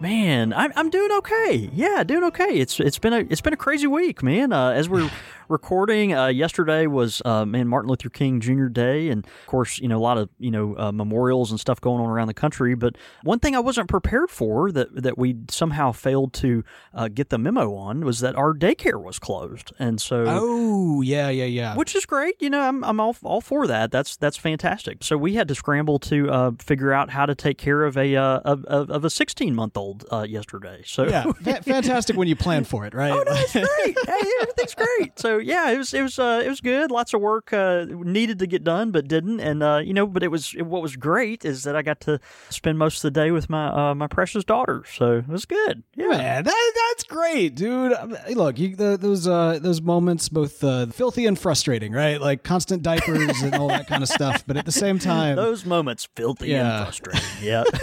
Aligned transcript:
Man, 0.00 0.54
I'm, 0.54 0.72
I'm 0.76 0.88
doing 0.88 1.12
okay. 1.18 1.68
Yeah, 1.74 2.02
doing 2.04 2.24
okay. 2.24 2.58
It's 2.58 2.80
it's 2.80 2.98
been 2.98 3.12
a 3.12 3.18
it's 3.18 3.42
been 3.42 3.52
a 3.52 3.58
crazy 3.58 3.86
week, 3.86 4.22
man. 4.22 4.50
Uh, 4.50 4.70
as 4.70 4.88
we're 4.88 5.10
recording, 5.50 6.14
uh, 6.14 6.28
yesterday 6.28 6.86
was 6.86 7.20
uh, 7.24 7.44
man 7.44 7.68
Martin 7.68 7.90
Luther 7.90 8.08
King 8.08 8.40
Jr. 8.40 8.66
Day, 8.66 9.08
and 9.08 9.24
of 9.24 9.46
course, 9.46 9.78
you 9.78 9.88
know 9.88 9.98
a 9.98 10.00
lot 10.00 10.16
of 10.16 10.28
you 10.38 10.50
know 10.50 10.76
uh, 10.78 10.92
memorials 10.92 11.50
and 11.50 11.60
stuff 11.60 11.80
going 11.80 12.00
on 12.00 12.08
around 12.08 12.28
the 12.28 12.34
country. 12.34 12.74
But 12.74 12.96
one 13.22 13.38
thing 13.38 13.54
I 13.54 13.60
wasn't 13.60 13.88
prepared 13.88 14.30
for 14.30 14.72
that 14.72 15.02
that 15.02 15.18
we 15.18 15.36
somehow 15.50 15.92
failed 15.92 16.32
to 16.34 16.64
uh, 16.94 17.08
get 17.08 17.30
the 17.30 17.38
memo 17.38 17.74
on 17.74 18.04
was 18.04 18.20
that 18.20 18.36
our 18.36 18.54
daycare 18.54 19.02
was 19.02 19.18
closed, 19.18 19.72
and 19.78 20.00
so 20.00 20.24
Oh, 20.28 21.02
yeah, 21.02 21.28
yeah, 21.28 21.44
yeah. 21.44 21.74
which 21.74 21.94
is 21.94 22.06
great. 22.06 22.40
You 22.40 22.50
know, 22.50 22.60
I'm, 22.60 22.84
I'm 22.84 23.00
all, 23.00 23.16
all 23.22 23.40
for 23.40 23.66
that. 23.66 23.90
That's 23.90 24.16
that's 24.16 24.36
fantastic. 24.36 25.02
So 25.02 25.16
we 25.16 25.34
had 25.34 25.48
to 25.48 25.54
scramble 25.54 25.98
to 26.00 26.30
uh, 26.30 26.50
figure 26.58 26.92
out 26.92 27.10
how 27.10 27.26
to 27.26 27.34
take 27.34 27.58
care 27.58 27.84
of 27.84 27.96
a 27.96 28.16
uh, 28.16 28.38
of, 28.40 28.64
of, 28.64 29.04
a 29.04 29.10
16 29.10 29.54
month 29.54 29.76
old 29.76 30.04
uh, 30.12 30.26
yesterday. 30.28 30.82
So 30.84 31.06
yeah, 31.06 31.30
fantastic 31.62 32.16
when 32.16 32.28
you 32.28 32.36
plan 32.36 32.64
for 32.64 32.86
it, 32.86 32.94
right? 32.94 33.12
Oh 33.12 33.22
no, 33.22 33.32
it's 33.32 33.52
great. 33.52 33.98
hey, 34.06 34.30
everything's 34.42 34.74
great. 34.74 35.18
So 35.18 35.38
yeah, 35.40 35.70
it 35.70 35.78
was 35.78 35.92
it 35.94 36.02
was 36.02 36.18
uh, 36.18 36.42
it 36.44 36.48
was 36.48 36.60
good. 36.60 36.90
Lots 36.90 37.12
of 37.14 37.20
work 37.20 37.52
uh, 37.52 37.86
needed 37.88 38.38
to 38.38 38.46
get 38.46 38.64
done, 38.64 38.90
but 38.90 39.08
didn't. 39.08 39.40
And 39.40 39.62
uh, 39.62 39.80
you 39.84 39.92
know, 39.94 40.06
but 40.06 40.22
it 40.22 40.28
was 40.28 40.52
what 40.52 40.82
was 40.82 40.96
great 40.96 41.44
is 41.44 41.64
that 41.64 41.74
I 41.76 41.82
got 41.82 42.00
to 42.02 42.20
spend 42.50 42.78
most 42.78 42.96
of 42.98 43.02
the 43.02 43.10
day 43.10 43.30
with 43.30 43.50
my 43.50 43.90
uh, 43.90 43.94
my 43.94 44.06
precious 44.06 44.44
daughter. 44.44 44.84
So 44.92 45.18
it 45.18 45.28
was 45.28 45.44
good. 45.44 45.82
Yeah. 45.96 46.08
Man, 46.08 46.44
that, 46.44 46.72
that's 46.90 47.04
great, 47.04 47.54
dude. 47.54 47.92
Um, 47.92 48.16
Look, 48.30 48.58
you, 48.58 48.76
the, 48.76 48.96
those 48.96 49.26
uh, 49.26 49.58
those 49.60 49.80
moments, 49.80 50.28
both 50.28 50.62
uh, 50.62 50.86
filthy 50.86 51.26
and 51.26 51.38
frustrating, 51.38 51.92
right? 51.92 52.20
Like 52.20 52.42
constant 52.44 52.82
diapers 52.82 53.42
and 53.42 53.54
all 53.54 53.68
that 53.68 53.86
kind 53.86 54.02
of 54.02 54.08
stuff. 54.08 54.44
But 54.46 54.56
at 54.56 54.64
the 54.66 54.72
same 54.72 54.98
time, 54.98 55.36
Those 55.36 55.64
moments, 55.66 56.08
filthy 56.14 56.48
Yeah. 56.48 56.76
and 56.78 56.84
frustrating. 56.86 57.22
Yeah, 57.42 57.64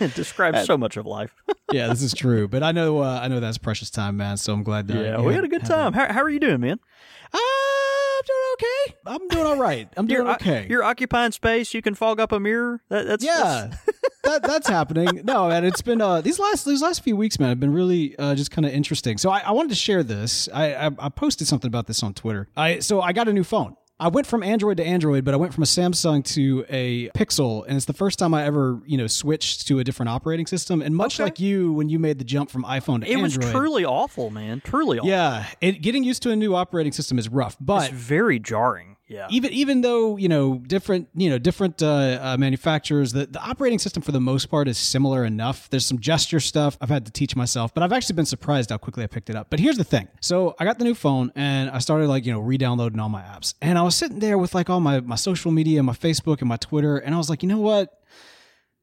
it 0.00 0.14
describes 0.14 0.64
so 0.64 0.76
much 0.76 0.96
of 0.96 1.06
life. 1.06 1.34
yeah, 1.72 1.88
this 1.88 2.02
is 2.02 2.14
true. 2.14 2.48
But 2.48 2.62
I 2.62 2.72
know, 2.72 2.98
uh, 3.02 3.20
I 3.22 3.28
know 3.28 3.40
that's 3.40 3.58
precious 3.58 3.90
time, 3.90 4.16
man. 4.16 4.36
So 4.36 4.52
I'm 4.52 4.62
glad 4.62 4.88
that 4.88 4.96
Yeah, 5.04 5.20
we 5.20 5.34
had 5.34 5.44
a 5.44 5.48
good 5.48 5.64
time. 5.64 5.92
How, 5.92 6.12
how 6.12 6.22
are 6.22 6.28
you 6.30 6.40
doing, 6.40 6.60
man? 6.60 6.78
I'm 7.32 8.22
doing 8.26 8.44
okay. 8.54 8.96
I'm 9.06 9.28
doing 9.28 9.46
all 9.46 9.56
right. 9.58 9.88
I'm 9.96 10.06
doing 10.08 10.24
You're, 10.26 10.34
okay. 10.34 10.66
you're 10.68 10.84
occupying 10.84 11.32
space. 11.32 11.74
You 11.74 11.82
can 11.82 11.94
fog 11.94 12.20
up 12.20 12.32
a 12.32 12.40
mirror. 12.40 12.80
That, 12.88 13.06
that's 13.06 13.24
yeah, 13.24 13.68
that's- 13.70 13.78
that 14.24 14.42
that's 14.42 14.68
happening. 14.68 15.20
No, 15.24 15.48
man, 15.48 15.64
it's 15.64 15.82
been 15.82 16.00
uh, 16.00 16.20
these 16.20 16.38
last 16.38 16.64
these 16.64 16.82
last 16.82 17.02
few 17.02 17.16
weeks, 17.16 17.38
man, 17.38 17.50
have 17.50 17.60
been 17.60 17.72
really 17.72 18.16
uh, 18.18 18.34
just 18.34 18.50
kind 18.50 18.66
of 18.66 18.72
interesting. 18.72 19.18
So 19.18 19.30
I, 19.30 19.40
I 19.40 19.50
wanted 19.52 19.68
to 19.68 19.74
share 19.76 20.02
this. 20.02 20.48
I, 20.52 20.74
I 20.74 20.90
I 20.98 21.08
posted 21.10 21.46
something 21.46 21.68
about 21.68 21.86
this 21.86 22.02
on 22.02 22.12
Twitter. 22.14 22.48
I 22.56 22.80
so 22.80 23.00
I 23.00 23.12
got 23.12 23.28
a 23.28 23.32
new 23.32 23.44
phone. 23.44 23.76
I 23.98 24.08
went 24.08 24.26
from 24.26 24.42
Android 24.42 24.76
to 24.76 24.84
Android, 24.84 25.24
but 25.24 25.32
I 25.32 25.38
went 25.38 25.54
from 25.54 25.62
a 25.62 25.66
Samsung 25.66 26.22
to 26.34 26.66
a 26.68 27.08
Pixel, 27.16 27.64
and 27.66 27.76
it's 27.76 27.86
the 27.86 27.94
first 27.94 28.18
time 28.18 28.34
I 28.34 28.44
ever 28.44 28.78
you 28.84 28.98
know 28.98 29.06
switched 29.06 29.66
to 29.68 29.78
a 29.78 29.84
different 29.84 30.10
operating 30.10 30.46
system. 30.46 30.82
And 30.82 30.94
much 30.94 31.16
Okay. 31.18 31.24
like 31.24 31.40
you, 31.40 31.72
when 31.72 31.88
you 31.88 31.98
made 31.98 32.18
the 32.18 32.24
jump 32.24 32.50
from 32.50 32.64
iPhone 32.64 33.00
to 33.04 33.10
Android. 33.10 33.18
it 33.18 33.22
was 33.22 33.52
truly 33.52 33.84
awful, 33.86 34.28
man. 34.28 34.60
Truly 34.62 34.98
awful. 34.98 35.08
yeah, 35.08 35.46
it, 35.62 35.80
getting 35.80 36.04
used 36.04 36.22
to 36.24 36.30
a 36.30 36.36
new 36.36 36.54
operating 36.54 36.92
system 36.92 37.18
is 37.18 37.28
rough, 37.30 37.56
but 37.58 37.90
it's 37.90 37.94
very 37.94 38.38
jarring. 38.38 38.95
Yeah. 39.08 39.28
even 39.30 39.52
even 39.52 39.82
though 39.82 40.16
you 40.16 40.28
know 40.28 40.58
different 40.58 41.08
you 41.14 41.30
know 41.30 41.38
different 41.38 41.80
uh, 41.82 42.18
uh, 42.20 42.36
manufacturers 42.38 43.12
the, 43.12 43.26
the 43.26 43.40
operating 43.40 43.78
system 43.78 44.02
for 44.02 44.10
the 44.10 44.20
most 44.20 44.46
part 44.46 44.66
is 44.66 44.78
similar 44.78 45.24
enough. 45.24 45.70
There's 45.70 45.86
some 45.86 46.00
gesture 46.00 46.40
stuff 46.40 46.76
i've 46.80 46.88
had 46.88 47.06
to 47.06 47.12
teach 47.12 47.36
myself 47.36 47.72
but 47.72 47.82
i've 47.84 47.92
actually 47.92 48.16
been 48.16 48.26
surprised 48.26 48.70
how 48.70 48.78
quickly 48.78 49.04
i 49.04 49.06
picked 49.06 49.30
it 49.30 49.36
up. 49.36 49.48
But 49.48 49.60
here's 49.60 49.76
the 49.76 49.84
thing. 49.84 50.08
So 50.20 50.56
i 50.58 50.64
got 50.64 50.78
the 50.78 50.84
new 50.84 50.94
phone 50.94 51.30
and 51.36 51.70
i 51.70 51.78
started 51.78 52.08
like 52.08 52.26
you 52.26 52.32
know 52.32 52.40
re-downloading 52.40 52.98
all 52.98 53.08
my 53.08 53.22
apps. 53.22 53.54
And 53.62 53.78
i 53.78 53.82
was 53.82 53.94
sitting 53.94 54.18
there 54.18 54.38
with 54.38 54.54
like 54.54 54.68
all 54.70 54.80
my 54.80 55.00
my 55.00 55.16
social 55.16 55.52
media 55.52 55.82
my 55.82 55.92
facebook 55.92 56.40
and 56.40 56.48
my 56.48 56.56
twitter 56.56 56.96
and 56.98 57.14
i 57.14 57.18
was 57.18 57.30
like 57.30 57.42
you 57.42 57.48
know 57.48 57.60
what? 57.60 57.92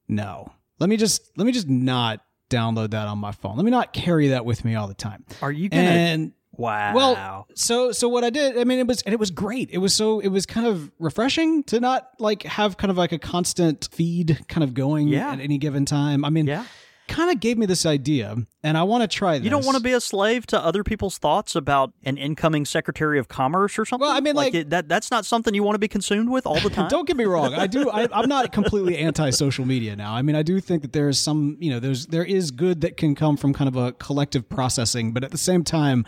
No. 0.07 0.51
Let 0.79 0.89
me 0.89 0.97
just 0.97 1.31
let 1.37 1.45
me 1.45 1.51
just 1.51 1.67
not 1.69 2.21
download 2.49 2.91
that 2.91 3.07
on 3.07 3.17
my 3.17 3.31
phone. 3.31 3.55
Let 3.55 3.65
me 3.65 3.71
not 3.71 3.93
carry 3.93 4.29
that 4.29 4.45
with 4.45 4.63
me 4.65 4.75
all 4.75 4.87
the 4.87 4.93
time. 4.93 5.25
Are 5.41 5.51
you 5.51 5.69
gonna? 5.69 5.83
and 5.83 6.31
wow. 6.53 6.93
well, 6.93 7.47
so 7.55 7.91
so 7.91 8.07
what 8.09 8.23
I 8.23 8.29
did, 8.29 8.57
I 8.57 8.63
mean, 8.63 8.79
it 8.79 8.87
was 8.87 9.01
and 9.03 9.13
it 9.13 9.19
was 9.19 9.31
great. 9.31 9.69
It 9.71 9.79
was 9.79 9.93
so 9.93 10.19
it 10.19 10.29
was 10.29 10.45
kind 10.45 10.67
of 10.67 10.91
refreshing 10.99 11.63
to 11.65 11.79
not 11.79 12.09
like 12.19 12.43
have 12.43 12.77
kind 12.77 12.91
of 12.91 12.97
like 12.97 13.11
a 13.11 13.19
constant 13.19 13.89
feed 13.91 14.45
kind 14.47 14.63
of 14.63 14.73
going 14.73 15.07
Yeah. 15.07 15.31
at 15.33 15.39
any 15.39 15.57
given 15.57 15.85
time. 15.85 16.23
I 16.25 16.29
mean, 16.29 16.47
yeah. 16.47 16.65
kind 17.07 17.29
of 17.31 17.39
gave 17.39 17.57
me 17.57 17.65
this 17.65 17.85
idea, 17.85 18.35
and 18.63 18.77
I 18.77 18.83
want 18.83 19.01
to 19.03 19.07
try 19.07 19.37
this. 19.37 19.43
You 19.43 19.49
don't 19.49 19.65
want 19.65 19.77
to 19.77 19.83
be 19.83 19.91
a 19.91 19.99
slave 19.99 20.45
to 20.47 20.59
other 20.63 20.83
people's 20.83 21.17
thoughts 21.17 21.53
about 21.55 21.91
an 22.05 22.17
incoming 22.17 22.65
Secretary 22.65 23.19
of 23.19 23.27
Commerce 23.27 23.77
or 23.77 23.85
something. 23.85 24.07
Well, 24.07 24.15
I 24.15 24.21
mean, 24.21 24.35
like- 24.35 24.53
it, 24.53 24.69
that 24.69 24.87
that's 24.87 25.11
not 25.11 25.25
something 25.25 25.53
you 25.53 25.63
want 25.63 25.75
to 25.75 25.79
be 25.79 25.89
consumed 25.89 26.29
with 26.29 26.45
all 26.47 26.59
the 26.59 26.69
time. 26.77 26.87
Don't 26.89 27.05
get 27.07 27.17
me 27.17 27.25
wrong. 27.25 27.53
I 27.53 27.67
do. 27.67 27.89
I, 27.89 28.07
I'm 28.11 28.29
not 28.29 28.51
completely 28.59 28.97
anti-social 28.97 29.65
media 29.65 29.95
now. 29.95 30.13
I 30.15 30.21
mean, 30.21 30.35
I 30.35 30.43
do 30.43 30.59
think 30.61 30.81
that 30.81 30.93
there 30.93 31.09
is 31.09 31.19
some, 31.19 31.57
you 31.59 31.69
know, 31.71 31.79
there's 31.79 32.07
there 32.07 32.23
is 32.25 32.51
good 32.51 32.81
that 32.81 32.95
can 32.95 33.15
come 33.15 33.35
from 33.37 33.53
kind 33.53 33.67
of 33.67 33.75
a 33.75 33.91
collective 33.93 34.47
processing, 34.47 35.11
but 35.11 35.23
at 35.25 35.31
the 35.31 35.37
same 35.37 35.63
time, 35.65 36.05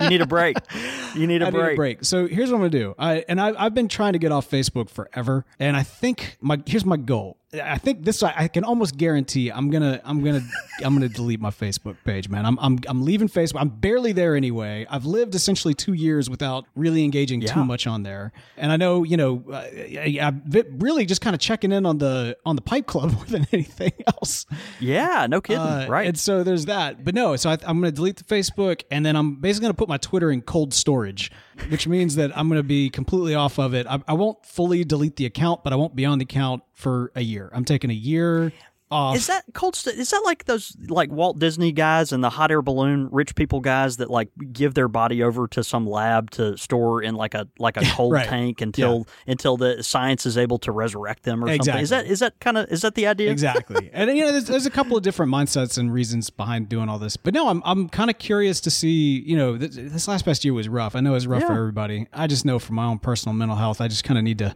you 0.00 0.08
need 0.10 0.20
a 0.20 0.26
break. 0.26 0.56
You 1.14 1.26
need 1.26 1.42
a 1.42 1.46
I 1.48 1.50
break. 1.50 1.64
need 1.66 1.72
a 1.72 1.76
break. 1.76 2.04
So 2.04 2.26
here's 2.26 2.50
what 2.50 2.56
I'm 2.56 2.60
gonna 2.62 2.70
do. 2.70 2.94
I 2.98 3.24
and 3.28 3.40
I, 3.40 3.52
I've 3.56 3.74
been 3.74 3.88
trying 3.88 4.12
to 4.14 4.18
get 4.18 4.32
off 4.32 4.50
Facebook 4.50 4.90
forever, 4.90 5.44
and 5.58 5.76
I 5.76 5.82
think 5.82 6.36
my 6.40 6.60
here's 6.66 6.84
my 6.84 6.96
goal. 6.96 7.36
I 7.54 7.78
think 7.78 8.04
this 8.04 8.22
I 8.22 8.46
can 8.48 8.62
almost 8.62 8.98
guarantee 8.98 9.48
I'm 9.50 9.70
gonna 9.70 10.02
I'm 10.04 10.22
gonna 10.22 10.42
I'm 10.84 10.92
gonna 10.94 11.08
delete 11.08 11.40
my 11.40 11.48
Facebook 11.48 11.96
page, 12.04 12.28
man. 12.28 12.44
I'm 12.44 12.58
I'm 12.58 12.78
I'm 12.86 13.02
leaving 13.02 13.26
Facebook. 13.26 13.60
I'm 13.60 13.70
barely 13.70 14.12
there 14.12 14.36
anyway. 14.36 14.86
I've 14.90 15.06
lived 15.06 15.34
essentially 15.34 15.72
two 15.72 15.94
years 15.94 16.28
without 16.28 16.66
really 16.76 17.04
engaging 17.04 17.40
Yeah. 17.40 17.54
too 17.54 17.64
much 17.64 17.86
on 17.86 18.02
there, 18.02 18.32
and 18.58 18.70
I 18.70 18.76
know 18.76 19.02
you 19.02 19.16
know 19.16 19.42
uh, 19.50 19.54
I, 19.56 20.18
I'm 20.20 20.42
really 20.78 21.06
just 21.06 21.22
kind 21.22 21.32
of 21.34 21.40
checking 21.40 21.72
in 21.72 21.86
on 21.86 21.96
the 21.96 22.36
on 22.44 22.54
the 22.54 22.60
Pipe 22.62 22.86
Club 22.86 23.12
more 23.14 23.24
than 23.24 23.46
anything 23.50 23.92
else. 24.06 24.44
Yeah, 24.78 25.26
no 25.26 25.40
kidding. 25.40 25.62
Uh, 25.62 25.86
right. 25.88 26.06
And 26.06 26.18
so 26.18 26.44
there's 26.44 26.66
that. 26.66 27.02
But 27.02 27.14
no, 27.14 27.34
so 27.36 27.48
I, 27.50 27.54
I'm 27.66 27.80
going 27.80 27.90
to 27.90 27.96
delete 27.96 28.16
the 28.16 28.24
Facebook 28.24 28.82
and 28.90 29.04
then 29.06 29.16
I'm 29.16 29.36
basically 29.36 29.68
to 29.68 29.74
put 29.74 29.88
my 29.88 29.96
Twitter 29.96 30.30
in 30.30 30.42
cold 30.42 30.74
storage, 30.74 31.30
which 31.68 31.86
means 31.86 32.16
that 32.16 32.36
I'm 32.36 32.48
going 32.48 32.58
to 32.58 32.62
be 32.62 32.90
completely 32.90 33.34
off 33.34 33.58
of 33.58 33.74
it. 33.74 33.86
I, 33.86 34.00
I 34.06 34.12
won't 34.14 34.44
fully 34.44 34.84
delete 34.84 35.16
the 35.16 35.26
account, 35.26 35.64
but 35.64 35.72
I 35.72 35.76
won't 35.76 35.94
be 35.96 36.04
on 36.04 36.18
the 36.18 36.24
account 36.24 36.62
for 36.74 37.12
a 37.14 37.20
year. 37.20 37.50
I'm 37.52 37.64
taking 37.64 37.90
a 37.90 37.94
year 37.94 38.52
off. 38.90 39.16
Is 39.16 39.26
that 39.26 39.44
cold? 39.54 39.76
St- 39.76 39.96
is 39.98 40.10
that 40.10 40.22
like 40.24 40.44
those 40.46 40.76
like 40.88 41.10
Walt 41.10 41.38
Disney 41.38 41.72
guys 41.72 42.12
and 42.12 42.22
the 42.22 42.30
hot 42.30 42.50
air 42.50 42.62
balloon 42.62 43.08
rich 43.12 43.34
people 43.34 43.60
guys 43.60 43.98
that 43.98 44.10
like 44.10 44.28
give 44.52 44.74
their 44.74 44.88
body 44.88 45.22
over 45.22 45.46
to 45.48 45.62
some 45.64 45.86
lab 45.86 46.30
to 46.32 46.56
store 46.56 47.02
in 47.02 47.14
like 47.14 47.34
a 47.34 47.46
like 47.58 47.76
a 47.76 47.82
cold 47.92 48.12
Right. 48.14 48.26
tank 48.26 48.60
until 48.60 49.06
until 49.26 49.56
the 49.56 49.82
science 49.82 50.26
is 50.26 50.38
able 50.38 50.58
to 50.60 50.72
resurrect 50.72 51.24
them 51.24 51.44
or 51.44 51.48
something? 51.48 51.76
Is 51.78 51.90
that 51.90 52.06
is 52.06 52.20
that 52.20 52.38
kind 52.40 52.56
of 52.58 52.70
is 52.70 52.82
that 52.82 52.94
the 52.94 53.06
idea? 53.06 53.30
exactly. 53.30 53.90
And 53.98 54.16
you 54.16 54.24
know, 54.24 54.32
there's, 54.32 54.46
there's 54.46 54.66
a 54.66 54.70
couple 54.70 54.96
of 54.96 55.02
different 55.02 55.32
mindsets 55.32 55.76
and 55.78 55.92
reasons 55.92 56.30
behind 56.30 56.68
doing 56.68 56.88
all 56.88 56.98
this. 56.98 57.16
But 57.16 57.34
no, 57.34 57.48
I'm 57.48 57.62
I'm 57.64 57.88
kind 57.88 58.10
of 58.10 58.18
curious 58.18 58.60
to 58.60 58.70
see. 58.70 59.20
You 59.20 59.36
know, 59.36 59.56
this, 59.56 59.74
this 59.74 60.08
last 60.08 60.24
past 60.24 60.44
year 60.44 60.54
was 60.54 60.68
rough. 60.68 60.94
I 60.94 61.00
know 61.00 61.10
it 61.10 61.14
was 61.14 61.26
rough 61.26 61.42
for 61.42 61.52
everybody. 61.52 62.06
I 62.12 62.26
just 62.26 62.44
know 62.44 62.58
for 62.58 62.72
my 62.72 62.84
own 62.86 62.98
personal 62.98 63.34
mental 63.34 63.56
health, 63.56 63.80
I 63.80 63.88
just 63.88 64.04
kind 64.04 64.16
of 64.18 64.24
need 64.24 64.38
to 64.38 64.54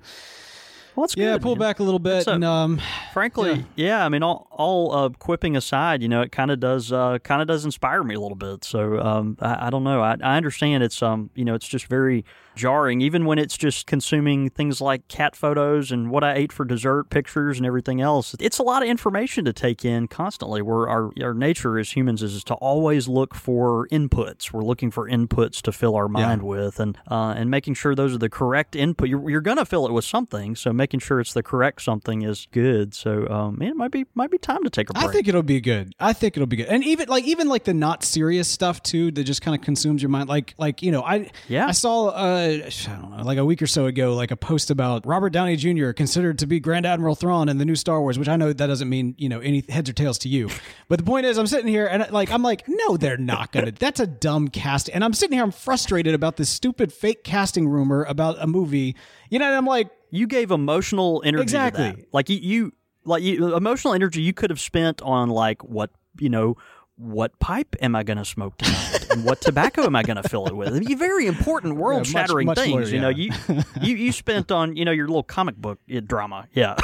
Well, 0.94 1.04
that's 1.06 1.16
yeah 1.16 1.32
good, 1.32 1.42
pull 1.42 1.56
man. 1.56 1.60
back 1.68 1.78
a 1.78 1.82
little 1.82 1.98
bit. 1.98 2.24
So- 2.24 2.32
and 2.32 2.44
um, 2.44 2.80
Frankly, 3.12 3.64
yeah. 3.76 4.04
I 4.04 4.08
mean, 4.08 4.22
all 4.22 4.46
all 4.50 4.94
uh, 4.94 5.08
quipping 5.10 5.56
aside, 5.56 6.02
you 6.02 6.08
know, 6.08 6.20
it 6.22 6.32
kind 6.32 6.50
of 6.50 6.60
does 6.60 6.92
uh, 6.92 7.18
kind 7.20 7.40
of 7.42 7.48
does 7.48 7.64
inspire 7.64 8.02
me 8.04 8.14
a 8.14 8.20
little 8.20 8.36
bit. 8.36 8.64
So 8.64 8.98
um, 9.00 9.36
I, 9.40 9.66
I 9.66 9.70
don't 9.70 9.84
know. 9.84 10.02
I, 10.02 10.16
I 10.22 10.36
understand 10.36 10.82
it's 10.82 11.02
um 11.02 11.30
you 11.34 11.44
know 11.44 11.54
it's 11.54 11.68
just 11.68 11.86
very 11.86 12.24
jarring, 12.54 13.00
even 13.00 13.24
when 13.24 13.38
it's 13.38 13.56
just 13.56 13.86
consuming 13.86 14.48
things 14.50 14.80
like 14.80 15.08
cat 15.08 15.34
photos 15.34 15.90
and 15.90 16.10
what 16.10 16.24
I 16.24 16.34
ate 16.34 16.52
for 16.52 16.64
dessert, 16.64 17.10
pictures, 17.10 17.58
and 17.58 17.66
everything 17.66 18.00
else. 18.00 18.34
It's 18.38 18.58
a 18.58 18.62
lot 18.62 18.82
of 18.82 18.88
information 18.88 19.44
to 19.44 19.52
take 19.52 19.84
in 19.84 20.08
constantly. 20.08 20.62
Where 20.62 20.88
our 20.88 21.10
our 21.22 21.34
nature 21.34 21.78
as 21.78 21.90
humans 21.90 22.22
is, 22.22 22.34
is 22.34 22.44
to 22.44 22.54
always 22.54 23.08
look 23.08 23.34
for 23.34 23.88
inputs. 23.88 24.52
We're 24.52 24.62
looking 24.64 24.90
for 24.90 25.08
inputs 25.08 25.60
to 25.62 25.72
fill 25.72 25.96
our 25.96 26.08
mind 26.08 26.42
with, 26.42 26.78
and 26.80 26.96
uh, 27.10 27.34
and 27.36 27.50
making 27.50 27.74
sure 27.74 27.94
those 27.94 28.14
are 28.14 28.18
the 28.18 28.30
correct 28.30 28.76
input. 28.76 29.08
You're, 29.08 29.28
you're 29.28 29.40
gonna 29.40 29.64
fill 29.64 29.86
it 29.86 29.92
with 29.92 30.04
something, 30.04 30.54
so 30.54 30.72
making 30.72 31.00
sure 31.00 31.20
it's 31.20 31.32
the 31.32 31.42
correct 31.42 31.82
something 31.82 32.22
is 32.22 32.46
good. 32.52 32.94
So 32.94 33.28
um, 33.28 33.58
man, 33.58 33.70
it 33.70 33.76
might 33.76 33.90
be 33.90 34.06
might 34.14 34.30
be 34.30 34.38
time 34.38 34.52
time 34.52 34.64
to 34.64 34.70
take 34.70 34.90
a 34.90 34.92
break. 34.92 35.04
I 35.04 35.12
think 35.12 35.28
it'll 35.28 35.42
be 35.42 35.60
good. 35.60 35.94
I 35.98 36.12
think 36.12 36.36
it'll 36.36 36.46
be 36.46 36.56
good, 36.56 36.68
and 36.68 36.84
even 36.84 37.08
like 37.08 37.24
even 37.24 37.48
like 37.48 37.64
the 37.64 37.74
not 37.74 38.04
serious 38.04 38.48
stuff 38.48 38.82
too 38.82 39.10
that 39.12 39.24
just 39.24 39.42
kind 39.42 39.56
of 39.58 39.64
consumes 39.64 40.02
your 40.02 40.08
mind. 40.08 40.28
Like 40.28 40.54
like 40.58 40.82
you 40.82 40.90
know 40.90 41.02
I 41.02 41.30
Yeah. 41.48 41.66
I 41.66 41.72
saw 41.72 42.08
uh 42.08 42.41
I 42.42 42.70
don't 42.86 43.16
know 43.16 43.22
like 43.24 43.38
a 43.38 43.44
week 43.44 43.62
or 43.62 43.66
so 43.66 43.86
ago 43.86 44.14
like 44.14 44.30
a 44.30 44.36
post 44.36 44.70
about 44.70 45.06
Robert 45.06 45.30
Downey 45.30 45.56
Jr. 45.56 45.92
considered 45.92 46.38
to 46.40 46.46
be 46.46 46.60
Grand 46.60 46.84
Admiral 46.86 47.14
Thrawn 47.14 47.48
in 47.48 47.58
the 47.58 47.64
new 47.64 47.76
Star 47.76 48.00
Wars, 48.00 48.18
which 48.18 48.28
I 48.28 48.36
know 48.36 48.52
that 48.52 48.66
doesn't 48.66 48.88
mean 48.88 49.14
you 49.18 49.28
know 49.28 49.40
any 49.40 49.64
heads 49.68 49.88
or 49.88 49.92
tails 49.92 50.18
to 50.18 50.28
you, 50.28 50.48
but 50.88 50.98
the 50.98 51.04
point 51.04 51.26
is 51.26 51.38
I'm 51.38 51.46
sitting 51.46 51.68
here 51.68 51.86
and 51.86 52.10
like 52.10 52.30
I'm 52.30 52.42
like 52.42 52.64
no 52.68 52.96
they're 52.96 53.16
not 53.16 53.52
gonna. 53.52 53.72
That's 53.72 54.00
a 54.00 54.06
dumb 54.06 54.48
cast, 54.48 54.90
and 54.92 55.04
I'm 55.04 55.12
sitting 55.12 55.34
here 55.36 55.44
I'm 55.44 55.52
frustrated 55.52 56.14
about 56.14 56.36
this 56.36 56.48
stupid 56.48 56.92
fake 56.92 57.24
casting 57.24 57.68
rumor 57.68 58.04
about 58.04 58.36
a 58.40 58.46
movie. 58.46 58.96
You 59.30 59.38
know, 59.38 59.46
and 59.46 59.54
I'm 59.54 59.66
like 59.66 59.90
you 60.10 60.26
gave 60.26 60.50
emotional 60.50 61.22
energy 61.24 61.42
Exactly. 61.42 61.90
to 61.90 61.96
that. 61.96 62.06
Like 62.12 62.28
you, 62.28 62.36
you 62.36 62.72
like 63.04 63.22
you, 63.22 63.56
emotional 63.56 63.94
energy 63.94 64.20
you 64.20 64.32
could 64.32 64.50
have 64.50 64.60
spent 64.60 65.00
on 65.02 65.30
like 65.30 65.62
what 65.64 65.90
you 66.18 66.28
know. 66.28 66.56
What 67.02 67.36
pipe 67.40 67.74
am 67.80 67.96
I 67.96 68.04
going 68.04 68.18
to 68.18 68.24
smoke 68.24 68.58
tonight, 68.58 69.10
and 69.10 69.24
what 69.24 69.40
tobacco 69.40 69.82
am 69.84 69.96
I 69.96 70.04
going 70.04 70.22
to 70.22 70.28
fill 70.28 70.46
it 70.46 70.54
with? 70.54 70.68
It'd 70.68 70.86
be 70.86 70.94
very 70.94 71.26
important, 71.26 71.74
world-shattering 71.74 72.46
much 72.46 72.58
things. 72.58 72.72
more, 72.72 72.82
You 72.84 73.00
know, 73.00 73.08
yeah. 73.08 73.34
you, 73.48 73.62
you 73.82 73.96
you 73.96 74.12
spent 74.12 74.52
on 74.52 74.76
you 74.76 74.84
know 74.84 74.92
your 74.92 75.08
little 75.08 75.24
comic 75.24 75.56
book 75.56 75.80
drama. 76.06 76.46
Yeah, 76.52 76.76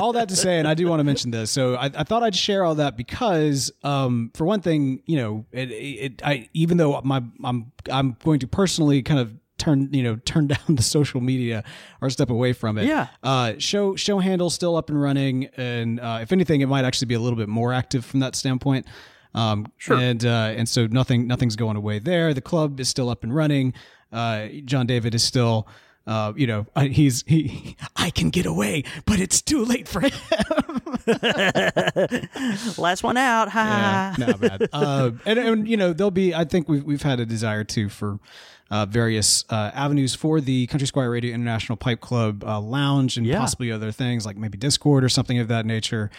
all 0.00 0.12
that 0.14 0.28
to 0.30 0.36
say, 0.36 0.58
and 0.58 0.66
I 0.66 0.74
do 0.74 0.88
want 0.88 0.98
to 1.00 1.04
mention 1.04 1.30
this. 1.30 1.52
So 1.52 1.76
I, 1.76 1.84
I 1.84 2.02
thought 2.02 2.24
I'd 2.24 2.34
share 2.34 2.64
all 2.64 2.74
that 2.76 2.96
because, 2.96 3.70
um, 3.84 4.32
for 4.34 4.44
one 4.44 4.60
thing, 4.60 5.02
you 5.06 5.18
know, 5.18 5.46
it, 5.52 5.70
it, 5.70 6.22
I 6.24 6.48
even 6.52 6.76
though 6.76 7.00
my 7.02 7.22
I'm 7.44 7.70
I'm 7.90 8.16
going 8.24 8.40
to 8.40 8.48
personally 8.48 9.02
kind 9.02 9.20
of 9.20 9.32
turn 9.56 9.88
you 9.92 10.02
know 10.02 10.16
turn 10.16 10.46
down 10.48 10.58
the 10.74 10.82
social 10.82 11.20
media 11.20 11.62
or 12.00 12.10
step 12.10 12.30
away 12.30 12.52
from 12.52 12.76
it. 12.78 12.86
Yeah. 12.86 13.06
Uh, 13.22 13.54
show 13.58 13.94
show 13.96 14.18
handle 14.18 14.50
still 14.50 14.76
up 14.76 14.90
and 14.90 15.00
running, 15.00 15.46
and 15.56 16.00
uh, 16.00 16.18
if 16.22 16.32
anything, 16.32 16.60
it 16.60 16.66
might 16.66 16.84
actually 16.84 17.06
be 17.06 17.14
a 17.14 17.20
little 17.20 17.38
bit 17.38 17.48
more 17.48 17.72
active 17.72 18.04
from 18.04 18.20
that 18.20 18.34
standpoint. 18.34 18.86
Um, 19.34 19.66
Sure. 19.78 19.96
And 19.96 20.24
uh, 20.24 20.54
and 20.56 20.68
so 20.68 20.86
nothing 20.86 21.26
nothing's 21.26 21.56
going 21.56 21.76
away 21.76 21.98
there. 21.98 22.32
The 22.34 22.40
club 22.40 22.78
is 22.80 22.88
still 22.88 23.08
up 23.10 23.24
and 23.24 23.34
running. 23.34 23.74
Uh, 24.12 24.46
John 24.64 24.86
David 24.86 25.14
is 25.14 25.22
still. 25.24 25.66
Uh, 26.06 26.34
you 26.36 26.46
know, 26.46 26.66
he's 26.78 27.24
he. 27.26 27.76
I 27.96 28.10
can 28.10 28.28
get 28.28 28.44
away, 28.44 28.84
but 29.06 29.18
it's 29.20 29.40
too 29.40 29.64
late 29.64 29.88
for 29.88 30.00
him. 30.02 30.12
last 32.78 33.02
one 33.02 33.16
out. 33.16 33.48
Ha. 33.48 34.14
Yeah, 34.18 34.26
not 34.26 34.40
bad. 34.40 34.68
Uh, 34.72 35.12
and, 35.24 35.38
and 35.38 35.68
you 35.68 35.76
know, 35.76 35.92
there'll 35.92 36.10
be. 36.10 36.34
I 36.34 36.44
think 36.44 36.68
we've 36.68 36.84
we've 36.84 37.02
had 37.02 37.20
a 37.20 37.26
desire 37.26 37.64
to 37.64 37.88
for 37.88 38.18
uh, 38.70 38.86
various 38.86 39.44
uh, 39.50 39.70
avenues 39.74 40.14
for 40.14 40.40
the 40.40 40.66
Country 40.66 40.86
Squire 40.86 41.10
Radio 41.10 41.34
International 41.34 41.76
Pipe 41.76 42.00
Club 42.00 42.44
uh, 42.44 42.60
Lounge 42.60 43.16
and 43.16 43.26
Yeah. 43.26 43.38
possibly 43.38 43.70
other 43.72 43.92
things 43.92 44.26
like 44.26 44.36
maybe 44.36 44.58
Discord 44.58 45.04
or 45.04 45.08
something 45.08 45.38
of 45.38 45.48
that 45.48 45.64
nature. 45.66 46.10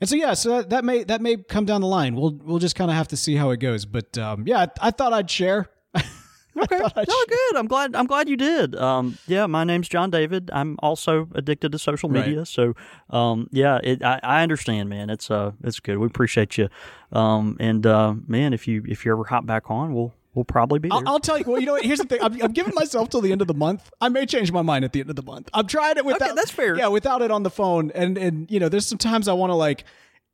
And 0.00 0.08
so 0.10 0.16
yeah, 0.16 0.34
so 0.34 0.50
that, 0.58 0.70
that 0.70 0.84
may 0.84 1.04
that 1.04 1.20
may 1.20 1.36
come 1.36 1.64
down 1.64 1.80
the 1.80 1.86
line. 1.86 2.14
We'll 2.16 2.32
we'll 2.42 2.58
just 2.58 2.74
kind 2.76 2.90
of 2.90 2.96
have 2.96 3.08
to 3.08 3.16
see 3.16 3.36
how 3.36 3.50
it 3.50 3.58
goes. 3.58 3.84
But 3.86 4.16
um, 4.18 4.44
yeah, 4.46 4.66
I, 4.80 4.88
I 4.88 4.90
thought 4.90 5.12
I'd 5.12 5.30
share. 5.30 5.68
Okay. 6.56 6.78
No, 6.78 7.24
good. 7.28 7.56
I'm 7.56 7.66
glad. 7.66 7.96
I'm 7.96 8.06
glad 8.06 8.28
you 8.28 8.36
did. 8.36 8.76
Um, 8.76 9.18
yeah, 9.26 9.46
my 9.46 9.64
name's 9.64 9.88
John 9.88 10.08
David. 10.12 10.50
I'm 10.52 10.76
also 10.78 11.28
addicted 11.34 11.72
to 11.72 11.80
social 11.80 12.08
Right. 12.08 12.26
media. 12.26 12.46
So, 12.46 12.74
um, 13.10 13.48
yeah, 13.50 13.80
it, 13.82 14.04
I, 14.04 14.20
I 14.22 14.42
understand, 14.44 14.88
man. 14.88 15.10
It's 15.10 15.32
uh, 15.32 15.50
it's 15.64 15.80
good. 15.80 15.98
We 15.98 16.06
appreciate 16.06 16.56
you. 16.56 16.68
Um, 17.10 17.56
and 17.58 17.84
uh, 17.84 18.14
man, 18.28 18.52
if 18.52 18.68
you 18.68 18.84
if 18.86 19.04
you 19.04 19.10
ever 19.10 19.24
hop 19.24 19.46
back 19.46 19.68
on, 19.68 19.94
we'll 19.94 20.14
we'll 20.34 20.44
probably 20.44 20.78
be. 20.78 20.90
I'll, 20.90 21.02
I'll 21.06 21.20
tell 21.20 21.38
you. 21.38 21.44
Well, 21.46 21.60
you 21.60 21.66
know 21.66 21.72
what? 21.72 21.84
Here's 21.84 21.98
the 21.98 22.06
thing. 22.06 22.20
I'm, 22.22 22.40
I'm 22.42 22.52
giving 22.52 22.74
myself 22.74 23.10
till 23.10 23.20
the 23.20 23.32
end 23.32 23.40
of 23.40 23.48
the 23.48 23.54
month. 23.54 23.90
I 24.00 24.08
may 24.08 24.26
change 24.26 24.52
my 24.52 24.62
mind 24.62 24.84
at 24.84 24.92
the 24.92 25.00
end 25.00 25.10
of 25.10 25.16
the 25.16 25.22
month. 25.22 25.48
I'm 25.52 25.66
trying 25.66 25.96
it 25.96 26.04
without. 26.04 26.36
that's 26.36 26.50
fair. 26.50 26.76
Yeah, 26.76 26.88
without 26.88 27.22
it 27.22 27.30
on 27.30 27.42
the 27.42 27.50
phone, 27.50 27.90
and 27.92 28.18
and 28.18 28.50
you 28.50 28.60
know, 28.60 28.68
there's 28.68 28.86
sometimes 28.86 29.28
I 29.28 29.32
want 29.32 29.50
to 29.50 29.54
like. 29.54 29.84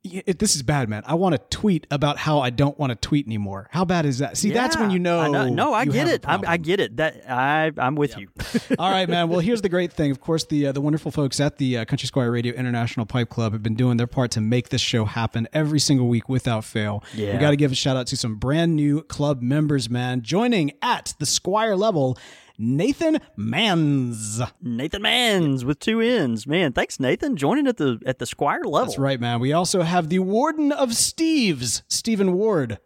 It, 0.03 0.39
this 0.39 0.55
is 0.55 0.63
bad, 0.63 0.89
man. 0.89 1.03
I 1.05 1.13
want 1.13 1.35
to 1.35 1.41
tweet 1.55 1.85
about 1.91 2.17
how 2.17 2.39
I 2.39 2.49
don't 2.49 2.77
want 2.79 2.89
to 2.89 2.95
tweet 2.95 3.27
anymore. 3.27 3.69
How 3.71 3.85
bad 3.85 4.07
is 4.07 4.17
that? 4.17 4.35
See, 4.35 4.49
that's 4.49 4.75
when 4.75 4.89
you 4.89 4.97
know. 4.97 5.19
I 5.19 5.49
No, 5.49 5.75
I 5.75 5.85
get 5.85 6.07
it. 6.07 6.27
I, 6.27 6.39
I 6.47 6.57
get 6.57 6.79
it. 6.79 6.97
That 6.97 7.29
I 7.29 7.71
I'm 7.77 7.93
with 7.93 8.17
you. 8.17 8.27
All 8.79 8.89
right, 8.89 9.07
man. 9.07 9.29
Well, 9.29 9.41
here's 9.41 9.61
the 9.61 9.69
great 9.69 9.93
thing. 9.93 10.09
Of 10.09 10.19
course, 10.19 10.43
the 10.45 10.67
uh, 10.67 10.71
the 10.71 10.81
wonderful 10.81 11.11
folks 11.11 11.39
at 11.39 11.57
the 11.57 11.77
uh, 11.77 11.85
Country 11.85 12.07
Squire 12.07 12.31
Radio 12.31 12.55
International 12.55 13.05
Pipe 13.05 13.29
Club 13.29 13.53
have 13.53 13.61
been 13.61 13.75
doing 13.75 13.97
their 13.97 14.07
part 14.07 14.31
to 14.31 14.41
make 14.41 14.69
this 14.69 14.81
show 14.81 15.05
happen 15.05 15.47
every 15.53 15.79
single 15.79 16.07
week 16.07 16.27
without 16.27 16.63
fail. 16.65 17.03
Yeah. 17.13 17.33
We 17.33 17.37
got 17.37 17.51
to 17.51 17.55
give 17.55 17.71
a 17.71 17.75
shout 17.75 17.95
out 17.95 18.07
to 18.07 18.17
some 18.17 18.37
brand 18.37 18.75
new 18.75 19.03
club 19.03 19.43
members, 19.43 19.87
man. 19.87 20.23
Joining 20.23 20.71
at 20.81 21.13
the 21.19 21.27
Squire 21.27 21.75
level, 21.75 22.17
Nathan 22.63 23.17
Mans. 23.35 24.39
Nathan 24.61 25.01
Mans 25.01 25.65
with 25.65 25.79
two 25.79 25.99
N's. 25.99 26.45
Man, 26.45 26.73
thanks 26.73 26.99
Nathan 26.99 27.35
joining 27.35 27.65
at 27.65 27.77
the 27.77 27.99
at 28.05 28.19
the 28.19 28.27
Squire 28.27 28.61
level. 28.63 28.85
That's 28.85 28.99
right, 28.99 29.19
man. 29.19 29.39
We 29.39 29.51
also 29.51 29.81
have 29.81 30.09
the 30.09 30.19
Warden 30.19 30.71
of 30.71 30.93
Steve's, 30.93 31.81
Stephen 31.87 32.33
Ward. 32.33 32.77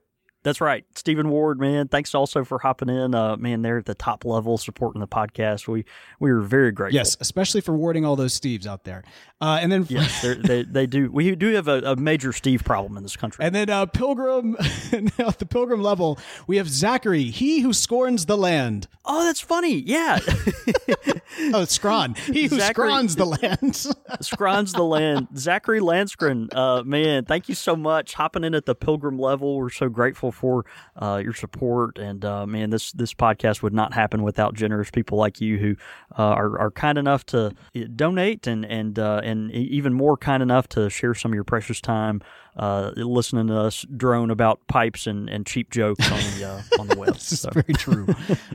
That's 0.46 0.62
right. 0.62 0.86
Stephen 0.96 1.30
Ward, 1.30 1.60
man. 1.60 1.88
Thanks 1.88 2.14
also 2.14 2.44
for 2.44 2.60
hopping 2.60 2.88
in. 2.88 3.16
Uh, 3.16 3.36
man, 3.36 3.64
they're 3.64 3.80
at 3.80 3.86
the 3.86 3.96
top 3.96 4.24
level 4.24 4.60
supporting 4.60 5.02
the 5.02 5.08
podcast. 5.08 5.68
We 5.68 5.86
we 6.20 6.30
are 6.30 6.40
very 6.40 6.72
grateful. 6.72 6.96
Yes, 6.96 7.18
especially 7.20 7.62
for 7.62 7.76
warding 7.76 8.06
all 8.06 8.16
those 8.16 8.40
Steves 8.40 8.68
out 8.68 8.84
there. 8.84 9.04
Uh, 9.42 9.58
and 9.60 9.72
then 9.72 9.88
Yes, 9.90 10.22
they 10.44 10.62
they 10.64 10.86
do. 10.86 11.12
We 11.12 11.36
do 11.36 11.54
have 11.56 11.68
a, 11.68 11.80
a 11.80 11.96
major 11.96 12.32
Steve 12.32 12.64
problem 12.64 12.96
in 12.96 13.02
this 13.02 13.18
country. 13.18 13.44
And 13.44 13.56
then 13.56 13.72
uh, 13.72 13.88
Pilgrim, 13.88 14.56
at 15.20 15.40
the 15.40 15.48
Pilgrim 15.50 15.82
level, 15.82 16.20
we 16.46 16.58
have 16.58 16.70
Zachary, 16.70 17.24
he 17.24 17.62
who 17.62 17.74
scorns 17.74 18.28
the 18.28 18.38
land. 18.38 18.88
oh, 19.04 19.24
that's 19.26 19.42
funny. 19.42 19.74
Yeah, 19.80 20.20
Oh, 21.38 21.64
Scron, 21.64 22.18
he 22.18 22.44
who 22.48 22.58
Zachary- 22.60 22.88
scrons 22.90 23.16
the 23.18 23.26
land. 23.26 23.76
Scrons 24.22 24.72
the 24.74 24.84
land. 24.84 25.28
Zachary 25.36 25.80
Landskren, 25.82 26.48
uh, 26.56 26.84
man, 26.84 27.26
thank 27.26 27.50
you 27.50 27.56
so 27.56 27.76
much 27.76 28.14
hopping 28.14 28.44
in 28.46 28.54
at 28.56 28.66
the 28.66 28.76
Pilgrim 28.76 29.20
level. 29.20 29.58
We're 29.58 29.70
so 29.70 29.90
grateful 29.90 30.32
for 30.36 30.66
uh, 30.96 31.22
your 31.24 31.34
support, 31.34 31.98
and 31.98 32.24
uh, 32.24 32.46
man, 32.46 32.70
this 32.70 32.92
this 32.92 33.14
podcast 33.14 33.62
would 33.62 33.74
not 33.74 33.94
happen 33.94 34.24
without 34.24 34.54
generous 34.54 34.92
people 34.92 35.18
like 35.18 35.42
you 35.42 35.58
who 35.58 35.76
uh, 36.18 36.24
are, 36.24 36.60
are 36.60 36.72
kind 36.72 36.98
enough 36.98 37.26
to 37.28 37.48
uh, 37.48 37.80
donate 37.96 38.46
and 38.48 38.66
and 38.66 39.00
uh, 39.00 39.22
and 39.24 39.52
even 39.52 39.94
more 39.94 40.18
kind 40.18 40.44
enough 40.44 40.68
to 40.70 40.90
share 40.90 41.14
some 41.14 41.32
of 41.32 41.36
your 41.36 41.44
precious 41.44 41.82
time. 41.82 42.22
Uh, 42.58 42.92
listening 42.96 43.48
to 43.48 43.58
us 43.58 43.86
drone 43.98 44.32
about 44.32 44.66
pipes 44.68 45.08
and, 45.08 45.30
and 45.30 45.46
cheap 45.46 45.72
jokes 45.72 46.10
on 46.12 46.20
the 46.40 46.46
uh, 46.48 46.62
on 46.82 46.88
the 46.88 46.96
web. 46.98 47.06
This 47.16 47.32
is 47.34 47.40
So- 47.42 47.50
very 47.52 47.74
true, 47.74 48.08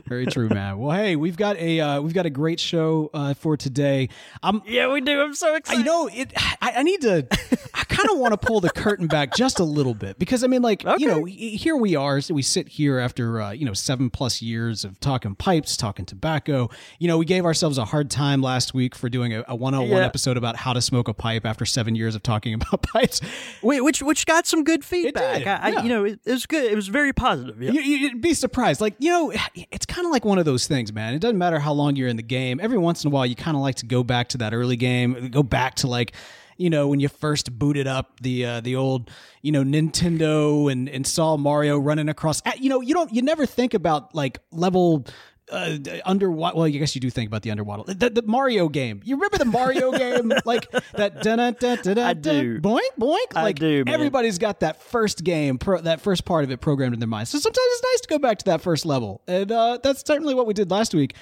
very 0.07 0.25
true, 0.25 0.49
man. 0.49 0.77
Well, 0.77 0.95
hey, 0.97 1.15
we've 1.15 1.37
got 1.37 1.57
a 1.57 1.79
uh, 1.79 2.01
we've 2.01 2.13
got 2.13 2.25
a 2.25 2.29
great 2.29 2.59
show 2.59 3.09
uh, 3.13 3.33
for 3.35 3.57
today. 3.57 4.09
I'm 4.43 4.61
yeah, 4.65 4.91
we 4.91 5.01
do. 5.01 5.21
I'm 5.21 5.33
so 5.35 5.55
excited. 5.55 5.79
you 5.79 5.85
know, 5.85 6.07
it. 6.11 6.31
I, 6.61 6.73
I 6.77 6.83
need 6.83 7.01
to. 7.01 7.27
I 7.73 7.83
kind 7.85 8.09
of 8.09 8.17
want 8.17 8.33
to 8.33 8.37
pull 8.37 8.59
the 8.59 8.69
curtain 8.69 9.07
back 9.07 9.35
just 9.35 9.59
a 9.59 9.63
little 9.63 9.93
bit 9.93 10.17
because 10.19 10.43
I 10.43 10.47
mean, 10.47 10.61
like, 10.61 10.83
you 10.97 11.07
know, 11.07 11.23
here 11.25 11.75
we 11.75 11.95
are. 11.95 12.21
So 12.21 12.33
we 12.33 12.41
sit 12.41 12.67
here 12.69 12.99
after 12.99 13.41
uh, 13.41 13.51
you 13.51 13.65
know 13.65 13.73
seven 13.73 14.09
plus 14.09 14.41
years 14.41 14.83
of 14.83 14.99
talking 14.99 15.35
pipes, 15.35 15.77
talking 15.77 16.05
tobacco. 16.05 16.69
You 16.99 17.07
know, 17.07 17.17
we 17.17 17.25
gave 17.25 17.45
ourselves 17.45 17.77
a 17.77 17.85
hard 17.85 18.09
time 18.09 18.41
last 18.41 18.73
week 18.73 18.95
for 18.95 19.09
doing 19.09 19.33
a, 19.33 19.43
a 19.47 19.55
one-on-one 19.55 19.89
Yeah. 19.89 20.05
episode 20.05 20.37
about 20.37 20.55
how 20.55 20.73
to 20.73 20.81
smoke 20.81 21.07
a 21.07 21.13
pipe 21.13 21.45
after 21.45 21.65
seven 21.65 21.95
years 21.95 22.15
of 22.15 22.23
talking 22.23 22.53
about 22.61 22.81
pipes. 22.83 23.21
Wait, 23.61 23.81
which 23.91 24.01
which 24.01 24.25
got 24.25 24.47
some 24.47 24.63
good 24.63 24.85
feedback. 24.85 25.45
I, 25.45 25.55
I, 25.55 25.69
yeah. 25.69 25.83
you 25.83 25.89
know, 25.89 26.05
it, 26.05 26.19
it 26.23 26.31
was 26.31 26.45
good. 26.45 26.71
It 26.71 26.75
was 26.75 26.87
very 26.87 27.11
positive. 27.11 27.61
Yeah. 27.61 27.71
You, 27.71 27.81
you'd 27.81 28.21
be 28.21 28.33
surprised. 28.33 28.79
Like, 28.79 28.95
you 28.99 29.09
know, 29.09 29.33
it's 29.55 29.85
kind 29.85 30.05
of 30.05 30.13
like 30.13 30.23
one 30.23 30.39
of 30.39 30.45
those 30.45 30.65
things, 30.65 30.93
man. 30.93 31.13
It 31.13 31.19
doesn't 31.19 31.37
matter 31.37 31.59
how 31.59 31.73
long 31.73 31.97
you're 31.97 32.07
in 32.07 32.15
the 32.15 32.23
game. 32.23 32.59
Every 32.61 32.77
once 32.77 33.03
in 33.03 33.09
a 33.09 33.11
while, 33.11 33.25
you 33.25 33.35
kind 33.35 33.57
of 33.57 33.61
like 33.61 33.75
to 33.75 33.85
go 33.85 34.03
back 34.03 34.29
to 34.29 34.37
that 34.37 34.53
early 34.53 34.77
game, 34.77 35.29
go 35.29 35.43
back 35.43 35.75
to 35.75 35.87
like, 35.87 36.13
you 36.57 36.69
know, 36.69 36.87
when 36.87 36.99
you 36.99 37.09
first 37.09 37.57
booted 37.57 37.87
up 37.87 38.19
the 38.21 38.45
uh, 38.45 38.61
the 38.61 38.75
old, 38.75 39.09
you 39.41 39.51
know, 39.51 39.63
Nintendo 39.63 40.71
and 40.71 40.87
and 40.87 41.05
saw 41.05 41.35
Mario 41.35 41.77
running 41.77 42.07
across. 42.07 42.41
You 42.57 42.69
know, 42.69 42.81
you 42.81 42.93
don't, 42.93 43.13
you 43.13 43.21
never 43.21 43.45
think 43.45 43.73
about 43.73 44.15
like 44.15 44.39
level. 44.51 45.05
Uh, 45.51 45.77
underwater. 46.05 46.55
Well, 46.55 46.65
I 46.65 46.69
guess 46.69 46.95
you 46.95 47.01
do 47.01 47.09
think 47.09 47.27
about 47.27 47.41
the 47.41 47.51
underwater. 47.51 47.93
The, 47.93 48.09
the 48.09 48.21
Mario 48.21 48.69
game. 48.69 49.01
You 49.03 49.15
remember 49.15 49.37
the 49.37 49.45
Mario 49.45 49.91
game, 49.97 50.31
like 50.45 50.71
that? 50.93 51.21
Da, 51.21 51.35
da, 51.35 51.51
da, 51.51 51.75
da, 51.75 51.93
da, 51.93 52.07
I 52.07 52.13
do. 52.13 52.61
Boink, 52.61 52.79
boink. 52.99 53.35
I 53.35 53.51
do, 53.51 53.83
man. 53.83 53.93
everybody's 53.93 54.37
got 54.37 54.61
that 54.61 54.81
first 54.81 55.23
game, 55.23 55.57
pro, 55.57 55.81
that 55.81 55.99
first 55.99 56.23
part 56.23 56.45
of 56.45 56.51
it 56.51 56.61
programmed 56.61 56.93
in 56.93 56.99
their 57.01 57.07
mind. 57.07 57.27
So 57.27 57.37
sometimes 57.37 57.65
it's 57.65 57.83
nice 57.83 58.01
to 58.01 58.07
go 58.07 58.19
back 58.19 58.37
to 58.39 58.45
that 58.45 58.61
first 58.61 58.85
level, 58.85 59.21
and 59.27 59.51
uh, 59.51 59.79
that's 59.83 60.05
certainly 60.07 60.33
what 60.33 60.47
we 60.47 60.53
did 60.53 60.71
last 60.71 60.93
week. 60.93 61.15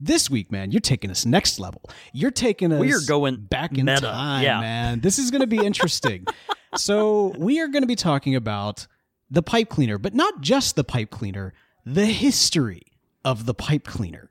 This 0.00 0.28
week, 0.28 0.50
man, 0.50 0.72
you're 0.72 0.80
taking 0.80 1.10
us 1.10 1.24
next 1.24 1.58
level. 1.58 1.82
You're 2.12 2.30
taking 2.30 2.72
us. 2.72 2.80
We 2.80 2.92
are 2.92 3.00
going 3.06 3.36
back 3.36 3.78
in 3.78 3.86
meta, 3.86 4.00
time, 4.02 4.42
yeah. 4.42 4.60
man. 4.60 5.00
This 5.00 5.18
is 5.18 5.30
going 5.30 5.40
to 5.40 5.46
be 5.46 5.64
interesting. 5.64 6.26
so 6.76 7.34
we 7.38 7.60
are 7.60 7.68
going 7.68 7.82
to 7.82 7.88
be 7.88 7.96
talking 7.96 8.34
about 8.34 8.86
the 9.30 9.42
pipe 9.42 9.68
cleaner, 9.68 9.96
but 9.96 10.12
not 10.12 10.40
just 10.40 10.76
the 10.76 10.84
pipe 10.84 11.10
cleaner. 11.10 11.54
The 11.86 12.06
history 12.06 12.82
of 13.26 13.44
the 13.44 13.54
pipe 13.54 13.84
cleaner. 13.84 14.30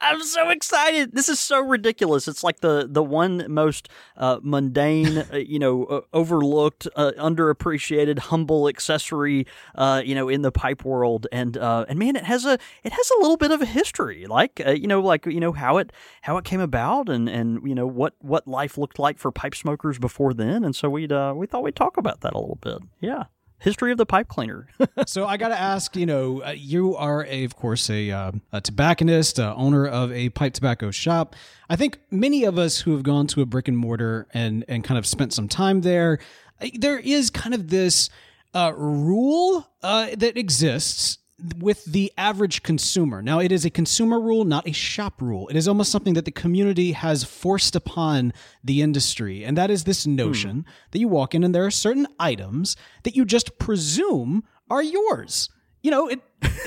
I'm 0.00 0.22
so 0.22 0.50
excited. 0.50 1.12
This 1.12 1.28
is 1.28 1.40
so 1.40 1.60
ridiculous. 1.60 2.28
It's 2.28 2.44
like 2.44 2.60
the 2.60 2.86
the 2.88 3.02
one 3.02 3.46
most 3.48 3.88
uh, 4.16 4.38
mundane, 4.42 5.18
uh, 5.32 5.36
you 5.38 5.58
know, 5.58 5.86
uh, 5.86 6.00
overlooked, 6.12 6.86
uh, 6.94 7.12
underappreciated, 7.18 8.18
humble 8.18 8.68
accessory, 8.68 9.46
uh, 9.74 10.02
you 10.04 10.14
know, 10.14 10.28
in 10.28 10.42
the 10.42 10.52
pipe 10.52 10.84
world. 10.84 11.26
And 11.32 11.56
uh, 11.56 11.86
and 11.88 11.98
man, 11.98 12.16
it 12.16 12.24
has 12.24 12.44
a 12.44 12.58
it 12.84 12.92
has 12.92 13.10
a 13.18 13.20
little 13.20 13.38
bit 13.38 13.50
of 13.50 13.62
a 13.62 13.66
history, 13.66 14.26
like 14.26 14.60
you 14.60 14.86
know, 14.86 15.00
like 15.00 15.26
you 15.26 15.40
know 15.40 15.52
how 15.52 15.78
it 15.78 15.90
how 16.20 16.36
it 16.36 16.44
came 16.44 16.60
about, 16.60 17.08
and 17.08 17.28
and 17.28 17.66
you 17.66 17.74
know 17.74 17.86
what 17.86 18.14
what 18.20 18.46
life 18.46 18.78
looked 18.78 18.98
like 19.00 19.18
for 19.18 19.32
pipe 19.32 19.54
smokers 19.54 19.98
before 19.98 20.32
then. 20.34 20.64
And 20.64 20.76
so 20.76 20.88
we'd 20.90 21.10
we 21.10 21.46
thought 21.46 21.62
we'd 21.64 21.74
talk 21.74 21.96
about 21.96 22.20
that 22.20 22.34
a 22.34 22.38
little 22.38 22.58
bit. 22.60 22.78
Yeah 23.00 23.24
history 23.58 23.92
of 23.92 23.98
the 23.98 24.06
pipe 24.06 24.28
cleaner. 24.28 24.68
so 25.06 25.26
I 25.26 25.36
got 25.36 25.48
to 25.48 25.58
ask, 25.58 25.96
you 25.96 26.06
know, 26.06 26.42
uh, 26.42 26.50
you 26.50 26.96
are 26.96 27.24
a, 27.26 27.44
of 27.44 27.56
course 27.56 27.90
a, 27.90 28.10
uh, 28.10 28.32
a 28.52 28.60
tobacconist, 28.60 29.40
uh, 29.40 29.54
owner 29.56 29.86
of 29.86 30.12
a 30.12 30.30
pipe 30.30 30.54
tobacco 30.54 30.90
shop. 30.90 31.34
I 31.68 31.76
think 31.76 31.98
many 32.10 32.44
of 32.44 32.58
us 32.58 32.80
who 32.80 32.92
have 32.92 33.02
gone 33.02 33.26
to 33.28 33.42
a 33.42 33.46
brick 33.46 33.68
and 33.68 33.76
mortar 33.76 34.26
and 34.32 34.64
and 34.68 34.84
kind 34.84 34.98
of 34.98 35.06
spent 35.06 35.32
some 35.32 35.48
time 35.48 35.82
there, 35.82 36.18
uh, 36.60 36.68
there 36.74 36.98
is 36.98 37.30
kind 37.30 37.54
of 37.54 37.68
this 37.68 38.10
uh, 38.54 38.72
rule 38.74 39.68
that 39.82 40.36
exists 40.36 41.18
with 41.58 41.84
the 41.84 42.12
average 42.18 42.62
consumer. 42.62 43.22
Now, 43.22 43.38
it 43.38 43.52
is 43.52 43.64
a 43.64 43.70
consumer 43.70 44.20
rule, 44.20 44.44
not 44.44 44.66
a 44.66 44.72
shop 44.72 45.22
rule. 45.22 45.48
It 45.48 45.56
is 45.56 45.68
almost 45.68 45.92
something 45.92 46.14
that 46.14 46.24
the 46.24 46.32
community 46.32 46.92
has 46.92 47.22
forced 47.22 47.76
upon 47.76 48.32
the 48.64 48.82
industry. 48.82 49.44
And 49.44 49.56
that 49.56 49.70
is 49.70 49.84
this 49.84 50.06
notion 50.06 50.60
hmm. 50.60 50.70
that 50.90 50.98
you 50.98 51.08
walk 51.08 51.34
in 51.34 51.44
and 51.44 51.54
there 51.54 51.64
are 51.64 51.70
certain 51.70 52.06
items 52.18 52.76
that 53.04 53.14
you 53.14 53.24
just 53.24 53.58
presume 53.58 54.44
are 54.70 54.82
yours 54.82 55.48
you 55.82 55.90
know, 55.90 56.08
it, 56.08 56.20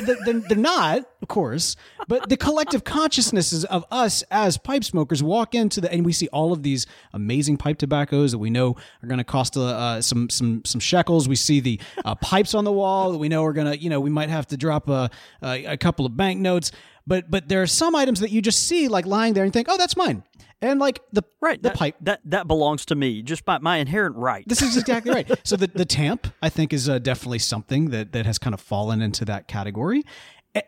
they're, 0.06 0.40
they're, 0.40 0.58
not, 0.58 1.06
of 1.22 1.28
course, 1.28 1.76
but 2.08 2.30
the 2.30 2.38
collective 2.38 2.84
consciousnesses 2.84 3.66
of 3.66 3.86
us 3.92 4.24
as 4.32 4.58
pipe 4.58 4.84
smokers 4.84 5.22
walk 5.22 5.54
into 5.54 5.82
the, 5.82 5.92
and 5.92 6.06
we 6.06 6.14
see 6.14 6.28
all 6.30 6.54
of 6.54 6.64
these 6.64 6.88
amazing 7.14 7.58
pipe 7.58 7.78
tobaccos 7.78 8.32
that 8.32 8.38
we 8.38 8.50
know 8.50 8.76
are 9.04 9.08
going 9.08 9.18
to 9.18 9.24
cost 9.24 9.58
uh, 9.58 9.64
uh, 9.64 10.02
some 10.02 10.30
some 10.30 10.64
some 10.66 10.80
shekels. 10.80 11.28
We 11.28 11.36
see 11.36 11.60
the 11.60 11.80
uh, 12.06 12.16
pipes 12.16 12.54
on 12.54 12.64
the 12.64 12.72
wall 12.72 13.12
that 13.12 13.18
we 13.18 13.30
know 13.30 13.44
are 13.46 13.54
going 13.54 13.68
to, 13.68 13.78
you 13.78 13.90
know, 13.90 14.00
we 14.00 14.10
might 14.10 14.30
have 14.30 14.48
to 14.48 14.58
drop 14.58 14.90
a, 14.90 15.10
a, 15.42 15.66
a 15.66 15.78
couple 15.78 16.06
of 16.06 16.16
banknotes. 16.16 16.72
But 17.08 17.30
but 17.30 17.50
there 17.50 17.62
are 17.62 17.68
some 17.68 17.96
items 17.96 18.20
that 18.20 18.32
you 18.32 18.42
just 18.42 18.68
see 18.68 18.88
like 18.88 19.06
lying 19.06 19.34
there 19.34 19.44
and 19.44 19.52
think, 19.52 19.68
oh, 19.70 19.78
that's 19.78 19.98
mine 19.98 20.24
and 20.62 20.80
like 20.80 21.02
the 21.12 21.24
right 21.42 21.62
the 21.62 21.70
that, 21.70 21.78
pipe 21.78 21.96
that 22.02 22.22
that 22.26 22.48
belongs 22.48 22.86
to 22.86 22.96
me 22.96 23.22
just 23.22 23.46
by 23.46 23.58
my 23.60 23.78
inherent 23.78 24.16
right. 24.16 24.48
This 24.48 24.62
is 24.62 24.78
exactly 24.78 25.14
right. 25.14 25.30
So 25.44 25.56
the 25.56 25.68
the 25.68 25.86
tamp 25.86 26.28
I 26.42 26.50
think 26.50 26.72
is 26.74 26.88
uh, 26.88 27.00
definitely 27.00 27.40
something 27.40 27.90
that 27.90 28.12
that 28.12 28.26
has 28.26 28.38
kind 28.38 28.54
of 28.54 28.62
fallen 28.62 29.02
into 29.02 29.26
that 29.26 29.48
category, 29.48 30.04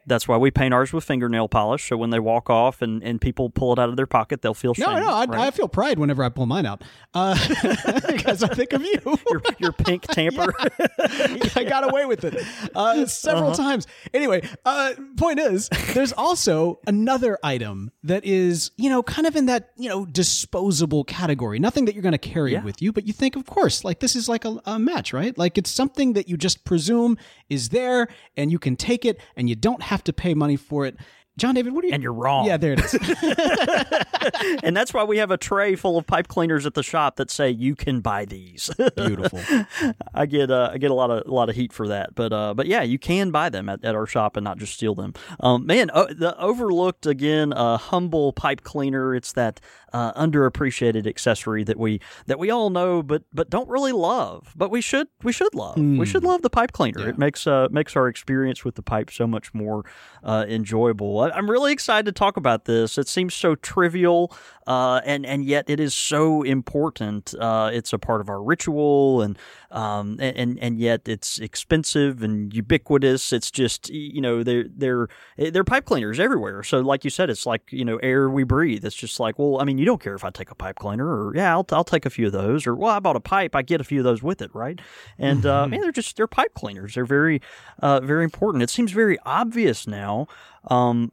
that's 0.06 0.28
why 0.28 0.38
we 0.38 0.50
paint 0.50 0.74
ours 0.74 0.94
with 0.94 1.04
fingernail 1.04 1.50
polish. 1.50 1.90
So 1.90 1.98
when 1.98 2.10
they 2.10 2.20
walk 2.20 2.50
off 2.50 2.82
and, 2.82 3.04
and 3.04 3.20
people 3.20 3.50
pull 3.50 3.74
it 3.74 3.80
out 3.80 3.90
of 3.90 3.98
their 3.98 4.08
pocket, 4.08 4.42
they'll 4.42 4.54
feel 4.54 4.74
shame. 4.74 4.86
No, 4.86 5.00
no, 5.00 5.10
I, 5.10 5.26
right? 5.26 5.40
I 5.40 5.52
feel 5.52 5.68
pride 5.68 6.00
whenever 6.00 6.24
I 6.24 6.30
pull 6.30 6.46
mine 6.46 6.66
out 6.66 6.84
uh, 7.14 7.38
because 8.08 8.44
I 8.44 8.48
think 8.48 8.72
of 8.74 8.82
you. 8.82 9.00
your, 9.30 9.42
your 9.60 9.72
pink 9.74 10.04
tamper. 10.12 10.54
I 10.60 11.66
got 11.68 11.90
away 11.90 12.06
with 12.06 12.24
it 12.24 12.42
uh, 12.76 13.06
several 13.06 13.52
uh-huh. 13.52 13.56
times. 13.56 13.88
Anyway, 14.14 14.48
uh, 14.66 14.94
point 15.18 15.40
is, 15.40 15.70
there's 15.94 16.14
also 16.14 16.80
another 16.88 17.38
item 17.44 17.92
that 18.04 18.24
is, 18.26 18.72
you 18.78 18.90
know, 18.90 19.04
kind 19.04 19.28
of 19.28 19.36
in 19.36 19.48
that, 19.48 19.72
you 19.76 19.90
know, 19.90 20.06
disposable 20.06 21.04
category. 21.04 21.60
Nothing 21.60 21.86
that 21.86 21.94
you're 21.94 22.04
going 22.04 22.14
to 22.14 22.18
carry 22.18 22.54
yeah. 22.54 22.64
with 22.64 22.82
you, 22.82 22.94
but 22.94 23.06
you 23.06 23.12
think, 23.12 23.36
of 23.36 23.46
course, 23.46 23.84
like 23.84 24.00
this 24.00 24.16
is 24.16 24.30
like 24.30 24.46
a, 24.46 24.62
a 24.66 24.80
match, 24.80 25.12
right? 25.12 25.38
Like 25.38 25.58
it's 25.58 25.70
something 25.70 26.14
that 26.14 26.30
you 26.30 26.38
just 26.38 26.64
presume 26.64 27.18
is 27.50 27.70
there 27.70 28.08
and 28.38 28.52
you 28.52 28.60
can 28.60 28.76
take 28.76 29.06
it 29.06 29.20
and 29.36 29.50
you 29.50 29.56
don't 29.56 29.73
don't 29.74 29.84
have 29.84 30.04
to 30.04 30.14
pay 30.14 30.34
money 30.34 30.56
for 30.56 30.86
it. 30.86 30.96
John 31.38 31.56
David, 31.56 31.74
what 31.74 31.84
are 31.84 31.88
you? 31.88 31.94
And 31.94 32.04
you're 32.04 32.14
wrong. 32.14 32.46
Yeah, 32.46 32.58
there 32.58 32.74
it 32.74 32.80
is. 32.80 32.94
and 34.64 34.78
that's 34.78 34.94
why 34.94 35.04
we 35.04 35.18
have 35.18 35.32
a 35.32 35.38
tray 35.38 35.76
full 35.76 35.98
of 35.98 36.06
pipe 36.06 36.28
cleaners 36.28 36.68
at 36.68 36.76
the 36.76 36.84
shop 36.84 37.16
that 37.16 37.32
say 37.32 37.50
you 37.50 37.76
can 37.76 38.02
buy 38.02 38.26
these. 38.26 38.70
Beautiful. 38.96 39.42
I 40.14 40.28
get 40.28 40.52
uh, 40.52 40.70
I 40.74 40.78
get 40.78 40.92
a 40.92 40.94
lot 40.94 41.10
of 41.10 41.28
a 41.28 41.34
lot 41.34 41.50
of 41.50 41.56
heat 41.56 41.74
for 41.74 41.88
that, 41.88 42.14
but 42.14 42.32
uh, 42.32 42.54
but 42.54 42.68
yeah, 42.68 42.84
you 42.84 43.00
can 43.00 43.32
buy 43.32 43.50
them 43.50 43.68
at, 43.68 43.84
at 43.84 43.96
our 43.96 44.06
shop 44.06 44.38
and 44.38 44.44
not 44.44 44.60
just 44.60 44.74
steal 44.74 44.94
them. 44.94 45.14
Um, 45.40 45.66
man, 45.66 45.90
uh, 45.92 46.06
the 46.06 46.40
overlooked 46.40 47.08
again, 47.08 47.52
uh, 47.52 47.78
humble 47.78 48.32
pipe 48.34 48.62
cleaner. 48.62 49.16
It's 49.16 49.32
that 49.34 49.60
uh, 49.94 50.14
underappreciated 50.14 51.08
accessory 51.08 51.64
that 51.64 51.78
we 51.78 52.00
that 52.26 52.40
we 52.40 52.50
all 52.50 52.70
know, 52.70 53.02
but 53.02 53.24
but 53.34 53.50
don't 53.50 53.70
really 53.70 53.92
love. 53.92 54.54
But 54.56 54.70
we 54.70 54.82
should 54.82 55.08
we 55.24 55.32
should 55.32 55.54
love. 55.56 55.78
Mm. 55.78 56.00
We 56.00 56.06
should 56.06 56.24
love 56.24 56.42
the 56.42 56.50
pipe 56.50 56.72
cleaner. 56.72 57.02
Yeah. 57.02 57.10
It 57.10 57.18
makes 57.18 57.48
uh, 57.48 57.68
makes 57.72 57.96
our 57.96 58.08
experience 58.08 58.66
with 58.66 58.76
the 58.76 58.82
pipe 58.84 59.12
so 59.12 59.28
much 59.28 59.54
more 59.54 59.86
uh, 60.24 60.46
enjoyable. 60.48 61.23
I'm 61.32 61.50
really 61.50 61.72
excited 61.72 62.06
to 62.06 62.12
talk 62.12 62.38
about 62.38 62.66
this. 62.66 62.98
It 62.98 63.08
seems 63.08 63.34
so 63.34 63.56
trivial, 63.56 64.36
uh, 64.68 65.02
and 65.06 65.26
and 65.26 65.46
yet 65.46 65.70
it 65.70 65.80
is 65.80 65.94
so 65.94 66.44
important. 66.44 67.34
Uh, 67.40 67.70
it's 67.74 67.94
a 67.94 68.00
part 68.00 68.22
of 68.22 68.30
our 68.30 68.42
ritual, 68.42 69.22
and 69.22 69.38
um, 69.72 70.18
and 70.20 70.58
and 70.60 70.80
yet 70.80 71.02
it's 71.08 71.40
expensive 71.40 72.24
and 72.24 72.54
ubiquitous. 72.54 73.34
It's 73.34 73.52
just 73.52 73.90
you 73.90 74.22
know 74.22 74.44
they're 74.44 74.66
they're 74.70 75.08
they're 75.38 75.64
pipe 75.64 75.86
cleaners 75.86 76.20
everywhere. 76.20 76.64
So 76.64 76.80
like 76.80 77.04
you 77.04 77.10
said, 77.10 77.30
it's 77.30 77.46
like 77.46 77.72
you 77.72 77.86
know 77.86 77.98
air 77.98 78.30
we 78.30 78.44
breathe. 78.44 78.86
It's 78.86 78.96
just 78.96 79.20
like 79.20 79.38
well, 79.38 79.60
I 79.60 79.66
mean, 79.66 79.78
you 79.78 79.86
don't 79.86 80.02
care 80.02 80.16
if 80.16 80.24
I 80.24 80.30
take 80.30 80.52
a 80.52 80.56
pipe 80.56 80.76
cleaner, 80.76 81.08
or 81.08 81.36
yeah, 81.36 81.52
I'll 81.52 81.66
I'll 81.72 81.84
take 81.84 82.06
a 82.06 82.10
few 82.10 82.28
of 82.28 82.34
those, 82.34 82.68
or 82.68 82.76
well, 82.76 82.92
I 82.92 83.00
bought 83.00 83.16
a 83.16 83.22
pipe, 83.22 83.56
I 83.56 83.62
get 83.62 83.82
a 83.82 83.84
few 83.84 84.00
of 84.00 84.04
those 84.04 84.24
with 84.24 84.42
it, 84.42 84.54
right? 84.54 84.80
And 85.18 85.46
uh, 85.46 85.68
man, 85.68 85.82
they're 85.82 85.92
just 85.92 86.16
they're 86.16 86.28
pipe 86.28 86.54
cleaners. 86.54 86.96
They're 86.96 87.06
very 87.06 87.42
uh, 87.80 88.00
very 88.00 88.24
important. 88.24 88.64
It 88.64 88.70
seems 88.70 88.92
very 88.92 89.18
obvious 89.26 89.88
now 89.88 90.28
um, 90.66 91.12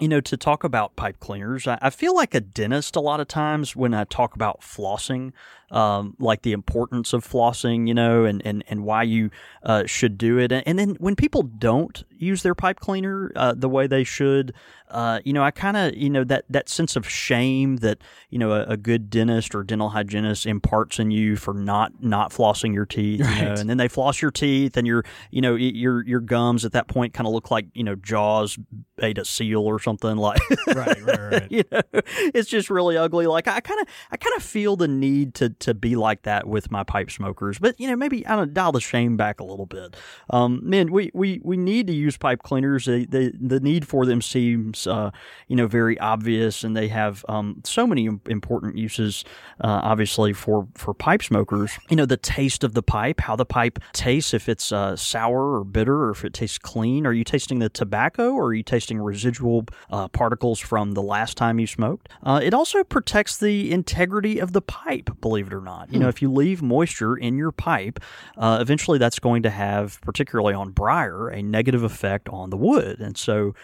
you 0.00 0.08
know, 0.08 0.20
to 0.20 0.36
talk 0.36 0.64
about 0.64 0.96
pipe 0.96 1.20
cleaners, 1.20 1.68
I, 1.68 1.78
I, 1.80 1.90
feel 1.90 2.14
like 2.14 2.34
a 2.34 2.40
dentist 2.40 2.96
a 2.96 3.00
lot 3.00 3.20
of 3.20 3.28
times 3.28 3.76
when 3.76 3.94
I 3.94 4.04
talk 4.04 4.34
about 4.34 4.60
flossing, 4.60 5.32
um, 5.70 6.16
like 6.18 6.42
the 6.42 6.52
importance 6.52 7.12
of 7.12 7.24
flossing, 7.24 7.86
you 7.86 7.94
know, 7.94 8.24
and, 8.24 8.44
and, 8.44 8.64
and 8.68 8.84
why 8.84 9.04
you 9.04 9.30
uh, 9.62 9.84
should 9.86 10.18
do 10.18 10.38
it. 10.38 10.50
And, 10.50 10.66
and, 10.66 10.78
then 10.78 10.96
when 10.98 11.14
people 11.14 11.42
don't 11.42 12.02
use 12.22 12.42
their 12.42 12.54
pipe 12.54 12.78
cleaner 12.80 13.32
uh, 13.36 13.54
the 13.56 13.68
way 13.68 13.86
they 13.86 14.04
should, 14.04 14.54
uh, 14.92 15.20
you 15.24 15.32
know, 15.32 15.42
I 15.42 15.50
kind 15.50 15.76
of, 15.76 15.96
you 15.96 16.10
know, 16.10 16.22
that, 16.24 16.44
that 16.50 16.68
sense 16.68 16.96
of 16.96 17.08
shame 17.08 17.76
that, 17.76 17.98
you 18.28 18.38
know, 18.38 18.52
a, 18.52 18.64
a, 18.64 18.76
good 18.76 19.08
dentist 19.08 19.54
or 19.54 19.64
dental 19.64 19.88
hygienist 19.88 20.44
imparts 20.44 20.98
in 20.98 21.10
you 21.10 21.36
for 21.36 21.54
not, 21.54 22.02
not 22.02 22.30
flossing 22.30 22.74
your 22.74 22.84
teeth, 22.84 23.22
right. 23.22 23.38
you 23.38 23.44
know, 23.44 23.54
and 23.54 23.70
then 23.70 23.78
they 23.78 23.88
floss 23.88 24.20
your 24.20 24.30
teeth 24.30 24.76
and 24.76 24.86
your, 24.86 25.02
you 25.30 25.40
know, 25.40 25.54
your, 25.54 26.04
your 26.04 26.20
gums 26.20 26.66
at 26.66 26.72
that 26.72 26.88
point 26.88 27.14
kind 27.14 27.26
of 27.26 27.32
look 27.32 27.50
like, 27.50 27.66
you 27.72 27.82
know, 27.82 27.94
jaws 27.94 28.58
ate 29.00 29.16
a 29.16 29.24
seal 29.24 29.62
or 29.62 29.78
something 29.78 30.16
like, 30.16 30.40
right, 30.74 31.02
right, 31.02 31.32
right. 31.32 31.50
you 31.50 31.64
know, 31.72 31.80
it's 31.94 32.50
just 32.50 32.68
really 32.68 32.96
ugly. 32.96 33.26
Like 33.26 33.48
I 33.48 33.60
kind 33.60 33.80
of, 33.80 33.88
I 34.10 34.18
kind 34.18 34.36
of 34.36 34.42
feel 34.42 34.76
the 34.76 34.88
need 34.88 35.34
to, 35.36 35.48
to 35.50 35.72
be 35.72 35.96
like 35.96 36.22
that 36.22 36.46
with 36.46 36.70
my 36.70 36.84
pipe 36.84 37.10
smokers, 37.10 37.58
but 37.58 37.80
you 37.80 37.88
know, 37.88 37.96
maybe 37.96 38.26
I 38.26 38.36
don't 38.36 38.52
dial 38.52 38.72
the 38.72 38.80
shame 38.80 39.16
back 39.16 39.40
a 39.40 39.44
little 39.44 39.66
bit. 39.66 39.96
Um, 40.28 40.60
man, 40.62 40.92
we, 40.92 41.10
we, 41.14 41.40
we 41.42 41.56
need 41.56 41.86
to 41.86 41.94
use 41.94 42.11
pipe 42.16 42.42
cleaners. 42.42 42.86
The, 42.86 43.06
the, 43.06 43.32
the 43.40 43.60
need 43.60 43.86
for 43.86 44.06
them 44.06 44.22
seems 44.22 44.86
uh, 44.86 45.10
you 45.48 45.56
know, 45.56 45.66
very 45.66 45.98
obvious, 45.98 46.64
and 46.64 46.76
they 46.76 46.88
have 46.88 47.24
um, 47.28 47.60
so 47.64 47.86
many 47.86 48.06
important 48.06 48.76
uses, 48.76 49.24
uh, 49.60 49.80
obviously 49.82 50.32
for 50.32 50.68
for 50.74 50.94
pipe 50.94 51.22
smokers. 51.22 51.78
You 51.88 51.96
know, 51.96 52.06
the 52.06 52.16
taste 52.16 52.64
of 52.64 52.74
the 52.74 52.82
pipe, 52.82 53.20
how 53.20 53.36
the 53.36 53.44
pipe 53.44 53.78
tastes, 53.92 54.34
if 54.34 54.48
it's 54.48 54.72
uh, 54.72 54.96
sour 54.96 55.58
or 55.58 55.64
bitter, 55.64 56.04
or 56.04 56.10
if 56.10 56.24
it 56.24 56.32
tastes 56.32 56.58
clean. 56.58 57.06
Are 57.06 57.12
you 57.12 57.24
tasting 57.24 57.58
the 57.58 57.68
tobacco, 57.68 58.32
or 58.32 58.46
are 58.46 58.54
you 58.54 58.62
tasting 58.62 58.98
residual 58.98 59.66
uh, 59.90 60.08
particles 60.08 60.58
from 60.58 60.92
the 60.92 61.02
last 61.02 61.36
time 61.36 61.58
you 61.58 61.66
smoked? 61.66 62.08
Uh, 62.22 62.40
it 62.42 62.54
also 62.54 62.84
protects 62.84 63.36
the 63.36 63.72
integrity 63.72 64.38
of 64.38 64.52
the 64.52 64.62
pipe. 64.62 65.10
Believe 65.20 65.46
it 65.48 65.54
or 65.54 65.60
not, 65.60 65.88
you 65.90 65.96
hmm. 65.96 66.02
know, 66.02 66.08
if 66.08 66.22
you 66.22 66.30
leave 66.30 66.62
moisture 66.62 67.16
in 67.16 67.36
your 67.36 67.52
pipe, 67.52 68.00
uh, 68.36 68.58
eventually 68.60 68.98
that's 68.98 69.18
going 69.18 69.42
to 69.42 69.50
have, 69.50 70.00
particularly 70.02 70.54
on 70.54 70.70
briar, 70.70 71.28
a 71.28 71.42
negative 71.42 71.82
effect 71.82 72.01
on 72.04 72.50
the 72.50 72.56
wood, 72.56 73.00
and 73.00 73.16
so 73.16 73.54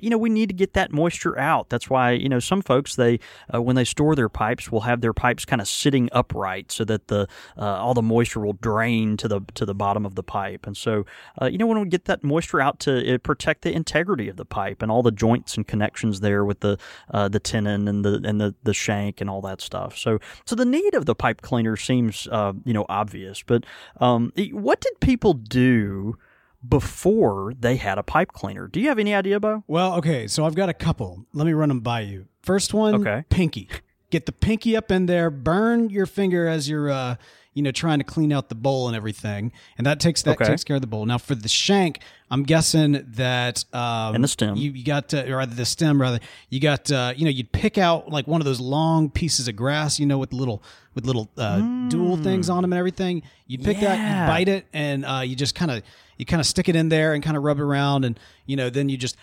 you 0.00 0.10
know 0.10 0.18
we 0.18 0.30
need 0.30 0.48
to 0.48 0.54
get 0.54 0.74
that 0.74 0.92
moisture 0.92 1.38
out. 1.38 1.68
That's 1.68 1.88
why 1.88 2.12
you 2.12 2.28
know 2.28 2.40
some 2.40 2.62
folks 2.62 2.96
they 2.96 3.18
uh, 3.52 3.60
when 3.60 3.76
they 3.76 3.84
store 3.84 4.14
their 4.14 4.28
pipes 4.28 4.70
will 4.70 4.82
have 4.82 5.00
their 5.00 5.12
pipes 5.12 5.44
kind 5.44 5.60
of 5.60 5.68
sitting 5.68 6.08
upright 6.12 6.72
so 6.72 6.84
that 6.84 7.08
the 7.08 7.28
uh, 7.56 7.62
all 7.64 7.94
the 7.94 8.02
moisture 8.02 8.40
will 8.40 8.54
drain 8.54 9.16
to 9.18 9.28
the 9.28 9.40
to 9.54 9.64
the 9.64 9.74
bottom 9.74 10.06
of 10.06 10.14
the 10.14 10.22
pipe. 10.22 10.66
And 10.66 10.76
so 10.76 11.04
uh, 11.40 11.46
you 11.46 11.58
know 11.58 11.66
when 11.66 11.80
we 11.80 11.88
get 11.88 12.04
that 12.06 12.22
moisture 12.22 12.60
out 12.60 12.78
to 12.80 13.14
uh, 13.14 13.18
protect 13.18 13.62
the 13.62 13.72
integrity 13.72 14.28
of 14.28 14.36
the 14.36 14.44
pipe 14.44 14.82
and 14.82 14.90
all 14.90 15.02
the 15.02 15.12
joints 15.12 15.56
and 15.56 15.66
connections 15.66 16.20
there 16.20 16.44
with 16.44 16.60
the 16.60 16.78
uh, 17.10 17.28
the 17.28 17.40
tenon 17.40 17.88
and 17.88 18.04
the 18.04 18.20
and 18.24 18.40
the 18.40 18.54
the 18.62 18.74
shank 18.74 19.20
and 19.20 19.28
all 19.28 19.40
that 19.42 19.60
stuff. 19.60 19.96
So 19.96 20.18
so 20.44 20.54
the 20.56 20.64
need 20.64 20.94
of 20.94 21.06
the 21.06 21.14
pipe 21.14 21.42
cleaner 21.42 21.76
seems 21.76 22.28
uh, 22.30 22.52
you 22.64 22.72
know 22.72 22.86
obvious. 22.88 23.42
But 23.42 23.64
um, 24.00 24.32
what 24.52 24.80
did 24.80 25.00
people 25.00 25.34
do? 25.34 26.16
Before 26.66 27.54
they 27.58 27.76
had 27.76 27.98
a 27.98 28.02
pipe 28.02 28.32
cleaner. 28.32 28.68
Do 28.68 28.80
you 28.80 28.88
have 28.88 28.98
any 28.98 29.14
idea, 29.14 29.40
Bo? 29.40 29.64
Well, 29.66 29.94
okay, 29.96 30.26
so 30.28 30.44
I've 30.44 30.54
got 30.54 30.68
a 30.68 30.74
couple. 30.74 31.26
Let 31.32 31.46
me 31.46 31.52
run 31.52 31.68
them 31.68 31.80
by 31.80 32.00
you. 32.00 32.26
First 32.42 32.74
one, 32.74 32.94
okay. 32.94 33.24
pinky. 33.28 33.68
Get 34.10 34.26
the 34.26 34.32
pinky 34.32 34.76
up 34.76 34.90
in 34.90 35.06
there, 35.06 35.30
burn 35.30 35.88
your 35.88 36.06
finger 36.06 36.46
as 36.46 36.68
you're 36.68 36.90
uh, 36.90 37.16
you 37.54 37.62
know, 37.62 37.70
trying 37.70 37.98
to 37.98 38.04
clean 38.04 38.32
out 38.32 38.48
the 38.48 38.54
bowl 38.54 38.86
and 38.88 38.96
everything, 38.96 39.52
and 39.76 39.86
that 39.86 40.00
takes 40.00 40.22
that 40.22 40.32
Okay. 40.32 40.44
takes 40.46 40.64
care 40.64 40.76
of 40.76 40.80
the 40.82 40.86
bowl. 40.88 41.04
Now 41.06 41.18
for 41.18 41.34
the 41.34 41.48
shank, 41.48 42.00
I'm 42.30 42.44
guessing 42.44 43.04
that 43.16 43.64
um, 43.74 44.14
And 44.14 44.24
the 44.24 44.28
stem. 44.28 44.56
You, 44.56 44.70
you 44.72 44.84
got 44.84 45.12
uh, 45.12 45.24
or 45.28 45.36
rather 45.36 45.54
the 45.54 45.64
stem 45.66 46.00
rather 46.00 46.18
you 46.48 46.60
got 46.60 46.90
uh, 46.90 47.12
you 47.16 47.24
know 47.24 47.30
you'd 47.30 47.52
pick 47.52 47.76
out 47.78 48.08
like 48.10 48.26
one 48.26 48.40
of 48.40 48.44
those 48.46 48.60
long 48.60 49.10
pieces 49.10 49.48
of 49.48 49.56
grass, 49.56 49.98
you 50.00 50.06
know, 50.06 50.18
with 50.18 50.32
little 50.32 50.62
with 50.94 51.04
little 51.06 51.30
uh, 51.36 51.62
dual 51.88 52.16
things 52.16 52.48
on 52.48 52.62
them 52.62 52.72
and 52.72 52.78
everything. 52.78 53.22
You'd 53.46 53.64
pick 53.64 53.80
that, 53.80 53.98
you 53.98 54.04
Yeah. 54.06 54.26
bite 54.26 54.48
it, 54.48 54.66
and 54.72 55.04
uh, 55.04 55.20
you 55.24 55.36
just 55.36 55.54
kind 55.54 55.70
of 55.70 55.82
you 56.18 56.24
kind 56.24 56.40
of 56.40 56.46
stick 56.46 56.68
it 56.68 56.76
in 56.76 56.88
there 56.88 57.12
and 57.14 57.22
kind 57.22 57.36
of 57.36 57.42
rub 57.42 57.58
it 57.58 57.62
around, 57.62 58.04
and 58.04 58.18
you 58.46 58.56
know 58.56 58.70
then 58.70 58.88
you 58.88 58.96
just 58.96 59.16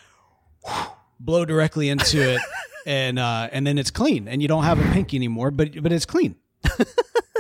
blow 1.20 1.46
directly 1.46 1.90
into 1.90 2.22
it. 2.36 2.42
And 2.86 3.20
uh, 3.20 3.50
and 3.52 3.68
then 3.68 3.78
it's 3.78 3.92
clean, 3.92 4.28
and 4.30 4.42
you 4.42 4.48
don't 4.48 4.64
have 4.64 4.80
a 4.80 4.90
pinky 4.94 5.18
anymore, 5.18 5.52
but 5.52 5.84
but 5.84 5.92
it's 5.92 6.06
clean. 6.06 6.36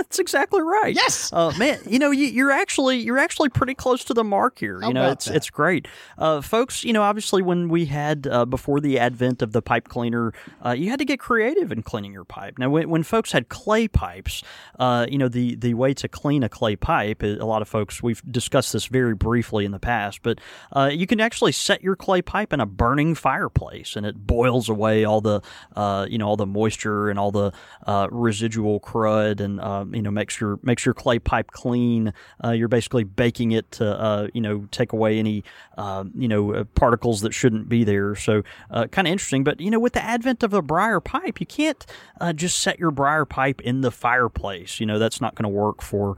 That's 0.09 0.17
exactly 0.17 0.63
right. 0.63 0.95
Yes. 0.95 1.31
uh, 1.31 1.53
man. 1.59 1.77
You 1.85 1.99
know, 1.99 2.09
you, 2.09 2.25
you're 2.25 2.49
actually 2.49 2.97
you're 2.97 3.19
actually 3.19 3.49
pretty 3.49 3.75
close 3.75 4.03
to 4.05 4.15
the 4.15 4.23
mark 4.23 4.57
here. 4.57 4.81
How 4.81 4.87
you 4.87 4.93
know, 4.95 5.11
it's 5.11 5.25
that? 5.25 5.35
it's 5.35 5.51
great, 5.51 5.87
uh, 6.17 6.41
folks. 6.41 6.83
You 6.83 6.93
know, 6.93 7.03
obviously, 7.03 7.43
when 7.43 7.69
we 7.69 7.85
had 7.85 8.25
uh, 8.25 8.45
before 8.45 8.79
the 8.79 8.97
advent 8.97 9.43
of 9.43 9.51
the 9.51 9.61
pipe 9.61 9.87
cleaner, 9.87 10.33
uh, 10.65 10.71
you 10.71 10.89
had 10.89 10.97
to 10.97 11.05
get 11.05 11.19
creative 11.19 11.71
in 11.71 11.83
cleaning 11.83 12.11
your 12.11 12.23
pipe. 12.23 12.57
Now, 12.57 12.71
when, 12.71 12.89
when 12.89 13.03
folks 13.03 13.33
had 13.33 13.49
clay 13.49 13.87
pipes, 13.87 14.41
uh, 14.79 15.05
you 15.07 15.19
know, 15.19 15.27
the 15.27 15.53
the 15.53 15.75
way 15.75 15.93
to 15.93 16.07
clean 16.07 16.41
a 16.41 16.49
clay 16.49 16.75
pipe, 16.75 17.21
a 17.21 17.45
lot 17.45 17.61
of 17.61 17.67
folks 17.67 18.01
we've 18.01 18.23
discussed 18.31 18.73
this 18.73 18.87
very 18.87 19.13
briefly 19.13 19.63
in 19.63 19.71
the 19.71 19.79
past, 19.79 20.23
but 20.23 20.39
uh, 20.75 20.89
you 20.91 21.05
can 21.05 21.19
actually 21.19 21.51
set 21.51 21.83
your 21.83 21.95
clay 21.95 22.23
pipe 22.23 22.51
in 22.51 22.59
a 22.59 22.65
burning 22.65 23.13
fireplace, 23.13 23.95
and 23.95 24.07
it 24.07 24.25
boils 24.25 24.69
away 24.69 25.05
all 25.05 25.21
the 25.21 25.41
uh, 25.75 26.07
you 26.09 26.17
know 26.17 26.27
all 26.27 26.35
the 26.35 26.47
moisture 26.47 27.11
and 27.11 27.19
all 27.19 27.29
the 27.29 27.51
uh, 27.85 28.07
residual 28.09 28.79
crud, 28.79 29.39
and 29.39 29.61
uh, 29.61 29.85
you 29.99 30.03
know 30.03 30.11
makes 30.11 30.39
your 30.39 30.59
makes 30.63 30.85
your 30.85 30.93
clay 30.93 31.19
pipe 31.19 31.51
clean. 31.51 32.13
Uh, 32.41 32.51
you're 32.51 32.69
basically 32.69 33.03
baking 33.03 33.51
it 33.51 33.69
to 33.69 33.85
uh, 33.85 34.27
you 34.33 34.39
know 34.39 34.65
take 34.71 34.93
away 34.93 35.19
any 35.19 35.43
uh, 35.77 36.05
you 36.15 36.29
know 36.29 36.53
uh, 36.53 36.63
particles 36.73 37.19
that 37.19 37.33
shouldn't 37.33 37.67
be 37.67 37.83
there. 37.83 38.15
So 38.15 38.43
uh, 38.71 38.87
kind 38.87 39.09
of 39.09 39.11
interesting. 39.11 39.43
But 39.43 39.59
you 39.59 39.69
know 39.69 39.79
with 39.79 39.91
the 39.91 40.01
advent 40.01 40.41
of 40.41 40.53
a 40.53 40.61
briar 40.61 41.01
pipe, 41.01 41.41
you 41.41 41.45
can't 41.45 41.85
just 42.33 42.59
set 42.59 42.79
your 42.79 42.91
briar 42.91 43.25
pipe 43.25 43.59
in 43.59 43.81
the 43.81 43.91
fireplace. 43.91 44.79
You 44.79 44.85
know 44.85 44.99
that's 44.99 45.19
not 45.19 45.35
going 45.35 45.43
to 45.43 45.49
work 45.49 45.81
for 45.81 46.15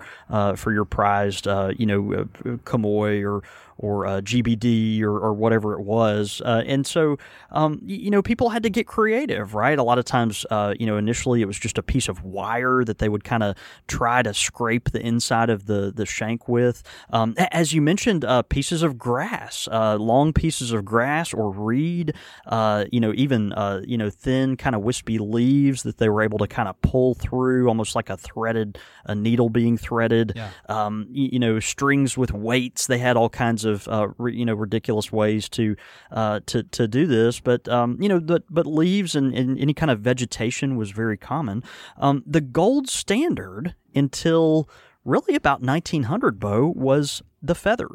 for 0.56 0.72
your 0.72 0.86
prized 0.86 1.48
you 1.48 1.88
know 1.88 2.14
uh, 2.14 2.24
Comoy 2.66 3.26
or 3.26 3.42
or 3.82 4.06
uh, 4.06 4.22
GBD 4.22 5.02
or, 5.02 5.18
or 5.18 5.34
whatever 5.34 5.74
it 5.74 5.82
was. 5.82 6.42
Uh, 6.46 6.64
and 6.66 6.86
so, 6.86 7.18
um, 7.52 7.80
you 7.84 8.12
know, 8.12 8.22
people 8.22 8.50
had 8.50 8.64
to 8.64 8.70
get 8.70 8.88
creative, 8.88 9.56
right? 9.56 9.78
A 9.78 9.84
lot 9.84 9.98
of 9.98 10.06
times, 10.06 10.46
uh, 10.52 10.74
you 10.80 10.86
know, 10.86 10.98
initially 10.98 11.42
it 11.42 11.46
was 11.46 11.58
just 11.58 11.78
a 11.78 11.84
piece 11.84 12.08
of 12.08 12.24
wire 12.24 12.84
that 12.86 13.00
they 13.00 13.10
would 13.10 13.24
kind 13.24 13.44
of 13.44 13.56
try 13.88 14.22
to 14.22 14.34
scrape 14.34 14.92
the 14.92 15.02
inside 15.02 15.50
of 15.50 15.66
the, 15.66 15.92
the 15.94 16.06
shank 16.06 16.48
with. 16.48 16.84
Um, 17.12 17.34
as 17.52 17.74
you 17.74 17.82
mentioned, 17.82 18.24
uh, 18.24 18.44
pieces 18.44 18.84
of 18.84 18.98
grass, 18.98 19.68
uh, 19.72 19.96
long 19.96 20.32
pieces 20.34 20.72
of 20.72 20.86
grass 20.86 21.34
or 21.34 21.52
reed, 21.52 22.14
uh, 22.48 22.86
you 22.92 23.00
know, 23.00 23.14
even, 23.16 23.54
uh, 23.54 23.82
you 23.86 23.98
know, 23.98 24.10
thin 24.10 24.58
kind 24.58 24.76
of 24.76 24.82
wispy 24.84 25.18
leaves 25.18 25.84
that 25.84 25.98
they 25.98 26.10
were 26.10 26.22
able 26.22 26.38
to 26.38 26.48
kind 26.48 26.70
of 26.70 26.80
pull 26.82 27.16
through 27.16 27.68
almost 27.68 27.96
like 27.96 28.10
a 28.10 28.18
threaded, 28.18 28.78
a 29.06 29.16
needle 29.16 29.50
being 29.50 29.78
threaded. 29.78 30.34
Yeah. 30.36 30.50
Um, 30.70 31.08
y- 31.10 31.30
you 31.32 31.40
know, 31.40 31.60
strings 31.60 32.18
with 32.18 32.32
weights. 32.32 32.88
They 32.88 32.98
had 33.00 33.18
all 33.18 33.30
kinds 33.30 33.66
of 33.66 33.71
uh, 33.88 34.08
re, 34.18 34.36
you 34.36 34.46
know 34.46 34.54
ridiculous 34.54 35.12
ways 35.12 35.48
to 35.50 35.76
uh, 36.12 36.40
to 36.48 36.64
to 36.64 36.88
do 36.88 37.06
this, 37.08 37.40
but 37.40 37.68
um, 37.68 37.98
you 38.02 38.10
know, 38.10 38.20
but 38.20 38.44
but 38.50 38.66
leaves 38.66 39.16
and, 39.16 39.34
and 39.34 39.60
any 39.60 39.74
kind 39.74 39.92
of 39.92 40.00
vegetation 40.00 40.76
was 40.78 40.92
very 40.92 41.18
common. 41.18 41.64
Um, 41.98 42.24
the 42.26 42.42
gold 42.42 42.90
standard 42.90 43.76
until 43.96 44.70
really 45.06 45.36
about 45.36 45.62
1900, 45.62 46.40
Bo, 46.40 46.74
was 46.76 47.22
the 47.42 47.56
feather. 47.56 47.90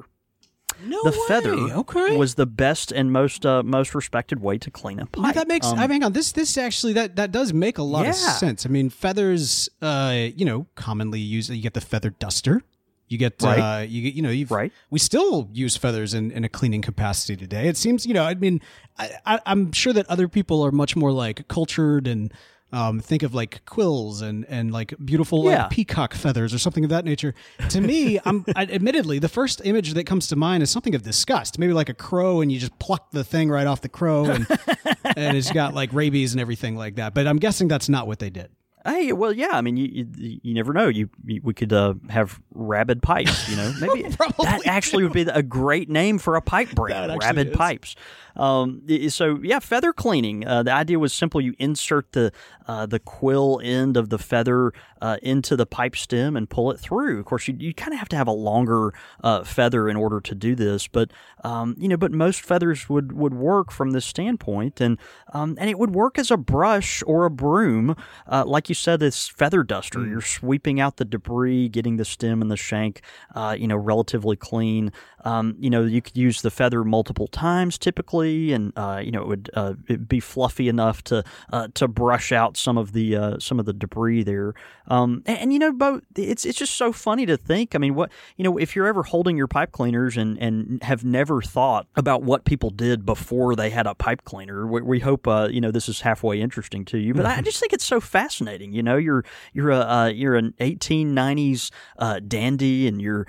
No 0.85 1.02
the 1.04 1.12
feather 1.12 1.54
Okay. 1.54 2.16
was 2.18 2.35
the 2.35 2.45
best 2.45 2.92
and 2.92 3.11
most 3.11 3.47
uh, 3.47 3.62
most 3.62 3.95
respected 3.95 4.40
way 4.42 4.59
to 4.59 4.71
clean 4.71 4.99
a 4.99 5.04
Yeah, 5.16 5.23
pipe. 5.23 5.35
that 5.37 5.49
makes. 5.49 5.66
Um, 5.66 5.78
I 5.78 5.83
mean, 5.83 5.90
hang 5.92 6.04
on. 6.04 6.12
This 6.12 6.33
this 6.33 6.59
actually 6.59 6.92
that 6.95 7.16
that 7.16 7.33
does 7.33 7.54
make 7.54 7.78
a 7.78 7.83
lot 7.83 8.06
of 8.06 8.14
sense. 8.14 8.66
I 8.66 8.68
mean, 8.68 8.90
feathers. 8.90 9.71
Uh, 9.80 10.28
you 10.37 10.45
know, 10.45 10.66
commonly 10.75 11.18
used. 11.21 11.49
You 11.49 11.62
get 11.62 11.73
the 11.73 11.80
feather 11.80 12.11
duster. 12.11 12.62
You 13.09 13.19
get. 13.19 13.41
Right. 13.43 13.59
Uh, 13.59 13.83
you 13.83 14.03
get. 14.03 14.15
You 14.15 14.23
know. 14.23 14.31
You've, 14.31 14.51
Right. 14.51 14.73
We 14.91 14.99
still 14.99 15.49
use 15.53 15.77
feathers 15.77 16.13
in, 16.15 16.31
in 16.33 16.45
a 16.45 16.49
cleaning 16.49 16.83
capacity 16.83 17.37
today. 17.37 17.69
It 17.69 17.77
seems. 17.77 18.05
You 18.07 18.15
know. 18.15 18.25
I 18.25 18.35
mean, 18.35 18.61
I, 18.99 19.11
I 19.25 19.41
I'm 19.47 19.73
sure 19.73 19.93
that 19.93 20.07
other 20.09 20.29
people 20.29 20.63
are 20.65 20.73
much 20.73 20.97
more 20.97 21.13
like 21.13 21.47
cultured 21.49 22.07
and. 22.07 22.33
Um, 22.73 22.99
think 22.99 23.23
of 23.23 23.33
like 23.33 23.65
quills 23.65 24.21
and 24.23 24.45
and 24.49 24.73
like 24.73 24.93
beautiful 25.03 25.45
Yeah. 25.45 25.63
like 25.63 25.71
peacock 25.71 26.15
feathers 26.15 26.53
or 26.53 26.59
something 26.59 26.83
of 26.83 26.91
that 26.91 27.05
nature. 27.05 27.33
To 27.71 27.81
me, 27.81 28.19
I'm 28.25 28.45
I, 28.57 28.63
admittedly 28.65 29.21
the 29.21 29.29
first 29.29 29.63
image 29.65 29.95
that 29.95 30.03
comes 30.05 30.27
to 30.29 30.37
mind 30.37 30.65
is 30.65 30.71
something 30.71 30.93
of 30.97 31.03
disgust. 31.05 31.61
Maybe 31.61 31.73
like 31.73 31.89
a 31.89 31.95
crow, 31.95 32.41
and 32.41 32.51
you 32.51 32.59
just 32.59 32.77
pluck 32.81 33.13
the 33.13 33.23
thing 33.23 33.51
right 33.51 33.69
off 33.69 33.83
the 33.83 33.89
crow, 33.89 34.25
and 34.25 34.49
and 35.05 35.37
it's 35.37 35.53
got 35.53 35.75
like 35.75 35.93
rabies 35.93 36.33
and 36.33 36.41
everything 36.41 36.75
like 36.77 36.97
that. 36.97 37.15
But 37.15 37.29
I'm 37.29 37.39
guessing 37.39 37.69
that's 37.69 37.89
not 37.89 38.09
what 38.09 38.19
they 38.19 38.31
did. 38.31 38.51
Hey, 38.87 39.12
well, 39.12 39.33
yeah. 39.33 39.50
I 39.52 39.61
mean, 39.62 39.76
you 39.76 40.07
you, 40.16 40.40
you 40.43 40.55
never 40.55 40.73
know. 40.73 40.88
You, 40.88 41.09
you 41.25 41.40
we 41.43 41.55
could 41.55 41.73
uh, 41.73 41.95
have 42.09 42.40
rabid 42.55 43.02
pipes. 43.02 43.49
You 43.49 43.57
know, 43.57 43.73
maybe 43.81 44.09
that 44.09 44.62
actually 44.66 45.02
would 45.02 45.12
be 45.12 45.23
a 45.23 45.43
great 45.43 45.88
name 45.88 46.19
for 46.19 46.37
a 46.37 46.43
pipe 46.43 46.71
brand. 46.71 47.16
Rabid 47.21 47.49
is. 47.49 47.57
pipes. 47.57 47.97
Um, 48.37 48.83
so 49.09 49.38
yeah, 49.43 49.59
feather 49.59 49.93
cleaning. 49.93 50.47
Uh, 50.47 50.62
the 50.62 50.73
idea 50.73 50.99
was 50.99 51.12
simple. 51.12 51.40
You 51.40 51.55
insert 51.59 52.13
the 52.13 52.32
uh, 52.67 52.87
the 52.87 52.99
quill 52.99 53.61
end 53.63 53.97
of 53.97 54.08
the 54.08 54.19
feather 54.19 54.73
uh, 55.00 55.19
into 55.23 55.56
the 55.56 55.67
pipe 55.67 55.97
stem 55.97 56.37
and 56.37 56.49
pull 56.49 56.71
it 56.71 56.80
through. 56.80 57.19
Of 57.21 57.25
course, 57.25 57.49
you, 57.49 57.56
you 57.58 57.73
kind 57.73 57.93
of 57.93 57.99
have 57.99 58.08
to 58.11 58.17
have 58.17 58.26
a 58.26 58.32
longer 58.32 58.93
uh, 59.23 59.45
feather 59.45 59.89
in 59.89 59.97
order 59.97 60.21
to 60.21 60.34
do 60.34 60.54
this, 60.54 60.89
but 60.89 61.11
um, 61.45 61.75
you 61.78 61.89
know, 61.89 61.97
but 61.97 62.13
most 62.13 62.43
feathers 62.43 62.89
would 62.89 63.13
would 63.13 63.34
work 63.34 63.71
from 63.71 63.91
this 63.91 64.04
standpoint, 64.04 64.80
and 64.80 64.99
um, 65.32 65.56
and 65.58 65.71
it 65.71 65.78
would 65.78 65.95
work 65.95 66.19
as 66.19 66.30
a 66.30 66.37
brush 66.37 67.02
or 67.06 67.25
a 67.25 67.30
broom, 67.30 67.97
uh, 68.30 68.45
like 68.47 68.69
you 68.69 68.75
said, 68.75 69.00
this 69.00 69.28
feather 69.28 69.63
duster. 69.63 70.06
You're 70.06 70.21
sweeping 70.21 70.80
out 70.80 70.97
the 70.97 71.04
debris, 71.04 71.69
getting 71.69 71.97
the 71.97 72.04
stem 72.04 72.43
and 72.43 72.50
the 72.50 72.56
shank, 72.56 73.02
uh, 73.34 73.56
you 73.58 73.69
know, 73.69 73.76
relatively 73.76 74.37
clean. 74.37 74.93
Um, 75.26 75.56
you 75.58 75.71
know, 75.71 75.82
you 75.82 76.00
could 76.00 76.17
use 76.17 76.43
the 76.43 76.52
feather 76.52 76.84
multiple 76.84 77.26
times 77.26 77.78
typically, 77.78 78.52
and 78.52 78.73
uh, 78.76 79.02
you 79.04 79.10
know, 79.10 79.23
it 79.23 79.26
would 79.26 79.50
uh, 79.54 79.73
be 80.06 80.21
fluffy 80.21 80.69
enough 80.69 81.02
to 81.04 81.25
uh, 81.52 81.67
to 81.75 81.89
brush 81.89 82.30
out 82.30 82.56
some 82.56 82.78
of 82.78 82.93
the 82.93 83.17
uh, 83.17 83.39
some 83.41 83.58
of 83.58 83.67
the 83.67 83.73
debris 83.73 84.23
there. 84.23 84.54
Um, 84.86 85.25
and, 85.26 85.39
and, 85.39 85.52
you 85.52 85.58
know, 85.58 85.73
Bo, 85.73 86.00
it's 86.15 86.45
it's 86.45 86.56
just 86.56 86.76
so 86.76 86.93
funny 86.93 87.26
to 87.26 87.36
think. 87.36 87.75
I 87.75 87.78
mean, 87.78 87.97
what 87.97 88.12
you 88.36 88.45
know, 88.45 88.56
if 88.56 88.76
you're 88.76 88.86
ever 88.86 89.02
holding 89.02 89.36
your 89.36 89.49
pipe 89.49 89.73
cleaners 89.73 90.17
and 90.17 90.39
and 90.39 90.80
have 90.84 91.04
never 91.04 91.43
thought 91.43 91.89
about 91.97 92.23
what 92.23 92.45
people 92.45 92.71
did 92.71 93.04
before 93.04 93.56
they 93.56 93.71
had 93.71 93.89
a 93.89 93.97
pipe 93.97 94.23
cleaner, 94.25 94.65
we, 94.65 94.80
we 94.80 95.00
hope 95.00 95.26
uh, 95.26 95.49
you 95.50 95.60
know 95.60 95.73
this 95.73 95.89
is 95.89 96.02
halfway 96.02 96.41
interesting 96.41 96.84
to 96.84 96.99
you. 96.99 97.15
But 97.15 97.26
I 97.26 97.41
just 97.41 97.58
think 97.58 97.73
it's 97.73 97.84
so 97.84 98.00
fascinating. 98.00 98.73
You 98.73 98.84
know, 98.84 98.97
you're 98.97 99.25
you're 99.52 99.73
a 99.73 99.80
uh, 99.80 100.06
you're 100.06 100.36
an 100.36 100.54
1890s 100.60 101.73
uh, 101.99 102.21
dandy, 102.21 102.86
and 102.86 103.02
you're 103.02 103.26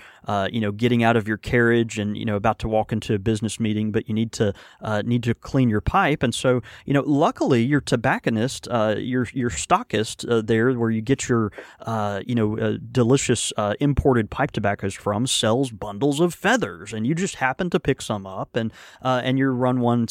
you 0.52 0.62
know 0.62 0.72
getting 0.72 1.02
out 1.02 1.16
of 1.16 1.28
your 1.28 1.38
carriage 1.38 1.87
and 1.96 2.18
you 2.18 2.26
know 2.26 2.36
about 2.36 2.60
to 2.60 2.68
walk 2.68 2.92
into 2.92 3.14
a 3.14 3.20
business 3.20 3.60
meeting, 3.60 3.92
but 3.92 4.08
you 4.08 4.14
need 4.14 4.32
to 4.34 4.54
uh, 4.82 5.02
need 5.06 5.24
to 5.24 5.34
clean 5.34 5.70
your 5.70 5.82
pipe, 5.82 6.24
and 6.24 6.36
so 6.36 6.62
you 6.86 6.94
know, 6.94 7.04
luckily 7.06 7.64
your 7.64 7.82
tobacconist, 7.82 8.68
uh, 8.70 8.96
your 8.98 9.28
your 9.34 9.50
stockist 9.50 10.30
uh, 10.30 10.42
there, 10.42 10.74
where 10.74 10.90
you 10.90 11.02
get 11.02 11.28
your 11.28 11.52
uh, 11.82 12.22
you 12.26 12.36
know 12.36 12.58
uh, 12.58 12.78
delicious 12.92 13.52
uh, 13.58 13.74
imported 13.80 14.30
pipe 14.30 14.52
tobaccos 14.52 14.94
from, 14.94 15.28
sells 15.28 15.72
bundles 15.72 16.20
of 16.20 16.34
feathers, 16.34 16.94
and 16.94 17.06
you 17.06 17.16
just 17.16 17.36
happen 17.36 17.70
to 17.70 17.80
pick 17.80 18.02
some 18.02 18.26
up, 18.26 18.56
and 18.56 18.72
and 19.02 19.38
you 19.38 19.50
run 19.50 19.80
one 19.80 20.08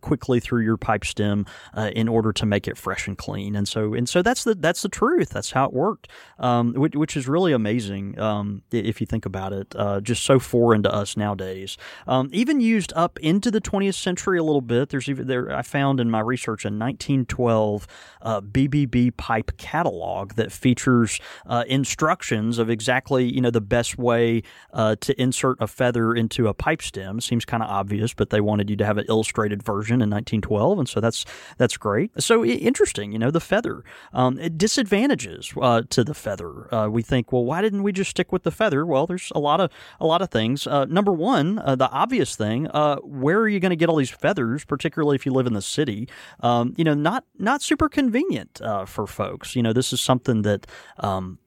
quickly 0.00 0.40
through 0.40 0.62
your 0.62 0.76
pipe 0.76 1.04
stem 1.04 1.46
in 1.94 2.08
order 2.08 2.32
to 2.32 2.46
make 2.46 2.68
it 2.68 2.76
fresh 2.76 3.06
and 3.06 3.18
clean, 3.18 3.56
and 3.56 3.68
so 3.68 3.94
and 3.94 4.08
so 4.08 4.22
that's 4.22 4.44
the 4.44 4.54
that's 4.54 4.82
the 4.82 4.88
truth. 4.88 5.30
That's 5.30 5.52
how 5.52 5.66
it 5.66 5.72
worked, 5.72 6.08
um, 6.38 6.74
which, 6.74 6.94
which 6.94 7.16
is 7.16 7.28
really 7.28 7.52
amazing 7.52 8.18
um, 8.18 8.62
if 8.70 9.00
you 9.00 9.06
think 9.06 9.26
about 9.26 9.52
it. 9.52 9.74
Just 10.02 10.24
so 10.24 10.38
foreign 10.38 10.82
to 10.82 10.92
us 10.92 11.11
nowadays. 11.16 11.76
Um, 12.06 12.28
even 12.32 12.60
used 12.60 12.92
up 12.94 13.18
into 13.20 13.50
the 13.50 13.60
20th 13.60 13.94
century 13.94 14.38
a 14.38 14.42
little 14.42 14.60
bit. 14.60 14.90
There's 14.90 15.08
even 15.08 15.26
there 15.26 15.54
I 15.54 15.62
found 15.62 16.00
in 16.00 16.10
my 16.10 16.20
research 16.20 16.64
a 16.64 16.68
1912 16.68 17.86
uh, 18.22 18.40
BBB 18.40 19.16
pipe 19.16 19.56
catalog 19.56 20.34
that 20.34 20.52
features 20.52 21.20
uh, 21.46 21.64
instructions 21.66 22.58
of 22.58 22.70
exactly 22.70 23.24
you 23.24 23.40
know 23.40 23.50
the 23.50 23.60
best 23.60 23.98
way 23.98 24.42
uh, 24.72 24.96
to 25.00 25.20
insert 25.20 25.60
a 25.60 25.66
feather 25.66 26.14
into 26.14 26.48
a 26.48 26.54
pipe 26.54 26.82
stem. 26.82 27.20
Seems 27.20 27.44
kind 27.44 27.62
of 27.62 27.68
obvious, 27.70 28.14
but 28.14 28.30
they 28.30 28.40
wanted 28.40 28.70
you 28.70 28.76
to 28.76 28.84
have 28.84 28.98
an 28.98 29.04
illustrated 29.08 29.62
version 29.62 29.94
in 29.94 30.10
1912, 30.10 30.78
and 30.78 30.88
so 30.88 31.00
that's 31.00 31.24
that's 31.58 31.76
great. 31.76 32.10
So 32.18 32.44
interesting, 32.44 33.12
you 33.12 33.18
know, 33.18 33.30
the 33.30 33.40
feather 33.40 33.84
um, 34.12 34.36
disadvantages 34.56 35.52
uh, 35.60 35.82
to 35.90 36.04
the 36.04 36.14
feather. 36.14 36.72
Uh, 36.74 36.88
we 36.88 37.02
think, 37.02 37.32
well, 37.32 37.44
why 37.44 37.62
didn't 37.62 37.82
we 37.82 37.92
just 37.92 38.10
stick 38.10 38.32
with 38.32 38.42
the 38.42 38.50
feather? 38.50 38.86
Well, 38.86 39.06
there's 39.06 39.32
a 39.34 39.38
lot 39.38 39.60
of 39.60 39.70
a 40.00 40.06
lot 40.06 40.22
of 40.22 40.30
things. 40.30 40.66
Uh, 40.66 40.86
number 40.92 41.12
one, 41.12 41.58
uh, 41.58 41.74
the 41.74 41.90
obvious 41.90 42.36
thing, 42.36 42.68
uh, 42.68 42.96
where 42.98 43.38
are 43.40 43.48
you 43.48 43.60
going 43.60 43.70
to 43.70 43.76
get 43.76 43.88
all 43.88 43.96
these 43.96 44.10
feathers, 44.10 44.64
particularly 44.64 45.16
if 45.16 45.26
you 45.26 45.32
live 45.32 45.46
in 45.46 45.54
the 45.54 45.62
city? 45.62 46.08
Um, 46.40 46.74
you 46.76 46.84
know, 46.84 46.94
not 46.94 47.24
not 47.38 47.62
super 47.62 47.88
convenient 47.88 48.60
uh, 48.62 48.84
for 48.84 49.06
folks. 49.06 49.56
You 49.56 49.62
know, 49.62 49.72
this 49.72 49.92
is 49.92 50.00
something 50.00 50.42
that. 50.42 50.66
Um, 50.98 51.38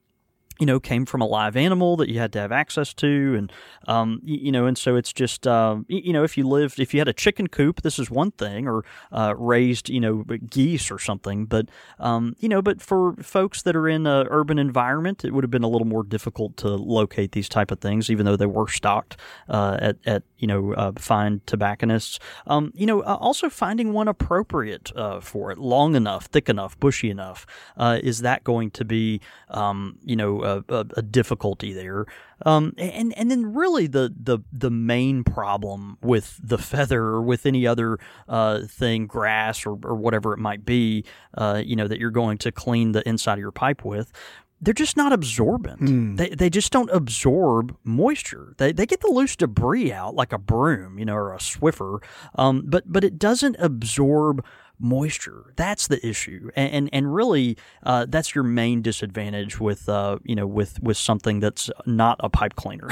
you 0.58 0.66
know, 0.66 0.80
came 0.80 1.06
from 1.06 1.20
a 1.20 1.26
live 1.26 1.56
animal 1.56 1.96
that 1.96 2.08
you 2.08 2.18
had 2.18 2.32
to 2.32 2.38
have 2.38 2.52
access 2.52 2.94
to, 2.94 3.34
and 3.36 3.52
um, 3.88 4.20
you, 4.24 4.50
know, 4.52 4.66
and 4.66 4.76
so 4.78 4.96
it's 4.96 5.12
just, 5.12 5.46
uh, 5.46 5.76
you 5.88 6.12
know, 6.12 6.24
if 6.24 6.36
you 6.36 6.46
lived, 6.46 6.80
if 6.80 6.94
you 6.94 7.00
had 7.00 7.08
a 7.08 7.12
chicken 7.12 7.46
coop, 7.48 7.82
this 7.82 7.98
is 7.98 8.10
one 8.10 8.30
thing, 8.32 8.66
or 8.66 8.84
uh, 9.12 9.34
raised, 9.36 9.88
you 9.88 10.00
know, 10.00 10.24
geese 10.48 10.90
or 10.90 10.98
something, 10.98 11.46
but 11.46 11.68
um, 11.98 12.34
you 12.38 12.48
know, 12.48 12.62
but 12.62 12.80
for 12.80 13.14
folks 13.16 13.62
that 13.62 13.76
are 13.76 13.88
in 13.88 14.06
an 14.06 14.26
urban 14.30 14.58
environment, 14.58 15.24
it 15.24 15.32
would 15.32 15.44
have 15.44 15.50
been 15.50 15.64
a 15.64 15.68
little 15.68 15.86
more 15.86 16.02
difficult 16.02 16.56
to 16.58 16.68
locate 16.68 17.32
these 17.32 17.48
type 17.48 17.70
of 17.70 17.80
things, 17.80 18.10
even 18.10 18.26
though 18.26 18.36
they 18.36 18.46
were 18.46 18.68
stocked 18.68 19.16
uh, 19.48 19.76
at, 19.80 19.96
at 20.06 20.22
you 20.38 20.46
know, 20.46 20.72
uh, 20.74 20.92
fine 20.96 21.40
tobacconists. 21.46 22.18
Um, 22.46 22.72
you 22.74 22.86
know, 22.86 23.00
uh, 23.00 23.16
also 23.20 23.48
finding 23.48 23.92
one 23.92 24.08
appropriate 24.08 24.92
uh, 24.96 25.20
for 25.20 25.50
it, 25.50 25.58
long 25.58 25.94
enough, 25.94 26.26
thick 26.26 26.48
enough, 26.48 26.78
bushy 26.78 27.10
enough. 27.10 27.46
is 27.78 28.20
that 28.20 28.44
going 28.44 28.70
to 28.72 28.84
be, 28.84 29.20
um, 29.48 29.98
you 30.04 30.16
know, 30.16 30.42
a, 30.42 30.64
a, 30.68 30.86
a 30.96 31.02
difficulty 31.02 31.72
there. 31.72 32.06
Um, 32.44 32.74
and 32.76 33.16
and 33.16 33.30
then 33.30 33.54
really 33.54 33.86
the 33.86 34.12
the 34.14 34.40
the 34.52 34.70
main 34.70 35.24
problem 35.24 35.96
with 36.02 36.38
the 36.42 36.58
feather 36.58 37.02
or 37.02 37.22
with 37.22 37.46
any 37.46 37.66
other 37.66 37.98
uh, 38.28 38.60
thing, 38.66 39.06
grass 39.06 39.64
or, 39.64 39.78
or 39.82 39.94
whatever 39.94 40.34
it 40.34 40.38
might 40.38 40.66
be, 40.66 41.04
uh, 41.34 41.62
you 41.64 41.76
know, 41.76 41.88
that 41.88 41.98
you're 41.98 42.10
going 42.10 42.36
to 42.38 42.52
clean 42.52 42.92
the 42.92 43.06
inside 43.08 43.34
of 43.34 43.38
your 43.38 43.52
pipe 43.52 43.84
with. 43.84 44.12
They're 44.60 44.74
just 44.74 44.96
not 44.96 45.12
absorbent. 45.12 45.80
Hmm. 45.80 46.14
They, 46.16 46.30
they 46.30 46.48
just 46.48 46.72
don't 46.72 46.90
absorb 46.90 47.76
moisture. 47.84 48.54
They, 48.56 48.72
they 48.72 48.86
get 48.86 49.00
the 49.00 49.10
loose 49.10 49.36
debris 49.36 49.92
out 49.92 50.14
like 50.14 50.32
a 50.32 50.38
broom, 50.38 50.98
you 50.98 51.04
know, 51.04 51.14
or 51.14 51.34
a 51.34 51.38
Swiffer, 51.38 52.02
um, 52.36 52.62
but 52.66 52.90
but 52.90 53.04
it 53.04 53.18
doesn't 53.18 53.56
absorb 53.58 54.44
moisture. 54.78 55.52
That's 55.56 55.86
the 55.88 56.04
issue, 56.06 56.50
and 56.54 56.72
and, 56.72 56.90
and 56.92 57.14
really, 57.14 57.56
uh, 57.82 58.06
that's 58.08 58.34
your 58.34 58.44
main 58.44 58.82
disadvantage 58.82 59.60
with 59.60 59.88
uh, 59.88 60.18
you 60.24 60.34
know 60.34 60.46
with 60.46 60.80
with 60.82 60.96
something 60.96 61.40
that's 61.40 61.70
not 61.86 62.16
a 62.20 62.28
pipe 62.28 62.54
cleaner, 62.56 62.88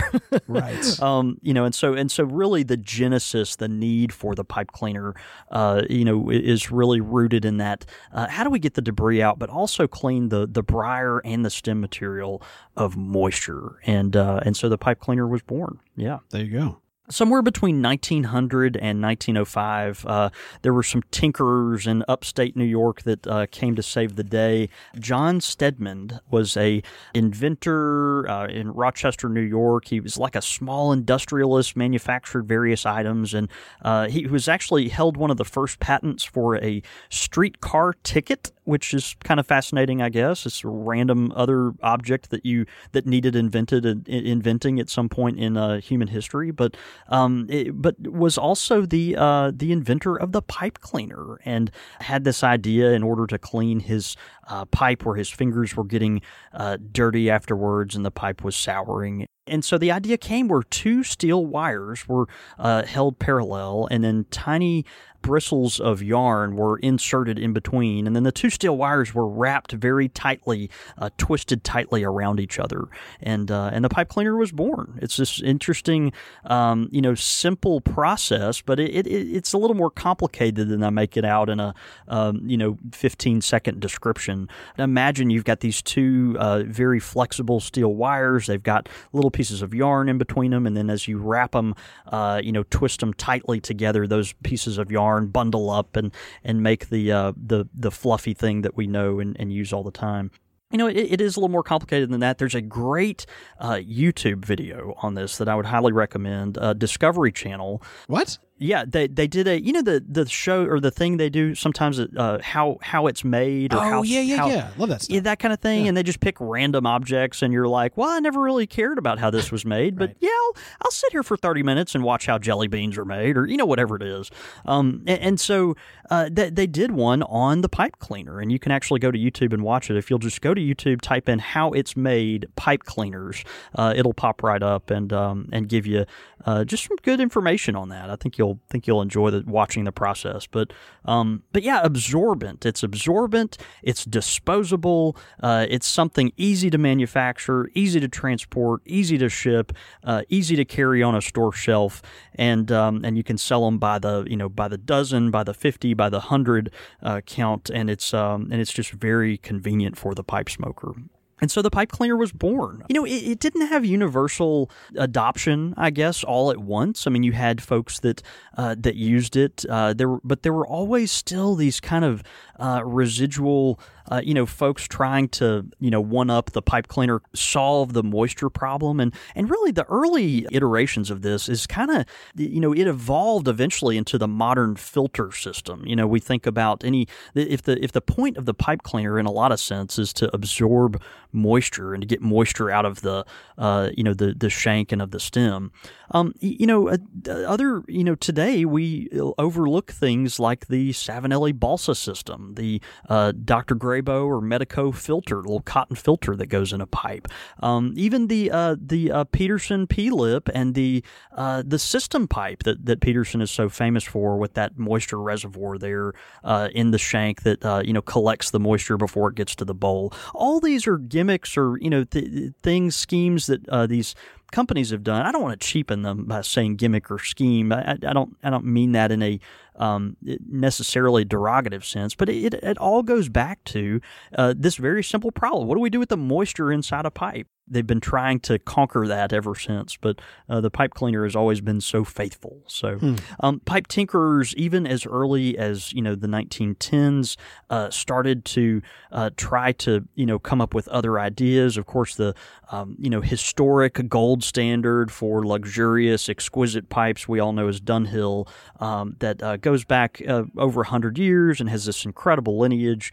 Right. 0.46 1.00
um, 1.02 1.38
you 1.42 1.54
know, 1.54 1.64
and 1.64 1.74
so 1.74 1.94
and 1.94 2.10
so 2.10 2.24
really 2.24 2.62
the 2.62 2.76
genesis, 2.76 3.56
the 3.56 3.68
need 3.68 4.12
for 4.12 4.34
the 4.34 4.44
pipe 4.44 4.72
cleaner, 4.72 5.14
uh, 5.50 5.82
you 5.88 6.04
know, 6.04 6.30
is 6.30 6.70
really 6.70 7.00
rooted 7.00 7.44
in 7.44 7.58
that. 7.58 7.84
Uh, 8.12 8.28
how 8.28 8.44
do 8.44 8.50
we 8.50 8.58
get 8.58 8.74
the 8.74 8.82
debris 8.82 9.22
out, 9.22 9.38
but 9.38 9.50
also 9.50 9.86
clean 9.86 10.28
the 10.28 10.46
the 10.46 10.62
briar 10.62 11.20
and 11.24 11.44
the 11.44 11.50
stem 11.50 11.80
material 11.80 12.42
of 12.76 12.96
moisture, 12.96 13.78
and 13.84 14.16
uh, 14.16 14.40
and 14.44 14.56
so 14.56 14.68
the 14.68 14.78
pipe 14.78 15.00
cleaner 15.00 15.26
was 15.26 15.42
born. 15.42 15.78
Yeah. 15.96 16.18
There 16.30 16.42
you 16.42 16.52
go. 16.52 16.78
Somewhere 17.10 17.42
between 17.42 17.82
1900 17.82 18.78
and 18.78 19.02
1905, 19.02 20.06
uh, 20.06 20.30
there 20.62 20.72
were 20.72 20.82
some 20.82 21.02
tinkerers 21.12 21.86
in 21.86 22.02
upstate 22.08 22.56
New 22.56 22.64
York 22.64 23.02
that 23.02 23.26
uh, 23.26 23.46
came 23.50 23.74
to 23.74 23.82
save 23.82 24.16
the 24.16 24.24
day. 24.24 24.70
John 24.98 25.42
Stedman 25.42 26.20
was 26.30 26.56
a 26.56 26.82
inventor 27.12 28.26
uh, 28.26 28.46
in 28.46 28.72
Rochester, 28.72 29.28
New 29.28 29.42
York. 29.42 29.88
He 29.88 30.00
was 30.00 30.16
like 30.16 30.34
a 30.34 30.40
small 30.40 30.92
industrialist, 30.92 31.76
manufactured 31.76 32.48
various 32.48 32.86
items, 32.86 33.34
and 33.34 33.50
uh, 33.82 34.08
he 34.08 34.26
was 34.26 34.48
actually 34.48 34.88
held 34.88 35.18
one 35.18 35.30
of 35.30 35.36
the 35.36 35.44
first 35.44 35.80
patents 35.80 36.24
for 36.24 36.56
a 36.56 36.82
streetcar 37.10 37.96
ticket, 38.02 38.50
which 38.64 38.94
is 38.94 39.16
kind 39.24 39.38
of 39.38 39.46
fascinating, 39.46 40.02
I 40.02 40.08
guess. 40.08 40.46
It's 40.46 40.64
a 40.64 40.68
random 40.68 41.32
other 41.36 41.72
object 41.82 42.30
that 42.30 42.44
you 42.44 42.66
that 42.92 43.06
needed 43.06 43.36
invented 43.36 43.84
in, 43.84 44.04
inventing 44.06 44.80
at 44.80 44.88
some 44.90 45.08
point 45.08 45.38
in 45.38 45.56
uh, 45.56 45.80
human 45.80 46.08
history, 46.08 46.50
but 46.50 46.76
um, 47.08 47.46
it, 47.48 47.80
but 47.80 47.96
was 48.00 48.36
also 48.38 48.82
the 48.86 49.16
uh, 49.16 49.52
the 49.54 49.72
inventor 49.72 50.16
of 50.16 50.32
the 50.32 50.42
pipe 50.42 50.80
cleaner 50.80 51.38
and 51.44 51.70
had 52.00 52.24
this 52.24 52.42
idea 52.42 52.92
in 52.92 53.02
order 53.02 53.26
to 53.26 53.38
clean 53.38 53.80
his 53.80 54.16
uh, 54.48 54.64
pipe 54.66 55.04
where 55.04 55.16
his 55.16 55.30
fingers 55.30 55.76
were 55.76 55.84
getting 55.84 56.22
uh, 56.52 56.78
dirty 56.92 57.30
afterwards 57.30 57.94
and 57.94 58.04
the 58.04 58.10
pipe 58.10 58.44
was 58.44 58.56
souring. 58.56 59.26
And 59.46 59.64
so 59.64 59.76
the 59.76 59.92
idea 59.92 60.16
came 60.16 60.48
where 60.48 60.62
two 60.62 61.02
steel 61.02 61.44
wires 61.44 62.08
were 62.08 62.26
uh, 62.58 62.84
held 62.84 63.18
parallel, 63.18 63.86
and 63.90 64.02
then 64.02 64.24
tiny 64.30 64.86
bristles 65.24 65.80
of 65.80 66.02
yarn 66.02 66.54
were 66.54 66.78
inserted 66.78 67.38
in 67.38 67.52
between, 67.52 68.06
and 68.06 68.14
then 68.14 68.22
the 68.22 68.32
two 68.32 68.50
steel 68.50 68.76
wires 68.76 69.14
were 69.14 69.26
wrapped 69.26 69.72
very 69.72 70.08
tightly, 70.08 70.70
uh, 70.98 71.10
twisted 71.18 71.64
tightly 71.64 72.04
around 72.04 72.40
each 72.40 72.58
other, 72.58 72.84
and 73.20 73.50
uh, 73.50 73.70
and 73.72 73.84
the 73.84 73.88
pipe 73.88 74.08
cleaner 74.08 74.36
was 74.36 74.52
born. 74.52 74.98
It's 75.02 75.16
this 75.16 75.42
interesting, 75.42 76.12
um, 76.44 76.88
you 76.90 77.02
know, 77.02 77.14
simple 77.14 77.80
process, 77.80 78.62
but 78.62 78.78
it, 78.78 79.06
it, 79.06 79.10
it's 79.10 79.52
a 79.52 79.58
little 79.58 79.76
more 79.76 79.90
complicated 79.90 80.68
than 80.68 80.82
I 80.82 80.90
make 80.90 81.16
it 81.16 81.24
out 81.24 81.50
in 81.50 81.60
a 81.60 81.74
um, 82.08 82.42
you 82.46 82.56
know 82.56 82.78
15 82.92 83.40
second 83.42 83.80
description. 83.80 84.33
And 84.34 84.50
imagine 84.76 85.30
you've 85.30 85.44
got 85.44 85.60
these 85.60 85.80
two 85.80 86.36
uh, 86.38 86.64
very 86.66 87.00
flexible 87.00 87.60
steel 87.60 87.94
wires. 87.94 88.46
They've 88.46 88.62
got 88.62 88.90
little 89.14 89.30
pieces 89.30 89.62
of 89.62 89.72
yarn 89.72 90.10
in 90.10 90.18
between 90.18 90.50
them, 90.50 90.66
and 90.66 90.76
then 90.76 90.90
as 90.90 91.08
you 91.08 91.16
wrap 91.18 91.52
them, 91.52 91.74
uh, 92.08 92.42
you 92.44 92.52
know, 92.52 92.64
twist 92.64 93.00
them 93.00 93.14
tightly 93.14 93.60
together, 93.60 94.06
those 94.06 94.34
pieces 94.42 94.76
of 94.76 94.90
yarn 94.90 95.28
bundle 95.28 95.70
up 95.70 95.96
and 95.96 96.12
and 96.42 96.62
make 96.62 96.90
the 96.90 97.10
uh, 97.10 97.32
the 97.36 97.66
the 97.72 97.90
fluffy 97.90 98.34
thing 98.34 98.60
that 98.62 98.76
we 98.76 98.86
know 98.86 99.20
and, 99.20 99.36
and 99.40 99.52
use 99.52 99.72
all 99.72 99.82
the 99.82 99.90
time. 99.90 100.30
You 100.70 100.78
know, 100.78 100.88
it, 100.88 100.96
it 100.96 101.20
is 101.20 101.36
a 101.36 101.40
little 101.40 101.50
more 101.52 101.62
complicated 101.62 102.10
than 102.10 102.20
that. 102.20 102.38
There's 102.38 102.54
a 102.54 102.60
great 102.60 103.26
uh, 103.60 103.74
YouTube 103.74 104.44
video 104.44 104.94
on 105.02 105.14
this 105.14 105.38
that 105.38 105.48
I 105.48 105.54
would 105.54 105.66
highly 105.66 105.92
recommend. 105.92 106.58
Uh, 106.58 106.72
Discovery 106.72 107.30
Channel 107.30 107.80
What? 108.08 108.38
Yeah, 108.58 108.84
they 108.86 109.08
they 109.08 109.26
did 109.26 109.48
a 109.48 109.60
you 109.60 109.72
know 109.72 109.82
the 109.82 110.04
the 110.08 110.26
show 110.28 110.64
or 110.64 110.78
the 110.78 110.92
thing 110.92 111.16
they 111.16 111.28
do 111.28 111.54
sometimes 111.56 111.98
uh, 111.98 112.38
how 112.40 112.78
how 112.82 113.08
it's 113.08 113.24
made 113.24 113.74
or 113.74 113.78
Oh 113.78 113.80
how 113.80 114.02
yeah, 114.02 114.20
yeah, 114.20 114.36
how, 114.36 114.48
yeah. 114.48 114.70
Love 114.76 114.90
that 114.90 115.02
stuff. 115.02 115.14
yeah, 115.14 115.20
that 115.22 115.40
kind 115.40 115.52
of 115.52 115.58
thing, 115.60 115.88
and 115.88 115.96
they 115.96 116.04
just 116.04 116.20
pick 116.20 116.36
random 116.38 116.86
objects, 116.86 117.42
and 117.42 117.52
you're 117.52 117.66
like, 117.66 117.96
well, 117.96 118.10
I 118.10 118.20
never 118.20 118.40
really 118.40 118.66
cared 118.68 118.96
about 118.98 119.18
how 119.18 119.30
this 119.30 119.50
was 119.50 119.64
made, 119.64 119.98
but 119.98 120.14
yeah, 120.20 120.30
I'll, 120.30 120.56
I'll 120.82 120.90
sit 120.92 121.10
here 121.10 121.24
for 121.24 121.36
30 121.36 121.64
minutes 121.64 121.94
and 121.96 122.04
watch 122.04 122.26
how 122.26 122.38
jelly 122.38 122.68
beans 122.68 122.96
are 122.96 123.04
made, 123.04 123.36
or 123.36 123.46
you 123.46 123.56
know 123.56 123.66
whatever 123.66 123.96
it 123.96 124.02
is. 124.02 124.30
Um, 124.66 125.02
and, 125.06 125.20
and 125.20 125.40
so 125.40 125.74
uh, 126.10 126.28
they, 126.30 126.48
they 126.50 126.66
did 126.68 126.92
one 126.92 127.24
on 127.24 127.60
the 127.62 127.68
pipe 127.68 127.98
cleaner, 127.98 128.40
and 128.40 128.52
you 128.52 128.60
can 128.60 128.70
actually 128.70 129.00
go 129.00 129.10
to 129.10 129.18
YouTube 129.18 129.52
and 129.52 129.62
watch 129.64 129.90
it. 129.90 129.96
If 129.96 130.10
you'll 130.10 130.20
just 130.20 130.40
go 130.40 130.54
to 130.54 130.60
YouTube, 130.60 131.00
type 131.00 131.28
in 131.28 131.40
how 131.40 131.72
it's 131.72 131.96
made 131.96 132.46
pipe 132.54 132.84
cleaners, 132.84 133.42
uh, 133.74 133.94
it'll 133.96 134.14
pop 134.14 134.44
right 134.44 134.62
up 134.62 134.90
and 134.90 135.12
um, 135.12 135.48
and 135.52 135.68
give 135.68 135.86
you 135.86 136.06
uh, 136.44 136.64
just 136.64 136.86
some 136.86 136.96
good 137.02 137.20
information 137.20 137.76
on 137.76 137.88
that. 137.88 138.10
I 138.10 138.16
think 138.16 138.38
you'll 138.38 138.60
think 138.68 138.86
you'll 138.86 139.02
enjoy 139.02 139.30
the, 139.30 139.44
watching 139.46 139.84
the 139.84 139.92
process. 139.92 140.46
But 140.46 140.72
um, 141.04 141.42
but 141.52 141.62
yeah, 141.62 141.80
absorbent. 141.82 142.66
It's 142.66 142.82
absorbent. 142.82 143.58
It's 143.82 144.04
disposable. 144.04 145.16
Uh, 145.42 145.66
it's 145.68 145.86
something 145.86 146.32
easy 146.36 146.70
to 146.70 146.78
manufacture, 146.78 147.70
easy 147.74 148.00
to 148.00 148.08
transport, 148.08 148.82
easy 148.84 149.18
to 149.18 149.28
ship, 149.28 149.72
uh, 150.02 150.22
easy 150.28 150.56
to 150.56 150.64
carry 150.64 151.02
on 151.02 151.14
a 151.14 151.22
store 151.22 151.52
shelf, 151.52 152.02
and 152.34 152.70
um, 152.70 153.04
and 153.04 153.16
you 153.16 153.24
can 153.24 153.38
sell 153.38 153.64
them 153.64 153.78
by 153.78 153.98
the 153.98 154.24
you 154.28 154.36
know 154.36 154.48
by 154.48 154.68
the 154.68 154.78
dozen, 154.78 155.30
by 155.30 155.44
the 155.44 155.54
fifty, 155.54 155.94
by 155.94 156.08
the 156.08 156.20
hundred 156.20 156.70
uh, 157.02 157.20
count, 157.22 157.70
and 157.70 157.88
it's 157.88 158.12
um, 158.12 158.48
and 158.50 158.60
it's 158.60 158.72
just 158.72 158.90
very 158.90 159.38
convenient 159.38 159.96
for 159.96 160.14
the 160.14 160.24
pipe 160.24 160.50
smoker. 160.50 160.94
And 161.40 161.50
so 161.50 161.62
the 161.62 161.70
pipe 161.70 161.90
cleaner 161.90 162.16
was 162.16 162.32
born. 162.32 162.84
You 162.88 162.94
know, 162.94 163.04
it, 163.04 163.10
it 163.10 163.40
didn't 163.40 163.66
have 163.66 163.84
universal 163.84 164.70
adoption, 164.96 165.74
I 165.76 165.90
guess, 165.90 166.22
all 166.22 166.50
at 166.50 166.58
once. 166.58 167.06
I 167.06 167.10
mean, 167.10 167.22
you 167.22 167.32
had 167.32 167.62
folks 167.62 168.00
that 168.00 168.22
uh, 168.56 168.76
that 168.78 168.94
used 168.94 169.36
it. 169.36 169.64
Uh, 169.68 169.94
there, 169.94 170.08
were, 170.08 170.20
but 170.22 170.42
there 170.42 170.52
were 170.52 170.66
always 170.66 171.10
still 171.10 171.54
these 171.54 171.80
kind 171.80 172.04
of 172.04 172.22
uh, 172.58 172.82
residual, 172.84 173.80
uh, 174.10 174.20
you 174.24 174.34
know, 174.34 174.46
folks 174.46 174.86
trying 174.86 175.28
to, 175.28 175.66
you 175.80 175.90
know, 175.90 176.00
one 176.00 176.30
up 176.30 176.52
the 176.52 176.62
pipe 176.62 176.88
cleaner, 176.88 177.20
solve 177.34 177.92
the 177.92 178.02
moisture 178.02 178.50
problem, 178.50 179.00
and 179.00 179.14
and 179.34 179.50
really 179.50 179.70
the 179.70 179.84
early 179.86 180.46
iterations 180.52 181.10
of 181.10 181.22
this 181.22 181.48
is 181.48 181.66
kind 181.66 181.90
of, 181.90 182.04
you 182.36 182.60
know, 182.60 182.72
it 182.72 182.86
evolved 182.86 183.48
eventually 183.48 183.96
into 183.96 184.18
the 184.18 184.28
modern 184.28 184.76
filter 184.76 185.32
system. 185.32 185.84
You 185.86 185.96
know, 185.96 186.06
we 186.06 186.20
think 186.20 186.46
about 186.46 186.84
any 186.84 187.08
if 187.34 187.62
the 187.62 187.82
if 187.82 187.92
the 187.92 188.00
point 188.00 188.36
of 188.36 188.44
the 188.44 188.54
pipe 188.54 188.82
cleaner 188.82 189.18
in 189.18 189.26
a 189.26 189.32
lot 189.32 189.52
of 189.52 189.60
sense 189.60 189.98
is 189.98 190.12
to 190.14 190.34
absorb 190.34 191.02
moisture 191.32 191.94
and 191.94 192.00
to 192.00 192.06
get 192.06 192.20
moisture 192.20 192.70
out 192.70 192.84
of 192.84 193.00
the, 193.00 193.24
uh, 193.58 193.90
you 193.96 194.04
know, 194.04 194.14
the 194.14 194.34
the 194.34 194.50
shank 194.50 194.92
and 194.92 195.02
of 195.02 195.10
the 195.10 195.20
stem. 195.20 195.72
Um, 196.10 196.34
you 196.38 196.66
know, 196.66 196.88
uh, 196.90 196.98
other, 197.28 197.82
you 197.88 198.04
know, 198.04 198.14
today 198.14 198.64
we 198.64 199.08
overlook 199.38 199.90
things 199.90 200.38
like 200.38 200.66
the 200.68 200.90
Savinelli 200.90 201.58
balsa 201.58 201.94
system, 201.94 202.43
the 202.52 202.80
uh, 203.08 203.32
Dr. 203.32 203.74
Grabow 203.74 204.26
or 204.26 204.40
Medico 204.40 204.92
filter, 204.92 205.36
little 205.36 205.60
cotton 205.60 205.96
filter 205.96 206.36
that 206.36 206.46
goes 206.46 206.72
in 206.72 206.80
a 206.80 206.86
pipe. 206.86 207.28
Um, 207.62 207.94
even 207.96 208.28
the 208.28 208.50
uh, 208.50 208.76
the 208.78 209.10
uh, 209.10 209.24
Peterson 209.24 209.86
P 209.86 210.10
lip 210.10 210.48
and 210.54 210.74
the 210.74 211.04
uh, 211.32 211.62
the 211.66 211.78
system 211.78 212.28
pipe 212.28 212.62
that, 212.64 212.84
that 212.86 213.00
Peterson 213.00 213.40
is 213.40 213.50
so 213.50 213.68
famous 213.68 214.04
for 214.04 214.36
with 214.36 214.54
that 214.54 214.78
moisture 214.78 215.20
reservoir 215.20 215.78
there 215.78 216.12
uh, 216.42 216.68
in 216.74 216.90
the 216.90 216.98
shank 216.98 217.42
that 217.42 217.64
uh, 217.64 217.82
you 217.84 217.92
know 217.92 218.02
collects 218.02 218.50
the 218.50 218.60
moisture 218.60 218.96
before 218.96 219.30
it 219.30 219.34
gets 219.34 219.54
to 219.56 219.64
the 219.64 219.74
bowl. 219.74 220.12
All 220.34 220.60
these 220.60 220.86
are 220.86 220.98
gimmicks 220.98 221.56
or 221.56 221.78
you 221.80 221.90
know 221.90 222.04
th- 222.04 222.52
things 222.62 222.96
schemes 222.96 223.46
that 223.46 223.64
these 223.88 224.14
companies 224.54 224.90
have 224.90 225.02
done. 225.02 225.26
I 225.26 225.32
don't 225.32 225.42
want 225.42 225.60
to 225.60 225.66
cheapen 225.66 226.02
them 226.02 226.24
by 226.24 226.40
saying 226.42 226.76
gimmick 226.76 227.10
or 227.10 227.18
scheme. 227.18 227.72
I, 227.72 227.92
I 227.92 228.12
don't 228.12 228.36
I 228.42 228.50
don't 228.50 228.64
mean 228.64 228.92
that 228.92 229.10
in 229.10 229.22
a 229.22 229.40
um, 229.76 230.16
necessarily 230.48 231.24
derogative 231.24 231.84
sense, 231.84 232.14
but 232.14 232.28
it, 232.28 232.54
it 232.54 232.78
all 232.78 233.02
goes 233.02 233.28
back 233.28 233.62
to 233.64 234.00
uh, 234.36 234.54
this 234.56 234.76
very 234.76 235.02
simple 235.02 235.32
problem. 235.32 235.66
What 235.68 235.74
do 235.74 235.80
we 235.80 235.90
do 235.90 235.98
with 235.98 236.08
the 236.08 236.16
moisture 236.16 236.72
inside 236.72 237.06
a 237.06 237.10
pipe? 237.10 237.48
They've 237.66 237.86
been 237.86 238.00
trying 238.00 238.40
to 238.40 238.58
conquer 238.58 239.06
that 239.06 239.32
ever 239.32 239.54
since. 239.54 239.96
But 239.96 240.20
uh, 240.48 240.60
the 240.60 240.70
pipe 240.70 240.92
cleaner 240.94 241.24
has 241.24 241.34
always 241.34 241.60
been 241.60 241.80
so 241.80 242.04
faithful. 242.04 242.62
So 242.66 242.96
Hmm. 242.98 243.14
um, 243.40 243.60
pipe 243.60 243.88
tinkerers, 243.88 244.54
even 244.54 244.86
as 244.86 245.06
early 245.06 245.56
as 245.56 245.92
you 245.92 246.02
know 246.02 246.14
the 246.14 246.26
1910s, 246.28 247.36
uh, 247.70 247.90
started 247.90 248.44
to 248.44 248.82
uh, 249.12 249.30
try 249.36 249.72
to 249.72 250.06
you 250.14 250.26
know 250.26 250.38
come 250.38 250.60
up 250.60 250.74
with 250.74 250.88
other 250.88 251.18
ideas. 251.18 251.76
Of 251.76 251.86
course, 251.86 252.14
the 252.14 252.34
um, 252.70 252.96
you 252.98 253.10
know 253.10 253.20
historic 253.20 254.08
gold 254.08 254.44
standard 254.44 255.10
for 255.10 255.46
luxurious, 255.46 256.28
exquisite 256.28 256.88
pipes 256.88 257.26
we 257.28 257.40
all 257.40 257.52
know 257.52 257.68
is 257.68 257.80
Dunhill, 257.80 258.48
um, 258.80 259.16
that 259.20 259.42
uh, 259.42 259.56
goes 259.56 259.84
back 259.84 260.20
uh, 260.28 260.44
over 260.56 260.84
hundred 260.84 261.18
years 261.18 261.60
and 261.60 261.68
has 261.70 261.84
this 261.86 262.04
incredible 262.04 262.58
lineage. 262.58 263.12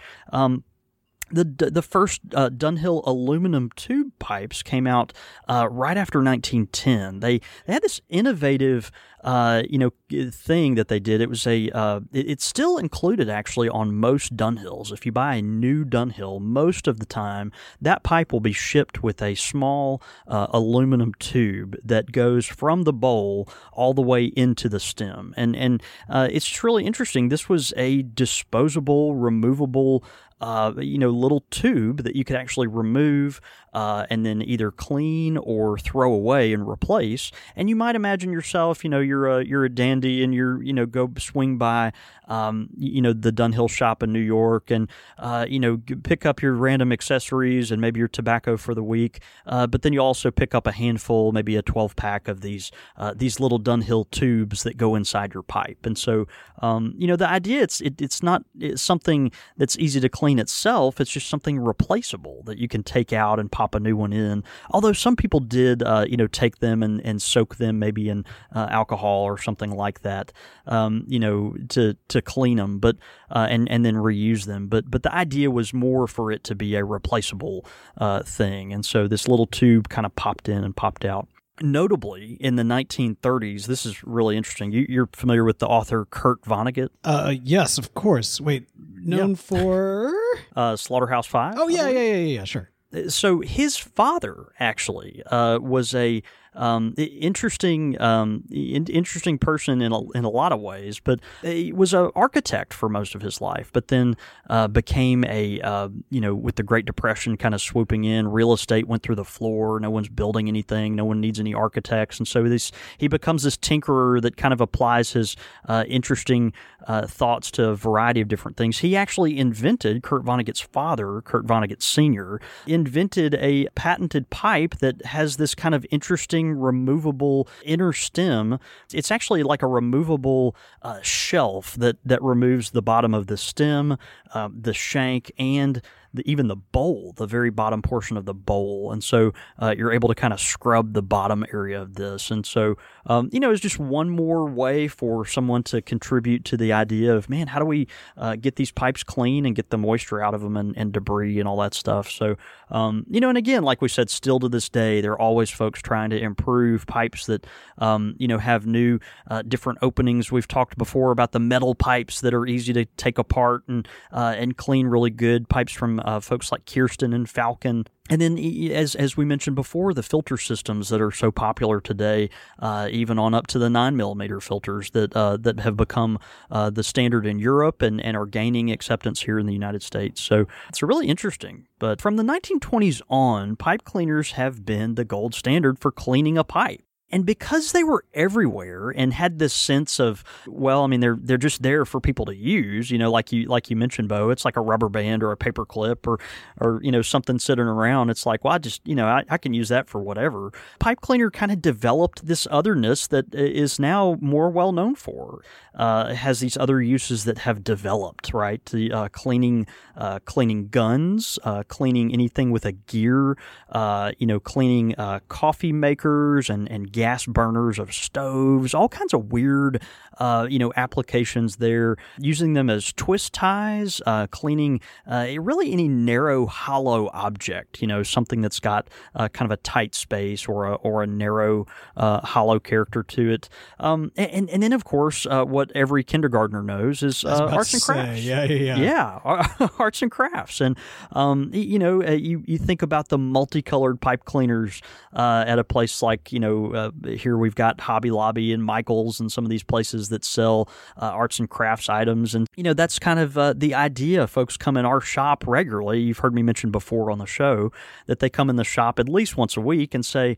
The 1.32 1.70
the 1.72 1.82
first 1.82 2.22
uh, 2.34 2.50
Dunhill 2.50 3.04
aluminum 3.06 3.70
tube 3.76 4.12
pipes 4.20 4.62
came 4.64 4.88
out 4.88 5.14
uh, 5.48 5.68
right 5.70 5.98
after 5.98 6.20
1910. 6.20 7.20
They 7.20 7.40
they 7.66 7.74
had 7.74 7.84
this 7.84 8.02
innovative 8.10 8.92
uh, 9.24 9.64
you 9.70 9.78
know 9.78 9.92
thing 10.32 10.76
that 10.76 10.88
they 10.88 11.00
did. 11.00 11.22
It 11.22 11.30
was 11.30 11.46
a 11.48 11.70
uh, 11.70 12.02
it, 12.12 12.30
it's 12.30 12.46
still 12.46 12.78
included 12.78 13.30
actually 13.30 13.70
on 13.70 13.96
most 13.96 14.36
Dunhills. 14.36 14.92
If 14.92 15.06
you 15.06 15.12
buy 15.12 15.36
a 15.36 15.42
new 15.42 15.86
Dunhill, 15.86 16.42
most 16.42 16.88
of 16.88 17.00
the 17.00 17.06
time 17.06 17.52
that 17.82 18.04
pipe 18.04 18.32
will 18.32 18.40
be 18.40 18.54
shipped 18.54 19.04
with 19.04 19.22
a 19.22 19.36
small 19.36 20.02
uh, 20.28 20.48
aluminum 20.50 21.14
tube 21.16 21.78
that 21.84 22.12
goes 22.12 22.46
from 22.46 22.84
the 22.84 22.94
bowl 22.94 23.48
all 23.72 23.94
the 23.94 24.02
way 24.02 24.26
into 24.26 24.68
the 24.70 24.80
stem. 24.80 25.34
And 25.38 25.56
and 25.56 25.84
uh, 26.10 26.28
it's 26.32 26.64
really 26.64 26.86
interesting. 26.86 27.30
This 27.30 27.48
was 27.48 27.74
a 27.78 28.02
disposable, 28.02 29.16
removable 29.16 30.04
uh, 30.42 30.74
you 30.78 30.98
know, 30.98 31.10
little 31.10 31.46
tube 31.52 32.04
that 32.04 32.16
you 32.16 32.26
could 32.26 32.36
actually 32.36 32.68
remove 32.68 33.40
uh, 33.74 34.06
and 34.10 34.26
then 34.26 34.42
either 34.42 34.72
clean 34.72 35.38
or 35.38 35.78
throw 35.78 36.14
away 36.14 36.54
and 36.54 36.68
replace. 36.68 37.32
And 37.56 37.70
you 37.70 37.76
might 37.76 37.96
imagine 37.96 38.32
yourself, 38.32 38.84
you 38.84 38.90
know, 38.90 39.00
you're 39.00 39.28
a 39.28 39.46
you're 39.46 39.66
a 39.66 39.70
dandy 39.70 40.24
and 40.24 40.34
you're 40.34 40.62
you 40.62 40.74
know 40.74 40.86
go 40.86 41.10
swing 41.18 41.58
by, 41.58 41.94
um, 42.28 42.70
you 42.78 43.02
know, 43.02 43.14
the 43.14 43.32
Dunhill 43.32 43.70
shop 43.70 44.04
in 44.04 44.12
New 44.12 44.20
York 44.20 44.72
and 44.72 44.90
uh, 45.18 45.46
you 45.48 45.60
know 45.60 45.80
pick 46.04 46.26
up 46.26 46.42
your 46.42 46.54
random 46.54 46.92
accessories 46.92 47.72
and 47.72 47.82
maybe 47.82 48.00
your 48.00 48.08
tobacco 48.08 48.58
for 48.58 48.76
the 48.76 48.84
week. 48.84 49.22
Uh, 49.46 49.68
but 49.68 49.84
then 49.84 49.94
you 49.94 50.00
also 50.00 50.32
pick 50.32 50.54
up 50.54 50.68
a 50.68 50.72
handful, 50.72 51.32
maybe 51.32 51.56
a 51.56 51.62
12 51.62 51.96
pack 51.96 52.28
of 52.28 52.42
these 52.42 52.72
uh, 52.98 53.14
these 53.16 53.40
little 53.40 53.60
Dunhill 53.60 54.10
tubes 54.12 54.64
that 54.64 54.78
go 54.78 54.96
inside 54.96 55.34
your 55.34 55.44
pipe. 55.44 55.86
And 55.86 55.98
so, 55.98 56.28
um, 56.62 56.94
you 56.98 57.08
know, 57.08 57.16
the 57.16 57.30
idea 57.30 57.62
it's 57.62 57.80
it, 57.80 58.02
it's 58.02 58.22
not 58.22 58.44
it's 58.60 58.82
something 58.82 59.32
that's 59.58 59.78
easy 59.78 60.00
to 60.00 60.10
clean 60.10 60.40
itself. 60.40 61.00
It's 61.00 61.12
just 61.12 61.30
something 61.30 61.58
replaceable 61.60 62.44
that 62.46 62.58
you 62.58 62.68
can 62.68 62.84
take 62.84 63.14
out 63.14 63.40
and 63.40 63.52
pop 63.52 63.61
a 63.76 63.80
new 63.80 63.96
one 63.96 64.14
in. 64.14 64.44
Although 64.72 64.94
some 64.94 65.16
people 65.16 65.40
did, 65.40 65.84
uh, 65.84 66.06
you 66.08 66.18
know, 66.18 66.28
take 66.28 66.60
them 66.60 66.84
and, 66.84 67.00
and 67.06 67.22
soak 67.22 67.56
them 67.58 67.80
maybe 67.80 68.10
in 68.10 68.26
uh, 68.56 68.68
alcohol 68.70 69.24
or 69.24 69.38
something 69.38 69.72
like 69.72 70.02
that, 70.02 70.32
um, 70.68 71.06
you 71.08 71.20
know, 71.20 71.56
to 71.70 71.96
to 72.10 72.22
clean 72.22 72.58
them, 72.58 72.80
but 72.80 72.98
uh, 73.30 73.48
and 73.50 73.70
and 73.70 73.86
then 73.86 73.96
reuse 73.96 74.46
them. 74.46 74.68
But 74.68 74.90
but 74.90 75.04
the 75.04 75.14
idea 75.14 75.52
was 75.52 75.74
more 75.74 76.08
for 76.08 76.32
it 76.32 76.44
to 76.46 76.56
be 76.56 76.76
a 76.76 76.84
replaceable 76.84 77.66
uh, 77.98 78.24
thing, 78.24 78.74
and 78.74 78.86
so 78.86 79.08
this 79.08 79.28
little 79.28 79.48
tube 79.48 79.90
kind 79.90 80.06
of 80.06 80.16
popped 80.16 80.50
in 80.50 80.64
and 80.64 80.76
popped 80.76 81.06
out. 81.06 81.28
Notably, 81.64 82.38
in 82.40 82.56
the 82.56 82.64
1930s, 82.64 83.68
this 83.68 83.86
is 83.86 84.04
really 84.04 84.36
interesting. 84.36 84.72
You, 84.72 84.86
you're 84.90 85.10
familiar 85.14 85.44
with 85.44 85.60
the 85.60 85.68
author 85.68 86.06
Kurt 86.10 86.42
Vonnegut, 86.42 86.90
Uh, 87.04 87.36
yes, 87.44 87.78
of 87.78 87.94
course. 87.94 88.42
Wait, 88.42 88.68
known 88.76 89.36
for? 89.36 90.12
uh, 90.56 90.76
Slaughterhouse 90.76 91.28
Five. 91.28 91.56
Oh 91.58 91.68
yeah, 91.68 91.88
yeah, 91.88 92.00
yeah, 92.00 92.16
yeah, 92.16 92.40
yeah. 92.40 92.44
Sure. 92.46 92.70
So 93.08 93.42
his 93.42 93.78
father 93.78 94.52
actually 94.60 95.24
uh, 95.28 95.60
was 95.60 95.94
a 95.96 96.22
um, 96.54 96.94
interesting 96.98 98.00
um, 98.02 98.44
in- 98.52 98.88
interesting 98.88 99.38
person 99.38 99.82
in 99.82 99.92
a, 99.92 100.12
in 100.12 100.26
a 100.26 100.30
lot 100.30 100.52
of 100.52 100.60
ways, 100.60 101.00
but 101.00 101.20
he 101.42 101.72
was 101.72 101.94
an 101.94 102.12
architect 102.16 102.74
for 102.74 102.90
most 102.90 103.16
of 103.16 103.22
his 103.22 103.40
life. 103.40 103.70
But 103.72 103.88
then 103.88 104.18
uh, 104.50 104.68
became 104.68 105.24
a 105.26 105.62
uh, 105.62 105.90
you 106.10 106.20
know 106.20 106.36
with 106.36 106.56
the 106.56 106.64
Great 106.64 106.86
Depression 106.86 107.38
kind 107.38 107.56
of 107.56 107.62
swooping 107.62 108.04
in, 108.04 108.28
real 108.28 108.54
estate 108.54 108.88
went 108.88 109.04
through 109.04 109.16
the 109.16 109.26
floor. 109.26 109.80
No 109.80 109.90
one's 109.90 110.10
building 110.10 110.48
anything. 110.48 110.96
No 110.96 111.06
one 111.06 111.22
needs 111.22 111.40
any 111.40 111.54
architects, 111.54 112.18
and 112.20 112.28
so 112.28 112.44
this 112.44 112.72
he 112.98 113.08
becomes 113.08 113.44
this 113.44 113.58
tinkerer 113.58 114.22
that 114.22 114.36
kind 114.36 114.54
of 114.54 114.60
applies 114.60 115.14
his 115.14 115.36
uh, 115.68 115.86
interesting 115.88 116.54
uh, 116.88 117.08
thoughts 117.08 117.52
to 117.52 117.70
a 117.70 117.76
variety 117.76 118.22
of 118.22 118.28
different 118.28 118.58
things. 118.58 118.80
He 118.80 118.96
actually 118.96 119.38
invented 119.38 120.04
Kurt 120.04 120.24
Vonnegut's 120.24 120.62
father, 120.62 121.22
Kurt 121.22 121.46
Vonnegut 121.46 121.82
Sr., 121.82 122.42
invented 122.66 123.36
a 123.36 123.68
patented 123.76 124.30
pipe 124.30 124.78
that 124.78 125.06
has 125.06 125.38
this 125.38 125.56
kind 125.56 125.76
of 125.76 125.86
interesting 125.92 126.41
removable 126.50 127.48
inner 127.64 127.94
stem. 127.94 128.60
It's 128.94 129.12
actually 129.12 129.44
like 129.44 129.62
a 129.62 129.68
removable 129.68 130.56
uh, 130.82 131.00
shelf 131.02 131.76
that 131.76 131.98
that 132.06 132.22
removes 132.22 132.72
the 132.72 132.82
bottom 132.82 133.14
of 133.14 133.28
the 133.28 133.38
stem, 133.38 133.98
um, 134.34 134.58
the 134.60 134.74
shank, 134.74 135.32
and 135.38 135.82
the, 136.14 136.30
even 136.30 136.48
the 136.48 136.56
bowl, 136.56 137.14
the 137.18 137.28
very 137.28 137.50
bottom 137.50 137.82
portion 137.82 138.18
of 138.18 138.26
the 138.26 138.34
bowl, 138.34 138.92
and 138.92 139.04
so 139.04 139.34
uh, 139.60 139.74
you're 139.78 139.92
able 139.92 140.10
to 140.10 140.16
kind 140.16 140.34
of 140.34 140.40
scrub 140.40 140.94
the 140.94 141.02
bottom 141.02 141.46
area 141.54 141.82
of 141.82 141.96
this, 141.96 142.32
and 142.32 142.46
so 142.46 142.76
um, 143.06 143.30
you 143.32 143.40
know 143.40 143.52
it's 143.52 143.62
just 143.62 143.80
one 143.80 144.10
more 144.10 144.46
way 144.50 144.88
for 144.88 145.26
someone 145.26 145.64
to 145.64 145.82
contribute 145.82 146.46
to 146.46 146.58
the 146.58 146.74
idea 146.74 147.16
of 147.16 147.30
man, 147.30 147.48
how 147.48 147.60
do 147.60 147.66
we 147.66 147.88
uh, 148.18 148.36
get 148.36 148.56
these 148.56 148.72
pipes 148.72 149.04
clean 149.04 149.46
and 149.46 149.56
get 149.56 149.70
the 149.70 149.78
moisture 149.78 150.22
out 150.22 150.34
of 150.34 150.42
them 150.42 150.58
and, 150.58 150.76
and 150.78 150.92
debris 150.92 151.40
and 151.40 151.48
all 151.48 151.58
that 151.58 151.74
stuff. 151.74 152.10
So 152.10 152.36
um, 152.72 153.06
you 153.10 153.20
know, 153.20 153.30
and 153.30 153.38
again, 153.38 153.64
like 153.64 153.82
we 153.82 153.90
said, 153.90 154.10
still 154.10 154.40
to 154.40 154.50
this 154.50 154.70
day, 154.70 155.02
there 155.02 155.12
are 155.12 155.20
always 155.20 155.50
folks 155.50 155.82
trying 155.82 156.10
to 156.12 156.20
improve 156.20 156.88
pipes 156.88 157.26
that 157.26 157.46
um, 157.78 158.16
you 158.18 158.28
know 158.28 158.38
have 158.38 158.66
new 158.66 159.00
uh, 159.30 159.42
different 159.42 159.80
openings. 159.82 160.32
We've 160.32 160.48
talked 160.48 160.78
before 160.78 161.12
about 161.12 161.34
the 161.34 161.40
metal 161.40 161.76
pipes 161.76 162.22
that 162.22 162.34
are 162.34 162.46
easy 162.46 162.74
to 162.74 162.86
take 162.98 163.18
apart 163.18 163.64
and 163.68 163.88
uh, 164.12 164.36
and 164.38 164.56
clean 164.56 164.88
really 164.88 165.10
good 165.10 165.50
pipes 165.50 165.74
from 165.74 166.00
uh, 166.06 166.20
folks 166.20 166.52
like 166.52 166.66
Kirsten 166.66 167.14
and 167.14 167.30
Falcon. 167.30 167.86
And 168.10 168.22
then, 168.22 168.38
as 168.72 168.96
as 168.96 169.16
we 169.16 169.24
mentioned 169.24 169.56
before, 169.56 169.94
the 169.94 170.04
filter 170.04 170.38
systems 170.38 170.90
that 170.90 171.00
are 171.00 171.12
so 171.12 171.32
popular 171.32 171.80
today, 171.80 172.30
uh, 172.60 172.90
even 172.92 173.18
on 173.18 173.34
up 173.34 173.48
to 173.48 173.60
the 173.60 173.70
nine 173.70 173.96
millimeter 173.96 174.42
filters 174.42 174.92
that 174.92 175.16
uh, 175.16 175.38
that 175.38 175.62
have 175.62 175.78
become 175.78 176.20
uh, 176.50 176.70
the 176.70 176.84
standard 176.84 177.26
in 177.26 177.40
Europe 177.40 177.82
and, 177.82 178.02
and 178.02 178.18
are 178.18 178.26
gaining 178.26 178.72
acceptance 178.72 179.22
here 179.22 179.40
in 179.40 179.46
the 179.46 179.54
United 179.54 179.82
States. 179.84 180.22
So 180.22 180.46
it's 180.68 180.84
really 180.84 181.08
interesting. 181.08 181.68
But 181.80 182.02
from 182.02 182.18
the 182.18 182.24
1920s 182.24 183.02
on, 183.10 183.56
pipe 183.56 183.84
cleaners 183.86 184.34
have 184.34 184.66
been 184.66 184.96
the 184.96 185.06
gold 185.06 185.34
standard 185.34 185.80
for 185.80 185.92
cleaning 185.92 186.38
a 186.38 186.44
pipe. 186.44 186.84
And 187.12 187.26
because 187.26 187.72
they 187.72 187.84
were 187.84 188.06
everywhere 188.14 188.90
and 188.90 189.14
had 189.14 189.40
this 189.40 189.54
sense 189.54 190.00
of, 190.00 190.24
well, 190.48 190.84
I 190.84 190.88
mean, 190.88 191.00
they're 191.00 191.18
they're 191.20 191.38
just 191.38 191.62
there 191.62 191.86
for 191.86 192.00
people 192.00 192.26
to 192.26 192.36
use, 192.36 192.90
you 192.90 192.98
know, 192.98 193.12
like 193.12 193.32
you 193.32 193.46
like 193.46 193.70
you 193.70 193.76
mentioned, 193.76 194.10
Bo. 194.10 194.30
It's 194.30 194.46
like 194.46 194.58
a 194.58 194.62
rubber 194.62 194.90
band 194.90 195.24
or 195.24 195.32
a 195.32 195.38
paper 195.38 195.66
clip 195.66 196.08
or 196.08 196.20
or 196.60 196.80
you 196.84 196.92
know 196.92 197.02
something 197.02 197.40
sitting 197.40 197.66
around. 197.66 198.10
It's 198.10 198.26
like, 198.26 198.44
well, 198.44 198.54
I 198.54 198.58
just 198.58 198.82
you 198.88 198.96
know 198.96 199.08
I, 199.08 199.24
I 199.30 199.38
can 199.38 199.54
use 199.54 199.70
that 199.70 199.90
for 199.90 200.02
whatever. 200.02 200.52
Pipe 200.80 201.02
cleaner 201.02 201.30
kind 201.30 201.52
of 201.52 201.62
developed 201.62 202.26
this 202.26 202.48
otherness 202.50 203.08
that 203.08 203.34
is 203.34 203.80
now 203.80 204.18
more 204.22 204.50
well 204.50 204.72
known 204.72 204.96
for. 204.96 205.42
Uh, 205.74 206.14
has 206.14 206.42
these 206.42 206.58
other 206.58 206.82
uses 206.82 207.24
that 207.24 207.40
have 207.40 207.64
developed, 207.64 208.34
right? 208.34 208.64
The 208.66 208.92
uh, 208.92 209.08
cleaning 209.10 209.68
uh, 209.96 210.20
cleaning 210.26 210.68
guns, 210.68 211.40
uh, 211.44 211.64
cleaning 211.68 212.14
anything 212.14 212.52
with 212.52 212.66
a 212.66 212.74
gear, 212.74 213.38
uh, 213.70 214.12
you 214.18 214.28
know, 214.28 214.40
cleaning 214.40 214.96
uh, 214.98 215.20
coffee 215.28 215.72
makers 215.74 216.50
and 216.50 216.70
and 216.70 216.92
gas 217.02 217.26
burners 217.26 217.80
of 217.80 217.92
stoves, 217.92 218.76
all 218.76 218.88
kinds 218.88 219.14
of 219.14 219.32
weird, 219.32 219.82
uh, 220.20 220.48
you 220.50 220.60
know, 220.60 220.72
applications 220.76 221.58
there. 221.58 221.98
Using 222.20 222.54
them 222.54 222.70
as 222.70 222.94
twist 222.94 223.34
ties, 223.34 224.02
uh, 224.06 224.28
cleaning 224.28 224.82
uh, 225.08 225.28
really 225.40 225.72
any 225.72 225.88
narrow, 225.88 226.46
hollow 226.46 227.10
object. 227.14 227.82
You 227.82 227.88
know, 227.88 228.04
something 228.04 228.42
that's 228.42 228.60
got 228.60 228.90
uh, 229.16 229.30
kind 229.30 229.52
of 229.52 229.58
a 229.58 229.62
tight 229.62 229.96
space 229.96 230.48
or 230.48 230.66
a 230.66 230.74
or 230.76 231.04
a 231.04 231.08
narrow, 231.08 231.68
uh, 231.98 232.22
hollow 232.22 232.60
character 232.60 233.04
to 233.04 233.32
it. 233.32 233.50
Um, 233.80 234.12
and 234.18 234.50
and 234.50 234.62
then 234.62 234.74
of 234.74 234.84
course, 234.84 235.26
uh, 235.26 235.46
what 235.46 235.72
every 235.76 236.04
kindergartner 236.04 236.64
knows 236.64 237.04
is 237.04 237.24
uh, 237.24 237.48
arts 237.52 237.74
and 237.74 237.82
say, 237.82 237.94
crafts. 237.94 238.24
yeah, 238.24 238.44
yeah, 238.44 238.76
yeah. 238.76 239.22
Yeah, 239.22 239.68
arts 239.80 240.02
and 240.02 240.12
crafts, 240.12 240.62
and 240.62 240.78
um, 241.12 241.52
you 241.54 241.80
know, 241.80 242.02
you 242.04 242.44
you 242.46 242.58
think 242.58 242.82
about 242.82 243.10
the 243.10 243.18
multicolored 243.18 244.02
pipe 244.02 244.26
cleaners 244.26 244.82
uh, 245.14 245.44
at 245.48 245.60
a 245.60 245.64
place 245.64 246.02
like 246.02 246.32
you 246.32 246.40
know 246.40 246.74
uh, 246.74 246.92
here 247.08 247.38
we've 247.38 247.56
got 247.56 247.80
Hobby 247.82 248.12
Lobby 248.12 248.54
and 248.54 248.64
Michaels 248.64 249.20
and 249.20 249.32
some 249.32 249.44
of 249.44 249.50
these 249.50 249.64
places 249.64 250.01
that 250.10 250.24
sell 250.24 250.70
uh, 250.98 251.06
arts 251.06 251.40
and 251.40 251.50
crafts 251.50 251.90
items, 251.90 252.36
and 252.36 252.48
you 252.56 252.64
know 252.64 252.74
that's 252.74 253.00
kind 253.00 253.20
of 253.20 253.38
uh, 253.38 253.54
the 253.56 253.74
idea. 253.74 254.28
Folks 254.28 254.58
come 254.58 254.78
in 254.78 254.86
our 254.86 255.02
shop 255.02 255.44
regularly. 255.48 256.00
You've 256.00 256.20
heard 256.20 256.34
me 256.34 256.44
mention 256.44 256.72
before 256.72 257.12
on 257.12 257.18
the 257.18 257.26
show 257.26 257.72
that 258.08 258.20
they 258.20 258.30
come 258.30 258.50
in 258.50 258.56
the 258.56 258.64
shop 258.64 259.00
at 259.00 259.10
least 259.10 259.38
once 259.38 259.58
a 259.58 259.62
week 259.62 259.94
and 259.94 260.06
say. 260.06 260.38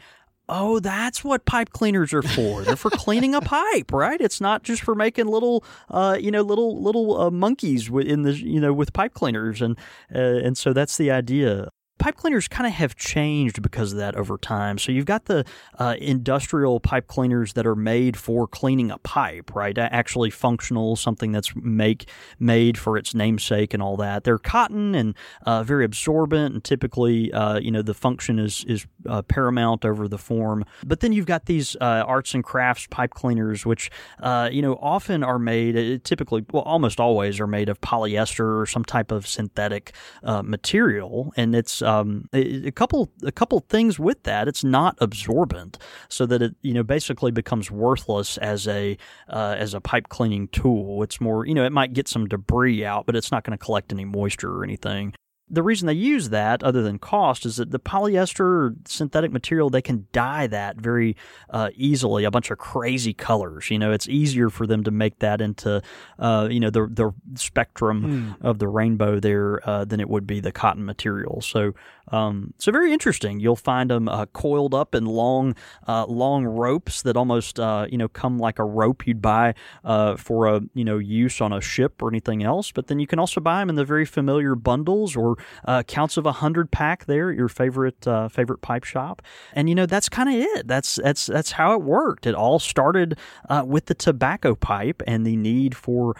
Oh, 0.49 0.82
that's 0.82 1.23
what 1.23 1.45
pipe 1.45 1.69
cleaners 1.69 2.13
are 2.13 2.21
for. 2.21 2.63
They're 2.63 2.76
for 2.76 2.89
cleaning 2.89 3.34
a 3.34 3.39
pipe, 3.41 3.93
right? 3.93 4.19
It's 4.19 4.41
not 4.41 4.63
just 4.63 4.82
for 4.82 4.93
making 4.93 5.28
little, 5.28 5.63
uh, 5.89 6.17
you 6.19 6.32
know, 6.32 6.41
little 6.41 6.84
little 6.84 7.21
uh, 7.21 7.32
monkeys 7.32 7.88
in 7.88 8.23
the, 8.23 8.34
you 8.34 8.60
know, 8.60 8.73
with 8.73 8.91
pipe 8.91 9.13
cleaners, 9.13 9.62
and 9.62 9.78
uh, 10.13 10.19
and 10.19 10.58
so 10.58 10.73
that's 10.73 10.97
the 10.97 11.12
idea. 11.12 11.69
Pipe 12.04 12.18
cleaners 12.18 12.50
kind 12.50 12.68
of 12.68 12.74
have 12.74 12.98
changed 12.98 13.62
because 13.62 13.94
of 13.94 13.98
that 13.98 14.13
over 14.18 14.38
time. 14.38 14.78
So 14.78 14.92
you've 14.92 15.06
got 15.06 15.24
the 15.24 15.46
uh, 15.80 15.96
industrial 16.00 16.82
pipe 16.82 17.08
cleaners 17.08 17.54
that 17.54 17.66
are 17.66 17.78
made 17.78 18.18
for 18.18 18.46
cleaning 18.46 18.92
a 18.92 18.98
pipe, 18.98 19.56
right? 19.56 19.78
Actually 19.78 20.30
functional, 20.30 20.98
something 20.98 21.32
that's 21.32 21.56
make 21.56 22.10
made 22.39 22.78
for 22.78 22.98
its 22.98 23.16
namesake 23.16 23.74
and 23.74 23.82
all 23.82 23.96
that. 23.96 24.26
They're 24.26 24.38
cotton 24.38 24.96
and 24.96 25.16
uh, 25.46 25.63
very 25.63 25.86
absorbent, 25.86 26.54
and 26.54 26.62
typically, 26.62 27.32
uh, 27.32 27.60
you 27.60 27.72
know, 27.72 27.82
the 27.82 27.94
function 27.94 28.38
is 28.38 28.66
is 28.68 28.86
uh, 29.08 29.22
paramount 29.22 29.86
over 29.86 30.10
the 30.10 30.18
form. 30.18 30.66
But 30.86 31.00
then 31.00 31.13
you've 31.13 31.26
got 31.26 31.46
these 31.46 31.78
uh, 31.78 32.04
arts 32.06 32.34
and 32.34 32.44
crafts 32.44 32.86
pipe 32.88 33.12
cleaners, 33.12 33.66
which 33.66 33.89
uh, 34.20 34.50
you 34.52 34.62
know 34.62 34.74
often 34.82 35.24
are 35.24 35.39
made, 35.39 36.04
typically, 36.04 36.44
well, 36.52 36.63
almost 36.63 37.00
always 37.00 37.39
are 37.39 37.48
made 37.48 37.70
of 37.70 37.80
polyester 37.80 38.60
or 38.60 38.66
some 38.66 38.84
type 38.84 39.10
of 39.10 39.26
synthetic 39.26 39.94
material, 40.22 41.32
and 41.38 41.56
it's 41.56 41.82
um, 41.99 42.29
a 42.34 42.71
couple 42.71 43.10
a 43.23 43.32
couple 43.32 43.60
things 43.62 43.99
with 43.99 44.23
that. 44.23 44.47
It's 44.47 44.63
not 44.63 44.97
absorbent, 44.99 45.77
so 46.10 46.25
that 46.25 46.41
it 46.41 46.56
you 46.62 46.73
know 46.73 46.84
basically 46.84 47.32
becomes 47.32 47.69
worthless 47.71 48.38
as 48.38 48.67
a 48.67 48.97
as 49.27 49.73
a 49.73 49.82
pipe 49.82 50.10
cleaning 50.10 50.47
tool. 50.49 51.03
It's 51.03 51.19
more 51.19 51.45
you 51.45 51.53
know 51.53 51.65
it 51.65 51.71
might 51.71 51.93
get 51.93 52.08
some 52.08 52.27
debris 52.27 52.86
out, 52.86 53.06
but 53.06 53.15
it's 53.15 53.32
not 53.32 53.43
going 53.43 53.58
to 53.58 53.63
collect 53.63 53.91
any 53.91 54.06
moisture 54.06 54.51
or 54.51 54.63
anything 54.63 55.13
the 55.49 55.62
reason 55.62 55.88
they 55.88 55.93
use 55.93 56.29
that, 56.29 56.63
other 56.63 56.82
than 56.82 56.97
cost, 56.97 57.45
is 57.45 57.58
that 57.58 57.71
the 57.71 57.79
polyester 57.79 58.75
synthetic 58.88 59.32
material 59.32 59.69
they 59.69 59.82
can 59.82 60.08
dye 60.12 60.47
that 60.47 60.77
very 60.77 61.15
uh, 61.49 61.69
easily, 61.75 62.23
a 62.23 62.32
bunch 62.32 62.49
of 62.49 62.58
crazy 62.58 63.13
colors. 63.13 63.69
You 63.69 63.79
know, 63.79 63.91
it's 63.91 64.08
easier 64.08 64.49
for 64.49 64.65
them 64.65 64.84
to 64.84 64.91
make 64.91 65.19
that 65.19 65.41
into, 65.41 65.82
uh, 66.17 66.47
you 66.49 66.60
know, 66.60 66.69
the 66.69 66.88
the 66.88 67.13
spectrum 67.36 68.38
mm. 68.39 68.45
of 68.45 68.60
the 68.60 68.67
rainbow 68.67 69.19
there 69.19 69.67
uh, 69.67 69.86
than 69.86 69.99
it 69.99 70.10
would 70.10 70.25
be 70.25 70.39
the 70.39 70.51
cotton 70.51 70.86
material. 70.86 71.41
So 71.41 71.73
um, 72.10 72.53
so 72.58 72.71
very 72.71 72.91
interesting. 72.91 73.39
You'll 73.39 73.56
find 73.56 73.89
them 73.89 74.10
uh, 74.10 74.25
coiled 74.27 74.73
up 74.73 74.93
in 74.93 75.06
long, 75.06 75.56
uh, 75.88 76.06
long 76.06 76.45
ropes 76.45 77.01
that 77.03 77.15
almost 77.15 77.60
uh, 77.60 77.88
you 77.89 77.97
know 77.97 78.08
come 78.08 78.38
like 78.38 78.60
a 78.60 78.63
rope 78.63 79.08
you'd 79.08 79.21
buy 79.21 79.53
uh, 79.84 80.17
for 80.17 80.47
a 80.47 80.62
you 80.73 80.84
know 80.84 80.97
use 80.97 81.39
on 81.39 81.53
a 81.53 81.62
ship 81.62 82.01
or 82.01 82.10
anything 82.10 82.43
else. 82.43 82.71
But 82.71 82.88
then 82.88 82.99
you 82.99 83.08
can 83.08 83.19
also 83.19 83.39
buy 83.39 83.60
them 83.60 83.69
in 83.69 83.75
the 83.75 83.86
very 83.86 84.06
familiar 84.06 84.56
bundles 84.56 85.15
or 85.15 85.33
uh, 85.65 85.84
counts 85.84 86.17
of 86.17 86.26
a 86.26 86.32
hundred 86.32 86.72
pack 86.72 87.06
there 87.06 87.32
your 87.32 87.50
favorite 87.50 88.08
uh, 88.08 88.28
favorite 88.30 88.62
pipe 88.62 88.84
shop. 88.84 89.22
And 89.54 89.69
you 89.69 89.76
know 89.76 89.86
that's 89.86 90.10
kind 90.10 90.30
of 90.30 90.36
it. 90.36 90.67
That's 90.67 90.96
that's 90.96 91.26
that's 91.26 91.52
how 91.52 91.74
it 91.74 91.82
worked. 91.82 92.26
It 92.26 92.36
all 92.36 92.60
started 92.60 93.17
with 93.65 93.86
the 93.86 93.93
tobacco 93.93 94.56
pipe 94.56 95.02
and 95.08 95.26
the 95.26 95.36
need 95.36 95.76
for 95.76 96.15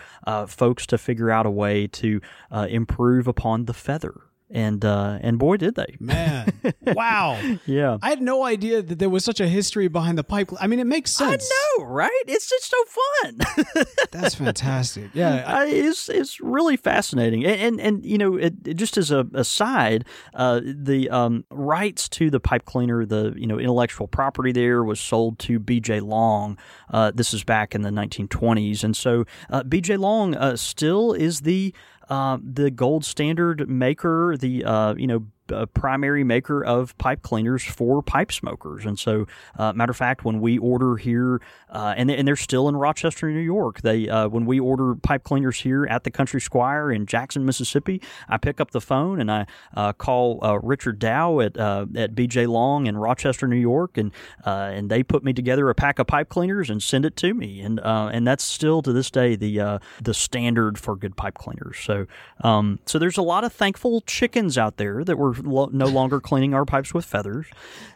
folks 0.48 0.86
to 0.88 0.98
figure 0.98 1.32
out 1.32 1.46
a 1.46 1.52
way 1.52 1.88
to 1.88 2.22
improve 2.52 3.28
upon 3.28 3.66
the 3.66 3.74
feather 3.74 4.22
and 4.54 4.86
uh, 4.86 5.18
and 5.22 5.38
boy 5.40 5.58
did 5.58 5.76
they. 5.76 5.98
Man. 6.00 6.54
Wow. 6.86 7.40
Yeah. 7.66 7.98
I 8.02 8.10
had 8.10 8.22
no 8.22 8.44
idea 8.44 8.82
that 8.82 9.00
there 9.00 9.10
was 9.10 9.26
such 9.26 9.40
a 9.40 9.48
history 9.48 9.88
behind 9.88 10.18
the 10.18 10.24
pipe. 10.24 10.52
I 10.60 10.68
mean 10.68 10.80
it 10.80 10.88
makes 10.88 11.12
sense. 11.12 11.50
i 11.52 11.80
know 11.80 11.86
right? 11.86 12.24
It's 12.28 12.50
just 12.50 12.70
so 12.70 12.78
fun. 12.86 13.86
That's 14.12 14.36
fantastic. 14.36 15.10
Yeah. 15.14 15.44
I, 15.46 15.66
it's 15.68 16.08
it's 16.10 16.40
really 16.40 16.78
fascinating. 16.78 17.46
And 17.46 17.60
and, 17.60 17.82
and 17.82 18.06
you 18.06 18.18
know 18.18 18.36
it, 18.36 18.54
it 18.66 18.74
just 18.76 18.98
as 18.98 19.12
a 19.12 19.26
aside 19.34 20.06
uh, 20.34 20.62
the 20.64 21.10
um, 21.10 21.46
rights 21.50 22.08
to 22.10 22.30
the 22.30 22.40
pipe 22.40 22.66
cleaner 22.66 23.06
the 23.06 23.34
you 23.36 23.48
know 23.48 23.60
intellectual 23.60 24.08
property 24.08 24.52
there 24.52 24.84
was 24.84 25.00
sold 25.00 25.40
to 25.40 25.60
bj 25.60 26.02
long 26.02 26.58
uh, 26.92 27.12
this 27.14 27.34
is 27.34 27.44
back 27.44 27.74
in 27.74 27.82
the 27.82 27.90
1920s 27.90 28.84
and 28.84 28.96
so 28.96 29.26
uh, 29.50 29.64
bj 29.64 29.98
long 29.98 30.36
uh, 30.36 30.56
still 30.56 31.14
is 31.14 31.42
the 31.42 31.74
uh, 32.10 32.38
the 32.44 32.72
gold 32.72 33.06
standard 33.06 33.70
maker, 33.70 34.36
the 34.38 34.64
uh, 34.66 34.96
you 34.96 35.08
know 35.08 35.26
a 35.50 35.68
primary 35.68 36.24
maker 36.24 36.64
of 36.64 36.98
pipe 36.98 37.22
cleaners 37.22 37.64
for 37.64 38.02
pipe 38.02 38.32
smokers. 38.32 38.86
And 38.86 38.98
so, 38.98 39.28
uh, 39.58 39.74
matter 39.74 39.92
of 39.92 39.98
fact, 39.98 40.24
when 40.24 40.40
we 40.40 40.58
order 40.58 40.96
here, 40.96 41.42
uh, 41.70 41.94
and, 41.98 42.10
and 42.10 42.28
they're 42.28 42.36
still 42.36 42.70
in 42.70 42.76
Rochester, 42.76 43.30
New 43.30 43.40
York, 43.40 43.82
they 43.82 44.08
uh, 44.08 44.28
when 44.28 44.46
we 44.46 44.60
order 44.60 44.96
pipe 44.96 45.24
cleaners 45.24 45.60
here 45.60 45.86
at 45.86 46.04
the 46.04 46.12
Country 46.12 46.40
Squire 46.40 46.92
in 46.92 47.06
Jackson, 47.06 47.46
Mississippi, 47.46 48.02
I 48.30 48.38
pick 48.38 48.62
up 48.62 48.72
the 48.72 48.82
phone 48.82 49.20
and 49.20 49.32
I 49.32 49.46
uh, 49.76 49.94
call 49.94 50.44
uh, 50.44 50.60
Richard 50.60 51.00
Dow 51.00 51.40
at 51.40 51.58
uh, 51.58 51.86
at 51.96 52.16
BJ 52.16 52.48
Long 52.48 52.88
in 52.88 52.98
Rochester, 52.98 53.48
New 53.48 53.56
York, 53.56 53.98
and 53.98 54.12
and 54.46 54.90
they 54.90 55.04
put 55.04 55.24
me 55.24 55.34
together 55.34 55.70
a 55.70 55.76
pack 55.76 56.00
of 56.00 56.08
pipe 56.08 56.30
cleaners 56.30 56.70
and 56.70 56.82
send 56.82 57.06
it 57.06 57.16
to 57.18 57.34
me, 57.34 57.62
and 57.62 57.80
and 57.84 58.28
that's 58.28 58.44
still 58.44 58.82
to 58.82 58.94
this 58.94 59.12
day 59.12 59.36
the 59.36 59.80
the 60.02 60.14
standard 60.14 60.78
for 60.78 60.96
good 60.96 61.16
pipe 61.18 61.36
cleaners. 61.36 61.78
So 61.80 62.08
um, 62.42 62.80
so 62.86 63.00
there's 63.00 63.18
a 63.18 63.22
lot 63.22 63.44
of 63.44 63.54
thankful 63.54 64.02
chickens 64.02 64.58
out 64.58 64.78
there 64.78 65.04
that 65.04 65.18
were 65.18 65.33
lo- 65.40 65.70
no 65.72 65.86
longer 65.86 66.20
cleaning 66.20 66.54
our 66.54 66.66
pipes 66.66 66.94
with 66.94 67.06
feathers, 67.06 67.48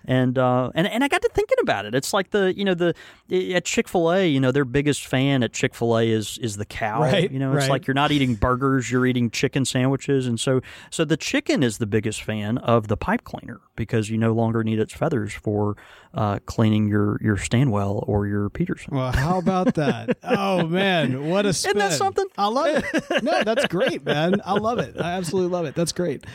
and 0.06 0.38
uh, 0.38 0.72
and 0.76 0.88
and 0.88 1.04
I 1.04 1.08
got 1.08 1.22
to 1.22 1.30
thinking 1.30 1.58
about 1.62 1.86
it. 1.86 1.96
It's 1.96 2.14
like 2.14 2.32
the 2.32 2.56
you 2.56 2.66
know 2.66 2.74
the 2.74 2.94
at 3.54 3.66
Chick 3.66 3.88
Fil 3.88 4.12
A, 4.12 4.28
you 4.28 4.40
know 4.40 4.52
their 4.52 4.66
biggest 4.66 5.06
fan 5.06 5.44
at 5.44 5.54
Chick 5.54 5.76
Fil 5.76 5.98
A 5.98 6.10
is 6.10 6.38
is 6.40 6.58
the 6.58 6.66
cow. 6.66 7.02
Right, 7.02 7.32
you 7.32 7.40
know, 7.40 7.54
it's 7.54 7.64
right. 7.64 7.70
like 7.70 7.88
you're 7.88 7.94
not 7.94 8.12
eating 8.12 8.36
burgers, 8.36 8.92
you're 8.92 9.06
eating 9.06 9.30
chicken 9.30 9.66
sandwiches, 9.66 10.28
and 10.28 10.40
so 10.40 10.62
so 10.90 11.06
the 11.06 11.18
chicken 11.18 11.64
is 11.64 11.78
the 11.78 11.88
biggest 11.88 12.24
fan 12.24 12.58
of 12.60 12.88
the 12.88 12.98
pipe 12.98 13.24
cleaner 13.24 13.62
because 13.76 14.10
you 14.10 14.18
no 14.18 14.34
longer 14.34 14.64
need 14.64 14.80
its 14.80 14.94
feathers 14.94 15.34
for 15.34 15.78
uh, 16.14 16.40
cleaning 16.46 16.88
your 16.88 17.20
your 17.22 17.38
Stanwell 17.38 18.04
or 18.08 18.28
your 18.28 18.50
Peterson. 18.50 18.96
Well, 18.96 19.12
how 19.12 19.38
about 19.38 19.76
that? 19.76 20.18
oh 20.24 20.68
man, 20.68 21.30
what 21.30 21.46
a 21.46 21.54
spin. 21.54 21.78
Isn't 21.78 21.90
that 21.90 21.98
something? 21.98 22.26
I 22.38 22.48
love 22.48 22.68
it. 22.68 23.24
No, 23.24 23.44
that's 23.44 23.68
great, 23.68 24.04
man. 24.06 24.42
I 24.46 24.54
love 24.54 24.80
it. 24.80 25.00
I 25.00 25.14
absolutely 25.14 25.52
love 25.52 25.66
it. 25.66 25.76
That's 25.76 25.92
great. 25.92 26.26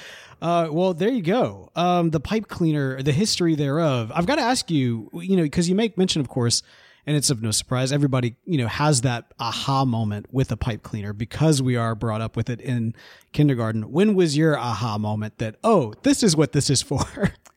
Uh, 0.43 0.69
well, 0.73 0.93
there 0.93 1.09
you 1.09 1.23
go. 1.23 1.71
Um, 1.77 2.11
the 2.11 2.19
pipe 2.19 2.49
cleaner, 2.49 3.01
the 3.01 3.13
history 3.13 3.55
thereof. 3.55 4.11
I've 4.13 4.27
got 4.27 4.35
to 4.37 4.43
ask 4.43 4.73
you, 4.73 5.09
you 5.15 5.37
know, 5.37 5.45
because 5.45 5.69
you 5.69 5.77
make 5.77 5.97
mention, 5.97 6.21
of 6.21 6.29
course, 6.29 6.65
and 7.07 7.17
it's 7.17 7.31
of 7.31 7.43
no 7.43 7.53
surprise, 7.53 7.93
everybody, 7.93 8.35
you 8.45 8.59
know, 8.59 8.67
has 8.67 9.03
that 9.03 9.33
aha 9.39 9.85
moment 9.85 10.27
with 10.33 10.51
a 10.51 10.57
pipe 10.57 10.83
cleaner 10.83 11.13
because 11.13 11.63
we 11.63 11.77
are 11.77 11.95
brought 11.95 12.21
up 12.21 12.37
with 12.37 12.51
it 12.51 12.61
in 12.61 12.93
kindergarten. 13.33 13.93
When 13.93 14.17
was 14.17 14.37
your 14.37 14.59
aha 14.59 14.99
moment 14.99 15.39
that, 15.39 15.57
oh, 15.63 15.95
this 16.03 16.25
is 16.25 16.37
what 16.37 16.51
this 16.51 16.71
is 16.71 16.83
for? 16.83 17.05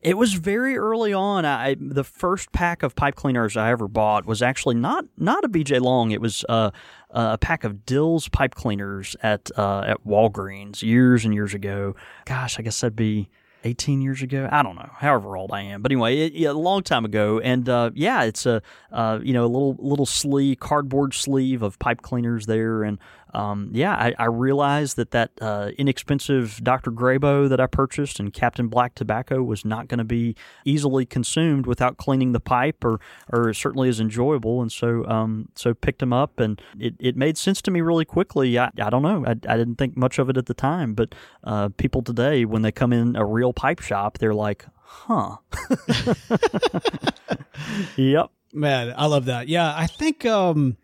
It 0.00 0.16
was 0.16 0.34
very 0.34 0.76
early 0.76 1.12
on. 1.12 1.44
I 1.44 1.74
the 1.78 2.04
first 2.04 2.52
pack 2.52 2.84
of 2.84 2.94
pipe 2.94 3.16
cleaners 3.16 3.56
I 3.56 3.70
ever 3.70 3.88
bought 3.88 4.26
was 4.26 4.42
actually 4.42 4.76
not 4.76 5.06
not 5.16 5.44
a 5.44 5.48
BJ 5.48 5.80
Long. 5.80 6.12
It 6.12 6.20
was 6.20 6.44
uh, 6.48 6.70
a 7.10 7.36
pack 7.36 7.64
of 7.64 7.84
Dills 7.84 8.28
pipe 8.28 8.54
cleaners 8.54 9.16
at 9.22 9.50
uh, 9.58 9.80
at 9.80 10.06
Walgreens 10.06 10.82
years 10.82 11.24
and 11.24 11.34
years 11.34 11.52
ago. 11.52 11.96
Gosh, 12.26 12.60
I 12.60 12.62
guess 12.62 12.80
that'd 12.80 12.94
be 12.94 13.28
18 13.64 14.00
years 14.00 14.22
ago. 14.22 14.48
I 14.50 14.62
don't 14.62 14.76
know, 14.76 14.90
however 14.94 15.36
old 15.36 15.50
I 15.52 15.62
am. 15.62 15.82
But 15.82 15.90
anyway, 15.90 16.28
it, 16.28 16.44
a 16.44 16.52
long 16.52 16.82
time 16.82 17.04
ago. 17.04 17.40
And 17.40 17.68
uh, 17.68 17.90
yeah, 17.94 18.22
it's 18.22 18.46
a 18.46 18.62
uh, 18.92 19.18
you 19.22 19.32
know 19.32 19.44
a 19.44 19.48
little 19.48 19.76
little 19.80 20.06
sleeve, 20.06 20.60
cardboard 20.60 21.12
sleeve 21.12 21.62
of 21.62 21.78
pipe 21.78 22.02
cleaners 22.02 22.46
there, 22.46 22.84
and 22.84 22.98
um, 23.34 23.70
yeah, 23.72 23.94
I, 23.94 24.14
I, 24.18 24.24
realized 24.26 24.96
that 24.96 25.10
that 25.10 25.30
uh, 25.40 25.70
inexpensive 25.76 26.60
Dr. 26.62 26.90
Grabow 26.90 27.48
that 27.48 27.60
I 27.60 27.66
purchased 27.66 28.18
and 28.18 28.32
Captain 28.32 28.68
Black 28.68 28.94
tobacco 28.94 29.42
was 29.42 29.64
not 29.64 29.88
going 29.88 29.98
to 29.98 30.04
be 30.04 30.34
easily 30.64 31.04
consumed 31.04 31.66
without 31.66 31.98
cleaning 31.98 32.32
the 32.32 32.40
pipe, 32.40 32.84
or 32.84 33.00
or 33.30 33.52
certainly 33.52 33.88
as 33.88 34.00
enjoyable. 34.00 34.62
And 34.62 34.72
so 34.72 35.06
um, 35.06 35.50
so 35.54 35.74
picked 35.74 35.98
them 35.98 36.12
up, 36.12 36.40
and 36.40 36.60
it, 36.78 36.94
it 36.98 37.16
made 37.16 37.36
sense 37.36 37.60
to 37.62 37.70
me 37.70 37.80
really 37.80 38.06
quickly. 38.06 38.58
I, 38.58 38.70
I 38.80 38.88
don't 38.88 39.02
know, 39.02 39.24
I, 39.26 39.30
I 39.30 39.56
didn't 39.56 39.76
think 39.76 39.96
much 39.96 40.18
of 40.18 40.30
it 40.30 40.36
at 40.36 40.46
the 40.46 40.54
time, 40.54 40.94
but 40.94 41.14
uh, 41.44 41.68
people 41.76 42.02
today, 42.02 42.44
when 42.44 42.62
they 42.62 42.72
come 42.72 42.92
in 42.92 43.14
a 43.14 43.24
real 43.24 43.52
pipe 43.52 43.80
shop, 43.80 44.18
they're 44.18 44.34
like, 44.34 44.64
huh. 44.82 45.36
yep. 47.96 48.30
Man, 48.52 48.94
I 48.96 49.06
love 49.06 49.26
that. 49.26 49.48
Yeah, 49.48 49.74
I 49.76 49.86
think 49.86 50.24
um 50.24 50.78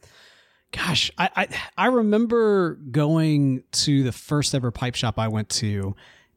gosh, 0.75 1.11
I, 1.17 1.31
I, 1.37 1.49
I 1.77 1.87
remember 1.87 2.75
going 2.75 3.63
to 3.73 4.03
the 4.03 4.13
first 4.13 4.55
ever 4.55 4.71
pipe 4.71 4.95
shop 4.95 5.19
I 5.19 5.29
went 5.29 5.49
to, 5.51 5.95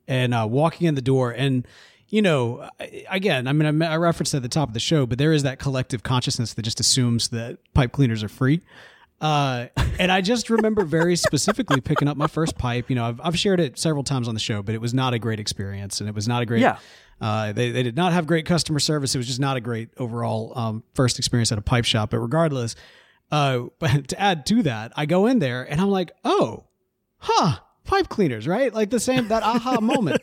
and 0.08 0.34
uh, 0.34 0.48
walking 0.50 0.88
in 0.88 0.96
the 0.96 1.02
door, 1.02 1.32
and 1.32 1.68
you 2.10 2.22
know, 2.22 2.70
again, 3.10 3.48
I 3.48 3.54
mean, 3.54 3.82
I, 3.82 3.94
I 3.94 3.98
referenced 3.98 4.34
at 4.34 4.42
the 4.42 4.50
top 4.50 4.70
of 4.70 4.74
the 4.74 4.80
show, 4.80 5.06
but 5.06 5.18
there 5.18 5.34
is 5.34 5.44
that 5.44 5.60
collective 5.60 6.04
consciousness 6.04 6.54
that 6.54 6.62
just 6.62 6.80
assumes 6.80 7.30
that 7.30 7.58
pipe 7.74 7.92
cleaners 7.92 8.24
are 8.24 8.30
free. 8.30 8.62
Uh, 9.20 9.68
and 10.00 10.12
I 10.12 10.22
just 10.22 10.50
remember 10.50 10.84
very 10.86 11.16
specifically 11.16 11.82
picking 11.82 12.08
up 12.08 12.16
my 12.18 12.28
first 12.28 12.58
pipe. 12.58 12.90
You 12.90 12.96
know, 12.96 13.06
I've, 13.06 13.20
I've 13.22 13.40
shared 13.40 13.60
it 13.60 13.78
several 13.78 14.04
times 14.04 14.28
on 14.28 14.36
the 14.36 14.40
show, 14.40 14.62
but 14.62 14.76
it 14.76 14.82
was 14.82 14.94
not 14.94 15.14
a 15.14 15.20
great 15.20 15.40
experience, 15.40 16.00
and 16.00 16.08
it 16.08 16.16
was 16.16 16.28
not 16.28 16.42
a 16.42 16.46
great. 16.46 16.62
Yeah. 16.62 16.78
Uh, 17.20 17.52
they, 17.52 17.72
they 17.72 17.82
did 17.82 17.96
not 17.96 18.14
have 18.14 18.28
great 18.28 18.46
customer 18.46 18.80
service. 18.80 19.16
It 19.16 19.18
was 19.18 19.26
just 19.26 19.40
not 19.40 19.58
a 19.58 19.62
great 19.62 19.90
overall 19.98 20.54
um, 20.56 20.84
first 20.94 21.18
experience 21.18 21.52
at 21.52 21.58
a 21.58 21.64
pipe 21.64 21.84
shop. 21.84 22.12
But 22.12 22.20
regardless, 22.20 22.76
uh, 23.32 23.66
but 23.80 24.10
to 24.10 24.20
add 24.20 24.46
to 24.48 24.64
that, 24.64 24.92
I 24.96 25.06
go 25.06 25.26
in 25.26 25.40
there 25.40 25.64
and 25.64 25.82
I'm 25.82 25.90
like, 25.90 26.12
oh, 26.24 26.66
huh, 27.20 27.60
pipe 27.88 28.10
cleaners, 28.10 28.48
right? 28.48 28.74
Like 28.74 28.92
the 28.92 29.00
same 29.00 29.30
that 29.30 29.42
aha 29.42 29.80
moment. 29.82 30.22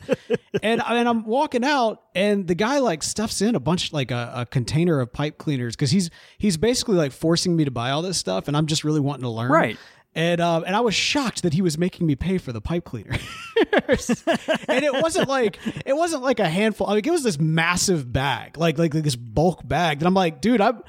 And 0.63 0.81
and 0.87 1.09
I'm 1.09 1.25
walking 1.25 1.65
out, 1.65 2.03
and 2.15 2.47
the 2.47 2.55
guy 2.55 2.79
like 2.79 3.03
stuffs 3.03 3.43
in 3.43 3.55
a 3.55 3.61
bunch 3.61 3.93
like 3.93 4.11
a, 4.11 4.33
a 4.37 4.47
container 4.47 5.01
of 5.01 5.13
pipe 5.13 5.39
cleaners 5.39 5.75
because 5.75 5.91
he's 5.91 6.11
he's 6.39 6.57
basically 6.57 6.97
like 6.97 7.13
forcing 7.13 7.57
me 7.57 7.65
to 7.65 7.71
buy 7.71 7.91
all 7.91 8.03
this 8.03 8.19
stuff, 8.19 8.47
and 8.47 8.57
I'm 8.57 8.67
just 8.67 8.85
really 8.85 9.01
wanting 9.01 9.23
to 9.23 9.31
learn, 9.31 9.51
right? 9.51 9.79
And 10.17 10.41
um, 10.41 10.63
and 10.65 10.77
I 10.77 10.81
was 10.81 10.95
shocked 10.95 11.43
that 11.43 11.55
he 11.55 11.63
was 11.63 11.77
making 11.77 12.07
me 12.07 12.15
pay 12.15 12.39
for 12.39 12.53
the 12.53 12.61
pipe 12.61 12.85
cleaner. 12.85 13.11
and 13.59 14.85
it 14.85 15.03
wasn't 15.03 15.29
like 15.29 15.59
it 15.85 15.97
wasn't 15.97 16.23
like 16.23 16.39
a 16.39 16.49
handful. 16.49 16.87
I 16.87 16.95
mean, 16.95 17.05
it 17.05 17.11
was 17.11 17.25
this 17.25 17.41
massive 17.41 18.13
bag, 18.13 18.57
like 18.57 18.79
like, 18.79 18.95
like 18.95 19.03
this 19.03 19.17
bulk 19.17 19.67
bag. 19.67 19.99
That 19.99 20.07
I'm 20.07 20.15
like, 20.15 20.41
dude, 20.41 20.61
I'm 20.61 20.85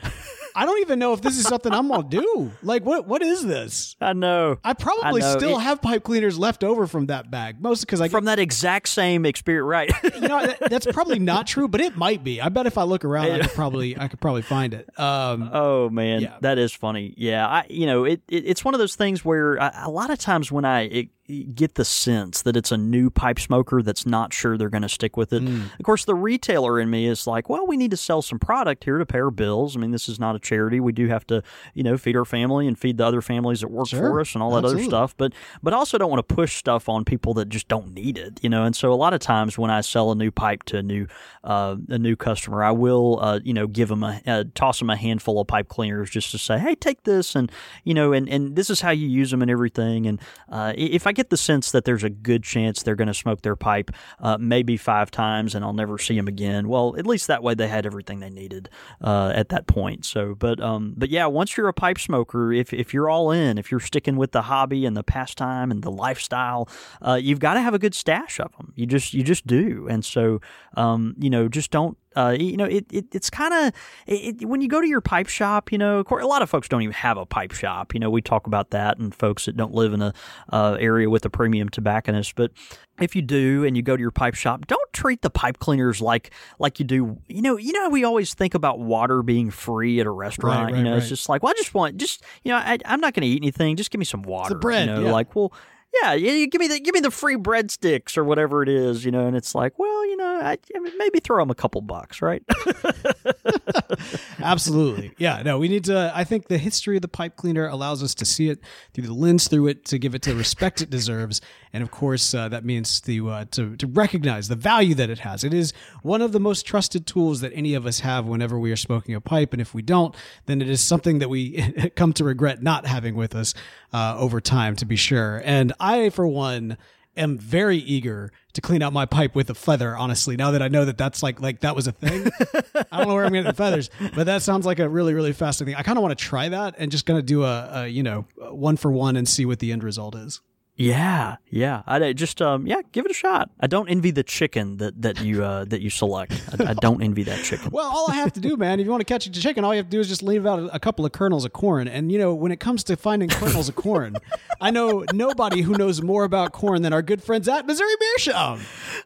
I 0.56 0.66
don't 0.66 0.80
even 0.82 1.00
know 1.00 1.14
if 1.14 1.22
this 1.22 1.38
is 1.38 1.44
something 1.46 1.74
I'm 1.74 1.88
gonna 1.90 2.08
do. 2.08 2.52
Like, 2.64 2.86
what 2.86 3.08
what 3.08 3.22
is 3.22 3.46
this? 3.46 3.96
I 4.00 4.14
know. 4.14 4.58
I 4.64 4.74
probably 4.74 5.22
I 5.22 5.26
know. 5.34 5.38
still 5.38 5.58
It- 5.58 5.62
have 5.64 5.82
pipe 5.82 6.04
cleaners 6.04 6.40
left 6.40 6.64
over 6.64 6.88
from 6.88 7.08
that 7.08 7.30
bag, 7.30 7.62
mostly 7.62 7.86
because 7.86 8.02
I 8.02 8.08
From 8.08 8.26
that 8.26 8.40
exact 8.40 8.88
same 8.88 9.26
experience, 9.26 9.66
right? 9.66 9.92
you 10.16 10.22
know 10.28 10.46
that, 10.46 10.70
that's 10.70 10.86
probably 10.88 11.20
not 11.20 11.46
true, 11.48 11.68
but 11.68 11.82
it 11.82 11.98
might 11.98 12.24
be. 12.24 12.40
I 12.42 12.50
bet 12.50 12.66
if 12.68 12.78
I 12.78 12.84
look 12.84 13.04
around, 13.04 13.32
I 13.32 13.40
could 13.40 13.52
probably 13.52 13.98
I 14.00 14.08
could 14.08 14.22
probably 14.22 14.42
find 14.44 14.74
it. 14.74 14.88
Um, 15.00 15.50
Oh 15.54 15.90
man, 15.90 16.22
Yeah. 16.22 16.38
that 16.42 16.58
is 16.58 16.72
funny. 16.74 17.14
Yeah, 17.18 17.46
I 17.48 17.66
you 17.70 17.86
know 17.86 18.06
it, 18.06 18.22
it 18.30 18.46
it's 18.48 18.64
one 18.64 18.74
of 18.74 18.80
those 18.80 18.96
things 18.96 19.26
where 19.26 19.62
I, 19.62 19.84
a 19.86 19.90
lot 19.90 20.10
of 20.10 20.20
times 20.20 20.52
when 20.52 20.64
I 20.66 20.82
it, 20.84 21.08
get 21.28 21.76
the 21.76 21.86
sense 21.86 22.42
that 22.44 22.56
it's 22.56 22.72
a 22.72 22.78
new 22.78 23.10
pipe 23.10 23.40
smoker 23.40 23.82
that's 23.82 24.06
not 24.06 24.32
sure 24.34 24.58
they're 24.58 24.70
going 24.70 24.84
to 24.84 24.90
stick 24.90 25.18
with 25.18 25.34
it. 25.34 25.42
Hmm. 25.42 25.64
Of 25.80 25.84
course, 25.84 26.06
the 26.06 26.14
retailer 26.14 26.80
in 26.80 26.90
me 26.90 27.08
is 27.08 27.26
like, 27.26 27.50
well, 27.50 27.66
we 27.66 27.78
need 27.78 27.92
to 27.92 27.98
sell 27.98 28.22
some 28.22 28.38
product 28.38 28.84
here 28.84 28.98
to 29.00 29.06
pay 29.06 29.20
our 29.20 29.32
bills. 29.32 29.76
I 29.76 29.80
mean, 29.80 29.92
this 29.92 30.08
is 30.08 30.20
not 30.20 30.36
a 30.36 30.40
charity. 30.40 30.80
We 30.80 30.92
do 30.94 31.08
have 31.08 31.26
to 31.28 31.42
you 31.74 31.84
know 31.84 31.98
feed 31.98 32.16
our 32.16 32.26
family 32.26 32.68
and 32.68 32.78
feed 32.78 32.98
the 32.98 33.06
other 33.06 33.22
families 33.22 33.62
that 33.62 33.70
work 33.70 33.88
Sure. 33.88 34.00
for 34.00 34.22
us 34.22 34.34
and 34.36 34.44
all 34.44 34.52
that 34.52 34.60
Absolutely. 34.60 34.84
other 34.84 34.90
stuff. 34.90 35.18
But 35.18 35.34
but 35.64 35.74
also 35.74 35.98
don't 35.98 36.10
want 36.12 36.28
to 36.28 36.36
push 36.36 36.56
stuff 36.58 36.88
on 36.90 37.06
people 37.06 37.34
that 37.36 37.50
just 37.50 37.68
don't 37.68 37.94
need 37.94 38.18
it. 38.18 38.40
You 38.44 38.50
know, 38.50 38.64
and 38.64 38.76
so 38.76 38.94
a 38.94 38.96
lot 38.96 39.14
of 39.14 39.20
times 39.20 39.58
when 39.58 39.72
I 39.72 39.82
sell 39.82 40.12
a 40.12 40.16
new 40.16 40.32
pipe 40.32 40.64
to 40.64 40.78
a 40.78 40.84
new 40.84 41.08
uh, 41.44 41.76
a 41.90 41.98
new 41.98 42.16
customer, 42.16 42.64
I 42.64 42.72
will 42.72 43.20
uh, 43.22 43.40
you 43.44 43.54
know 43.54 43.66
give 43.68 43.90
them 43.90 44.04
a 44.04 44.22
uh, 44.28 44.44
toss 44.54 44.80
them 44.80 44.90
a 44.92 44.96
handful 44.96 45.42
of 45.42 45.48
pipe 45.48 45.70
cleaners 45.70 46.10
just 46.12 46.32
to 46.32 46.38
say, 46.38 46.60
hey, 46.60 46.76
take 46.76 47.04
this 47.04 47.36
and 47.36 47.52
you 47.84 47.94
know 47.96 48.14
and 48.14 48.30
and 48.30 48.56
this 48.56 48.70
is 48.70 48.82
how 48.82 48.92
you 48.92 49.08
use 49.08 49.32
them 49.32 49.42
and 49.42 49.50
everything. 49.50 50.06
And 50.06 50.22
uh, 50.50 50.74
if 50.76 51.08
I 51.08 51.15
get 51.16 51.30
the 51.30 51.38
sense 51.38 51.72
that 51.72 51.86
there's 51.86 52.04
a 52.04 52.10
good 52.10 52.44
chance 52.44 52.84
they're 52.84 52.96
going 52.96 53.08
to 53.08 53.14
smoke 53.14 53.42
their 53.42 53.56
pipe 53.56 53.92
uh, 54.20 54.38
maybe 54.40 54.78
five 54.78 55.12
times 55.12 55.56
and 55.56 55.64
I'll 55.66 55.74
never 55.74 55.98
see 55.98 56.16
them 56.16 56.28
again, 56.28 56.68
well, 56.68 56.96
at 56.98 57.08
least 57.08 57.28
that 57.28 57.42
way 57.42 57.54
they 57.54 57.68
had 57.68 57.86
everything 57.86 58.20
they 58.20 58.30
needed 58.30 58.70
uh, 59.02 59.32
at 59.36 59.50
that 59.50 59.68
point. 59.68 60.06
So, 60.06 60.36
but 60.36 60.60
um, 60.60 60.94
but 60.98 61.10
yeah, 61.10 61.26
once 61.26 61.58
you're 61.58 61.68
a 61.68 61.74
pipe 61.74 62.00
smoker, 62.00 62.54
if 62.54 62.74
if 62.74 62.94
you're 62.94 63.10
all 63.10 63.32
in, 63.32 63.58
if 63.58 63.72
you're 63.72 63.80
sticking 63.80 64.16
with 64.16 64.32
the 64.32 64.44
hobby 64.44 64.86
and 64.86 64.96
the 64.96 65.04
pastime 65.04 65.72
and 65.72 65.84
the 65.84 65.92
lifestyle, 65.92 66.70
uh, 67.02 67.16
you've 67.16 67.40
got 67.40 67.56
to 67.56 67.62
have 67.62 67.74
a 67.74 67.80
good 67.80 67.96
stash 67.96 68.40
of 68.40 68.56
them. 68.58 68.74
You 68.76 68.86
just 68.86 69.14
you 69.14 69.24
just 69.24 69.48
do, 69.48 69.88
and 69.90 70.04
so 70.04 70.42
um, 70.76 71.16
you 71.20 71.30
know, 71.30 71.48
just 71.48 71.72
don't. 71.72 71.98
Uh, 72.16 72.36
you 72.38 72.58
know, 72.58 72.66
it, 72.66 72.86
it 72.92 73.06
it's 73.14 73.30
kind 73.30 73.54
of 73.54 73.74
it, 74.08 74.46
when 74.46 74.62
you 74.62 74.68
go 74.68 74.82
to 74.82 74.88
your 74.88 75.02
pipe 75.02 75.28
shop. 75.28 75.72
You 75.72 75.78
know, 75.78 76.04
course, 76.04 76.24
a 76.24 76.28
lot 76.28 76.42
of 76.42 76.50
folks 76.50 76.68
don't 76.68 76.82
even 76.82 76.94
have 76.94 77.18
a 77.18 77.26
pipe 77.26 77.52
shop. 77.52 77.94
You 77.94 78.00
know, 78.00 78.10
we 78.10 78.22
talk 78.22 78.48
about 78.48 78.72
that, 78.72 78.98
and 78.98 79.14
folks 79.14 79.46
that 79.46 79.58
don't 79.58 79.74
live 79.74 79.94
in 79.94 80.02
a 80.02 80.14
uh, 80.52 80.78
area 80.80 81.10
with 81.10 81.26
a 81.26 81.30
premium 81.30 81.70
tobacconist. 81.70 82.36
But 82.36 82.52
if 83.00 83.16
you 83.16 83.22
do, 83.22 83.66
and 83.66 83.76
you 83.76 83.84
go 83.84 83.96
to 83.98 84.02
your 84.02 84.12
pipe 84.12 84.36
shop, 84.36 84.68
don't 84.68 84.94
treat 84.94 85.22
the 85.22 85.30
pipe 85.30 85.60
cleaners 85.60 86.02
like 86.02 86.32
like 86.60 86.80
you 86.80 86.86
do. 86.86 87.18
You 87.28 87.42
know, 87.42 87.58
you 87.58 87.74
know, 87.74 87.90
we 87.90 88.04
always 88.04 88.34
think 88.34 88.54
about 88.54 88.80
water 88.80 89.22
being 89.22 89.52
free 89.52 90.00
at 90.00 90.06
a 90.06 90.12
restaurant. 90.12 90.72
right, 90.72 90.78
you 90.78 90.84
know, 90.84 90.92
right. 90.92 91.00
it's 91.00 91.10
just 91.10 91.28
like, 91.28 91.44
well, 91.44 91.52
I 91.52 91.58
just 91.58 91.74
want 91.74 91.98
just 91.98 92.24
you 92.44 92.52
know, 92.52 92.58
I, 92.58 92.78
I'm 92.86 93.02
not 93.02 93.14
going 93.14 93.24
to 93.24 93.28
eat 93.28 93.42
anything. 93.42 93.76
Just 93.76 93.92
give 93.92 94.00
me 94.00 94.06
some 94.06 94.22
water. 94.22 94.56
bread, 94.56 94.88
You 94.88 94.96
know, 94.96 95.02
yeah. 95.06 95.12
like 95.12 95.36
well. 95.36 95.54
Yeah, 96.02 96.14
you 96.14 96.48
give 96.48 96.60
me 96.60 96.68
the 96.68 96.80
give 96.80 96.94
me 96.94 97.00
the 97.00 97.12
free 97.12 97.36
breadsticks 97.36 98.18
or 98.18 98.24
whatever 98.24 98.62
it 98.64 98.70
is, 98.70 99.06
you 99.06 99.12
know, 99.12 99.28
and 99.28 99.36
it's 99.36 99.56
like, 99.56 99.78
well, 99.80 100.06
you 100.06 100.18
know, 100.18 100.40
I, 100.42 100.58
I 100.76 100.80
mean, 100.80 100.94
maybe 100.98 101.20
throw 101.20 101.42
them 101.42 101.50
a 101.50 101.56
couple 101.56 101.82
bucks, 101.82 102.22
right? 102.22 102.44
Absolutely. 104.42 105.14
Yeah, 105.18 105.42
no, 105.44 105.58
we 105.58 105.68
need 105.68 105.86
to. 105.86 106.12
I 106.14 106.24
think 106.24 106.48
the 106.48 106.58
history 106.58 106.96
of 106.98 107.02
the 107.02 107.08
pipe 107.08 107.36
cleaner 107.36 107.68
allows 107.68 108.04
us 108.04 108.14
to 108.16 108.26
see 108.26 108.50
it 108.50 108.60
through 108.94 109.08
the 109.08 109.14
lens 109.14 109.48
through 109.48 109.68
it 109.68 109.86
to 109.86 109.98
give 109.98 110.16
it 110.16 110.24
the 110.24 110.36
respect 110.36 110.82
it 110.82 110.90
deserves. 110.90 111.42
And 111.76 111.84
of 111.84 111.92
course, 111.92 112.34
uh, 112.34 112.48
that 112.48 112.64
means 112.64 113.02
to, 113.02 113.30
uh, 113.30 113.46
to, 113.52 113.76
to 113.76 113.86
recognize 113.86 114.48
the 114.48 114.56
value 114.56 114.96
that 114.96 115.10
it 115.10 115.20
has. 115.20 115.44
It 115.44 115.54
is 115.54 115.74
one 116.04 116.22
of 116.22 116.32
the 116.32 116.40
most 116.40 116.66
trusted 116.66 117.06
tools 117.06 117.42
that 117.42 117.52
any 117.54 117.74
of 117.74 117.86
us 117.86 118.00
have 118.00 118.26
whenever 118.26 118.58
we 118.58 118.72
are 118.72 118.78
smoking 118.78 119.14
a 119.14 119.20
pipe. 119.20 119.52
And 119.52 119.62
if 119.62 119.74
we 119.74 119.82
don't, 119.82 120.16
then 120.46 120.62
it 120.62 120.70
is 120.70 120.80
something 120.80 121.20
that 121.20 121.30
we 121.30 121.92
come 121.98 122.14
to 122.14 122.24
regret 122.24 122.64
not 122.64 122.86
having 122.86 123.14
with 123.14 123.36
us 123.36 123.54
uh, 123.92 124.16
over 124.18 124.40
time, 124.40 124.78
to 124.78 124.86
be 124.86 124.96
sure. 124.96 125.42
And 125.44 125.74
I, 125.78 126.12
for 126.12 126.26
one, 126.26 126.78
am 127.18 127.38
very 127.38 127.78
eager 127.80 128.32
to 128.54 128.62
clean 128.62 128.82
out 128.82 128.94
my 128.94 129.06
pipe 129.06 129.36
with 129.36 129.50
a 129.50 129.56
feather 129.56 129.96
honestly 129.96 130.36
now 130.36 130.52
that 130.52 130.62
i 130.62 130.68
know 130.68 130.84
that 130.84 130.98
that's 130.98 131.24
like 131.24 131.40
like 131.40 131.62
that 131.62 131.74
was 131.74 131.88
a 131.88 131.94
thing 131.94 132.28
i 132.92 132.98
don't 132.98 133.08
know 133.08 133.14
where 133.14 133.24
i'm 133.24 133.32
getting 133.32 133.46
the 133.46 133.54
feathers 133.54 133.90
but 134.14 134.26
that 134.26 134.42
sounds 134.42 134.66
like 134.66 134.80
a 134.80 134.90
really 134.90 135.14
really 135.14 135.32
fascinating 135.32 135.74
thing. 135.74 135.80
i 135.80 135.84
kind 135.84 135.98
of 135.98 136.02
want 136.02 136.18
to 136.18 136.22
try 136.22 136.50
that 136.50 136.76
and 136.78 136.92
just 136.92 137.06
gonna 137.06 137.22
do 137.22 137.44
a, 137.46 137.70
a 137.72 137.88
you 137.88 138.04
know 138.04 138.26
one 138.36 138.76
for 138.76 138.92
one 138.92 139.16
and 139.16 139.30
see 139.30 139.46
what 139.46 139.60
the 139.60 139.72
end 139.72 139.82
result 139.82 140.14
is 140.14 140.42
yeah, 140.78 141.38
yeah. 141.50 141.84
I 141.88 142.14
just 142.14 142.42
um, 142.42 142.68
yeah, 142.68 142.82
give 142.92 143.06
it 143.06 143.12
a 143.12 143.14
shot. 143.14 143.50
I 143.60 143.68
don't 143.68 143.88
envy 143.88 144.12
the 144.12 144.24
chicken 144.24 144.78
that 144.78 145.02
that 145.02 145.22
you 145.22 145.44
uh, 145.44 145.66
that 145.66 145.82
you 145.82 145.90
select. 145.90 146.34
I, 146.60 146.72
I 146.72 146.74
don't 146.74 147.02
envy 147.02 147.24
that 147.24 147.44
chicken. 147.44 147.70
well 147.72 147.86
all 147.86 148.10
i 148.10 148.16
have 148.16 148.34
to 148.34 148.40
do 148.40 148.58
man 148.58 148.80
if 148.80 148.86
you 148.86 148.92
want 148.92 149.02
to 149.02 149.06
catch 149.06 149.26
a 149.26 149.32
chicken 149.32 149.64
all 149.64 149.74
you 149.74 149.78
have 149.78 149.88
to 149.88 149.92
do 149.92 150.00
is 150.00 150.08
just 150.08 150.22
leave 150.24 150.46
out 150.46 150.60
a, 150.60 150.76
a 150.76 150.80
couple 150.80 151.06
of 151.06 151.12
kernels 151.12 151.46
of 151.46 151.54
corn 151.54 151.88
and 151.88 152.12
you 152.12 152.18
know 152.18 152.34
when 152.34 152.52
it 152.52 152.60
comes 152.60 152.84
to 152.84 152.96
finding 152.96 153.30
kernels 153.30 153.70
of 153.70 153.76
corn 153.76 154.16
i 154.62 154.70
know 154.70 155.04
nobody 155.14 155.62
who 155.62 155.74
knows 155.74 156.02
more 156.02 156.24
about 156.24 156.52
corn 156.52 156.82
than 156.82 156.94
our 156.94 157.02
good 157.02 157.24
friends 157.24 157.48
at 157.48 157.66
missouri 157.66 157.94
meerschaum 158.00 158.60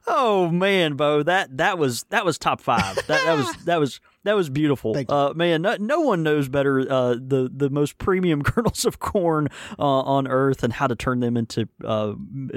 Oh 0.08 0.50
man, 0.50 0.96
Bo, 0.96 1.24
that 1.24 1.58
that 1.58 1.78
was 1.78 2.04
that 2.10 2.26
was 2.26 2.38
top 2.38 2.62
five. 2.62 2.96
That 2.96 3.08
that 3.26 3.38
was 3.38 3.56
that 3.66 3.80
was 3.80 4.00
that 4.30 4.36
was 4.36 4.50
beautiful. 4.50 4.94
Uh, 5.10 5.34
man, 5.36 5.64
no, 5.64 5.76
no 5.80 6.02
one 6.02 6.22
knows 6.22 6.48
better 6.48 6.82
uh, 6.82 7.16
the 7.16 7.50
the 7.52 7.70
most 7.72 7.98
premium 7.98 8.44
kernels 8.44 8.86
of 8.86 9.00
corn 9.00 9.48
uh, 9.80 9.84
on 9.84 10.28
earth 10.28 10.64
and 10.64 10.72
how 10.74 10.86
to 10.86 10.96
turn 10.96 11.20
them 11.20 11.36
into 11.36 11.68
uh, 11.84 12.14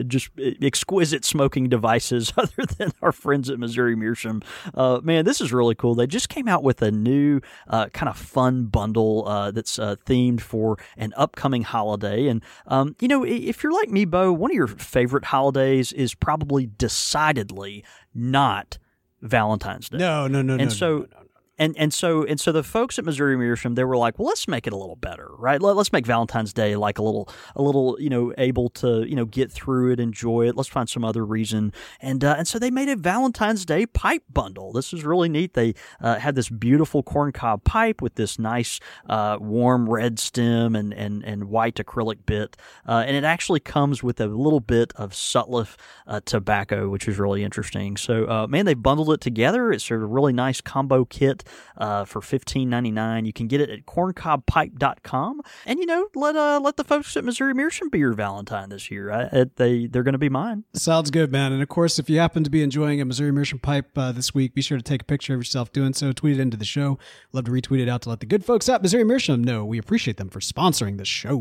just 0.06 0.28
exquisite 0.60 1.24
smoking 1.24 1.70
devices, 1.70 2.32
other 2.36 2.66
than 2.78 2.92
our 3.00 3.10
friends 3.10 3.48
at 3.48 3.58
Missouri 3.58 3.96
Meerschaum. 3.96 4.42
Uh, 4.74 5.00
man, 5.02 5.24
this 5.24 5.40
is 5.40 5.50
really 5.50 5.74
cool. 5.74 5.94
They 5.94 6.06
just 6.06 6.28
came 6.28 6.46
out 6.46 6.62
with 6.62 6.82
a 6.82 6.90
new 6.90 7.40
uh, 7.68 7.86
kind 7.88 8.10
of 8.10 8.18
fun 8.18 8.66
bundle 8.66 9.26
uh, 9.26 9.50
that's 9.50 9.78
uh, 9.78 9.96
themed 10.04 10.42
for 10.42 10.76
an 10.98 11.14
upcoming 11.16 11.62
holiday. 11.62 12.28
And 12.28 12.42
um, 12.66 12.96
you 13.00 13.08
know, 13.08 13.24
if 13.24 13.62
you're 13.62 13.72
like 13.72 13.88
me, 13.88 14.04
Bo, 14.04 14.30
one 14.30 14.50
of 14.50 14.54
your 14.54 14.66
favorite 14.66 15.24
holidays 15.24 15.92
is 15.92 16.14
probably 16.14 16.66
decidedly 16.66 17.82
not 18.14 18.76
Valentine's 19.22 19.88
Day. 19.88 19.98
no 19.98 20.26
no 20.26 20.42
no 20.42 20.56
no 20.56 20.62
and 20.62 20.72
so 20.72 20.88
no, 20.88 20.96
no, 20.98 21.06
no. 21.10 21.26
And 21.59 21.76
and 21.76 21.92
so 21.92 22.24
and 22.24 22.40
so 22.40 22.50
the 22.50 22.62
folks 22.62 22.98
at 22.98 23.05
Missouri 23.05 23.36
Meerschaum 23.36 23.74
they 23.74 23.84
were 23.84 23.96
like, 23.96 24.18
well, 24.18 24.28
let's 24.28 24.48
make 24.48 24.66
it 24.66 24.72
a 24.72 24.76
little 24.76 24.96
better, 24.96 25.28
right? 25.36 25.61
Let, 25.61 25.76
us 25.76 25.92
make 25.92 26.07
Valentine's 26.07 26.53
Day 26.53 26.76
like 26.76 26.98
a 26.98 27.03
little 27.03 27.28
a 27.55 27.62
little 27.62 27.96
you 28.00 28.09
know 28.09 28.32
able 28.38 28.70
to 28.70 29.07
you 29.07 29.14
know 29.14 29.26
get 29.26 29.53
through 29.53 29.92
it, 29.92 30.00
enjoy 30.00 30.48
it. 30.48 30.57
Let's 30.57 30.68
find 30.68 30.88
some 30.88 31.05
other 31.05 31.24
reason, 31.24 31.72
and 32.00 32.24
uh, 32.24 32.36
and 32.38 32.48
so 32.48 32.59
they 32.59 32.70
made 32.70 32.88
a 32.88 32.96
Valentine's 32.96 33.66
Day 33.66 33.84
pipe 33.86 34.22
bundle. 34.32 34.72
This 34.72 34.92
is 34.92 35.05
really 35.05 35.28
neat. 35.28 35.53
They 35.53 35.74
uh, 36.00 36.18
had 36.18 36.36
this 36.36 36.48
beautiful 36.48 37.03
corncob 37.03 37.64
pipe 37.64 38.00
with 38.00 38.14
this 38.14 38.38
nice 38.38 38.80
uh, 39.09 39.36
warm 39.38 39.90
red 39.90 40.18
stem 40.18 40.74
and 40.74 40.94
and 40.94 41.22
and 41.22 41.44
white 41.44 41.74
acrylic 41.76 42.24
bit, 42.24 42.57
uh, 42.88 43.05
and 43.07 43.14
it 43.14 43.24
actually 43.24 43.61
comes 43.61 44.03
with 44.03 44.20
a 44.20 44.26
little 44.26 44.61
bit 44.61 44.92
of 44.96 45.12
Sutliff 45.12 45.76
uh, 46.07 46.20
tobacco, 46.24 46.88
which 46.88 47.07
is 47.07 47.18
really 47.18 47.44
interesting. 47.44 47.98
So 47.98 48.26
uh, 48.26 48.46
man, 48.46 48.64
they 48.64 48.74
bundled 48.74 49.11
it 49.11 49.20
together. 49.20 49.70
It's 49.70 49.90
a 49.90 49.98
really 49.98 50.32
nice 50.32 50.62
combo 50.62 51.05
kit 51.05 51.41
uh, 51.76 52.05
for 52.05 52.20
fifteen 52.20 52.68
ninety 52.70 52.90
nine. 52.90 53.24
You 53.24 53.32
can 53.32 53.47
get 53.47 53.61
it 53.61 53.70
at 53.70 53.86
corncobpipe.com. 53.86 55.40
And 55.66 55.78
you 55.78 55.86
know, 55.86 56.09
let 56.14 56.36
uh, 56.36 56.61
let 56.62 56.76
the 56.76 56.84
folks 56.84 57.16
at 57.16 57.24
Missouri 57.24 57.55
Meerschaum 57.55 57.88
be 57.90 57.99
your 57.99 58.12
Valentine 58.12 58.68
this 58.68 58.90
year. 58.90 59.11
I, 59.11 59.47
they 59.57 59.86
they're 59.86 60.03
going 60.03 60.12
to 60.12 60.18
be 60.18 60.28
mine. 60.28 60.64
Sounds 60.74 61.11
good, 61.11 61.30
man. 61.32 61.53
And 61.53 61.62
of 61.62 61.68
course, 61.68 61.99
if 61.99 62.09
you 62.09 62.18
happen 62.18 62.45
to 62.45 62.51
be 62.51 62.62
enjoying 62.62 63.01
a 63.01 63.05
Missouri 63.05 63.32
Meerschaum 63.32 63.61
pipe 63.61 63.97
uh, 63.97 64.12
this 64.12 64.34
week, 64.34 64.55
be 64.55 64.62
sure 64.62 64.78
to 64.78 64.84
take 64.84 65.03
a 65.03 65.07
picture 65.07 65.34
of 65.34 65.40
yourself 65.40 65.72
doing 65.72 65.95
so. 65.95 66.12
Tweet 66.12 66.38
it 66.38 66.43
into 66.43 66.57
the 66.57 66.64
show. 66.64 66.99
Love 67.32 67.45
to 67.45 67.51
retweet 67.51 67.80
it 67.80 67.88
out 67.88 68.03
to 68.03 68.09
let 68.09 68.20
the 68.20 68.26
good 68.26 68.45
folks 68.45 68.68
at 68.68 68.82
Missouri 68.82 69.05
Meerschaum 69.05 69.43
know 69.43 69.64
we 69.64 69.78
appreciate 69.78 70.16
them 70.16 70.28
for 70.28 70.40
sponsoring 70.40 70.99
the 70.99 71.05
show. 71.05 71.40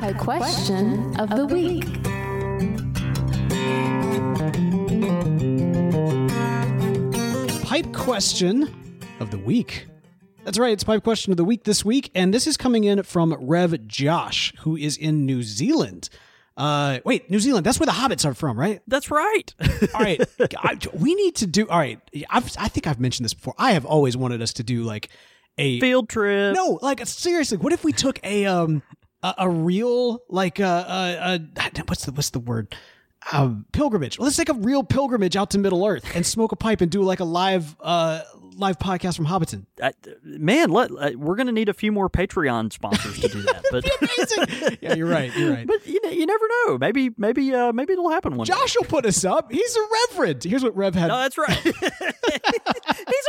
Pipe 0.00 0.18
question 0.18 1.18
of 1.18 1.30
the 1.30 1.46
week. 1.46 2.02
Pipe 7.62 7.92
question 7.94 8.74
of 9.20 9.30
the 9.30 9.38
week. 9.38 9.86
That's 10.44 10.58
right, 10.58 10.74
it's 10.74 10.84
pipe 10.84 11.02
question 11.02 11.32
of 11.32 11.38
the 11.38 11.44
week 11.44 11.64
this 11.64 11.82
week, 11.82 12.10
and 12.14 12.34
this 12.34 12.46
is 12.46 12.58
coming 12.58 12.84
in 12.84 13.04
from 13.04 13.32
Rev 13.40 13.86
Josh, 13.86 14.52
who 14.58 14.76
is 14.76 14.98
in 14.98 15.24
New 15.24 15.42
Zealand. 15.42 16.10
Uh, 16.58 16.98
wait, 17.06 17.30
New 17.30 17.40
Zealand. 17.40 17.64
That's 17.64 17.80
where 17.80 17.86
the 17.86 17.92
hobbits 17.92 18.26
are 18.26 18.34
from, 18.34 18.58
right? 18.58 18.82
That's 18.86 19.10
right. 19.10 19.54
all 19.94 20.00
right, 20.02 20.20
I, 20.58 20.78
we 20.92 21.14
need 21.14 21.36
to 21.36 21.46
do. 21.46 21.66
All 21.68 21.78
right, 21.78 22.00
I've, 22.28 22.54
I 22.58 22.68
think 22.68 22.86
I've 22.86 23.00
mentioned 23.00 23.24
this 23.24 23.32
before. 23.32 23.54
I 23.56 23.72
have 23.72 23.86
always 23.86 24.14
wanted 24.14 24.42
us 24.42 24.52
to 24.54 24.62
do 24.62 24.82
like 24.82 25.08
a 25.58 25.80
Field 25.80 26.08
trip. 26.08 26.54
No, 26.54 26.78
like 26.82 27.04
seriously, 27.06 27.56
what 27.56 27.72
if 27.72 27.82
we 27.82 27.92
took 27.92 28.20
a 28.22 28.44
um 28.44 28.82
a, 29.26 29.34
a 29.44 29.50
real 29.50 30.22
like 30.28 30.60
uh, 30.60 30.64
uh, 30.64 31.38
uh 31.56 31.82
what's 31.86 32.04
the 32.04 32.12
what's 32.12 32.30
the 32.30 32.38
word 32.38 32.74
um, 33.32 33.66
pilgrimage. 33.72 34.18
Let's 34.18 34.36
take 34.36 34.48
a 34.48 34.54
real 34.54 34.84
pilgrimage 34.84 35.36
out 35.36 35.50
to 35.50 35.58
Middle 35.58 35.84
Earth 35.84 36.04
and 36.14 36.24
smoke 36.24 36.52
a 36.52 36.56
pipe 36.56 36.80
and 36.80 36.90
do 36.90 37.02
like 37.02 37.20
a 37.20 37.24
live 37.24 37.76
uh 37.80 38.22
live 38.56 38.78
podcast 38.78 39.16
from 39.16 39.26
Hobbiton. 39.26 39.66
Uh, 39.80 39.92
man, 40.22 40.70
let 40.70 40.90
uh, 40.90 41.10
we're 41.16 41.36
going 41.36 41.46
to 41.46 41.52
need 41.52 41.68
a 41.68 41.74
few 41.74 41.92
more 41.92 42.08
Patreon 42.08 42.72
sponsors 42.72 43.18
to 43.20 43.28
do 43.28 43.42
that. 43.42 43.64
But 43.70 44.78
yeah, 44.82 44.94
you're 44.94 45.08
right. 45.08 45.34
You're 45.36 45.52
right. 45.52 45.66
But 45.66 45.86
you 45.86 46.00
know, 46.02 46.10
you 46.10 46.26
never 46.26 46.44
know. 46.48 46.78
Maybe 46.78 47.10
maybe 47.16 47.54
uh, 47.54 47.72
maybe 47.72 47.92
it'll 47.92 48.10
happen 48.10 48.36
one. 48.36 48.46
Josh 48.46 48.74
day. 48.74 48.78
will 48.80 48.88
put 48.88 49.06
us 49.06 49.24
up. 49.24 49.52
He's 49.52 49.76
a 49.76 49.86
reverend. 50.10 50.44
Here's 50.44 50.64
what 50.64 50.76
Rev 50.76 50.94
had. 50.94 51.08
No, 51.08 51.18
that's 51.18 51.38
right. 51.38 51.64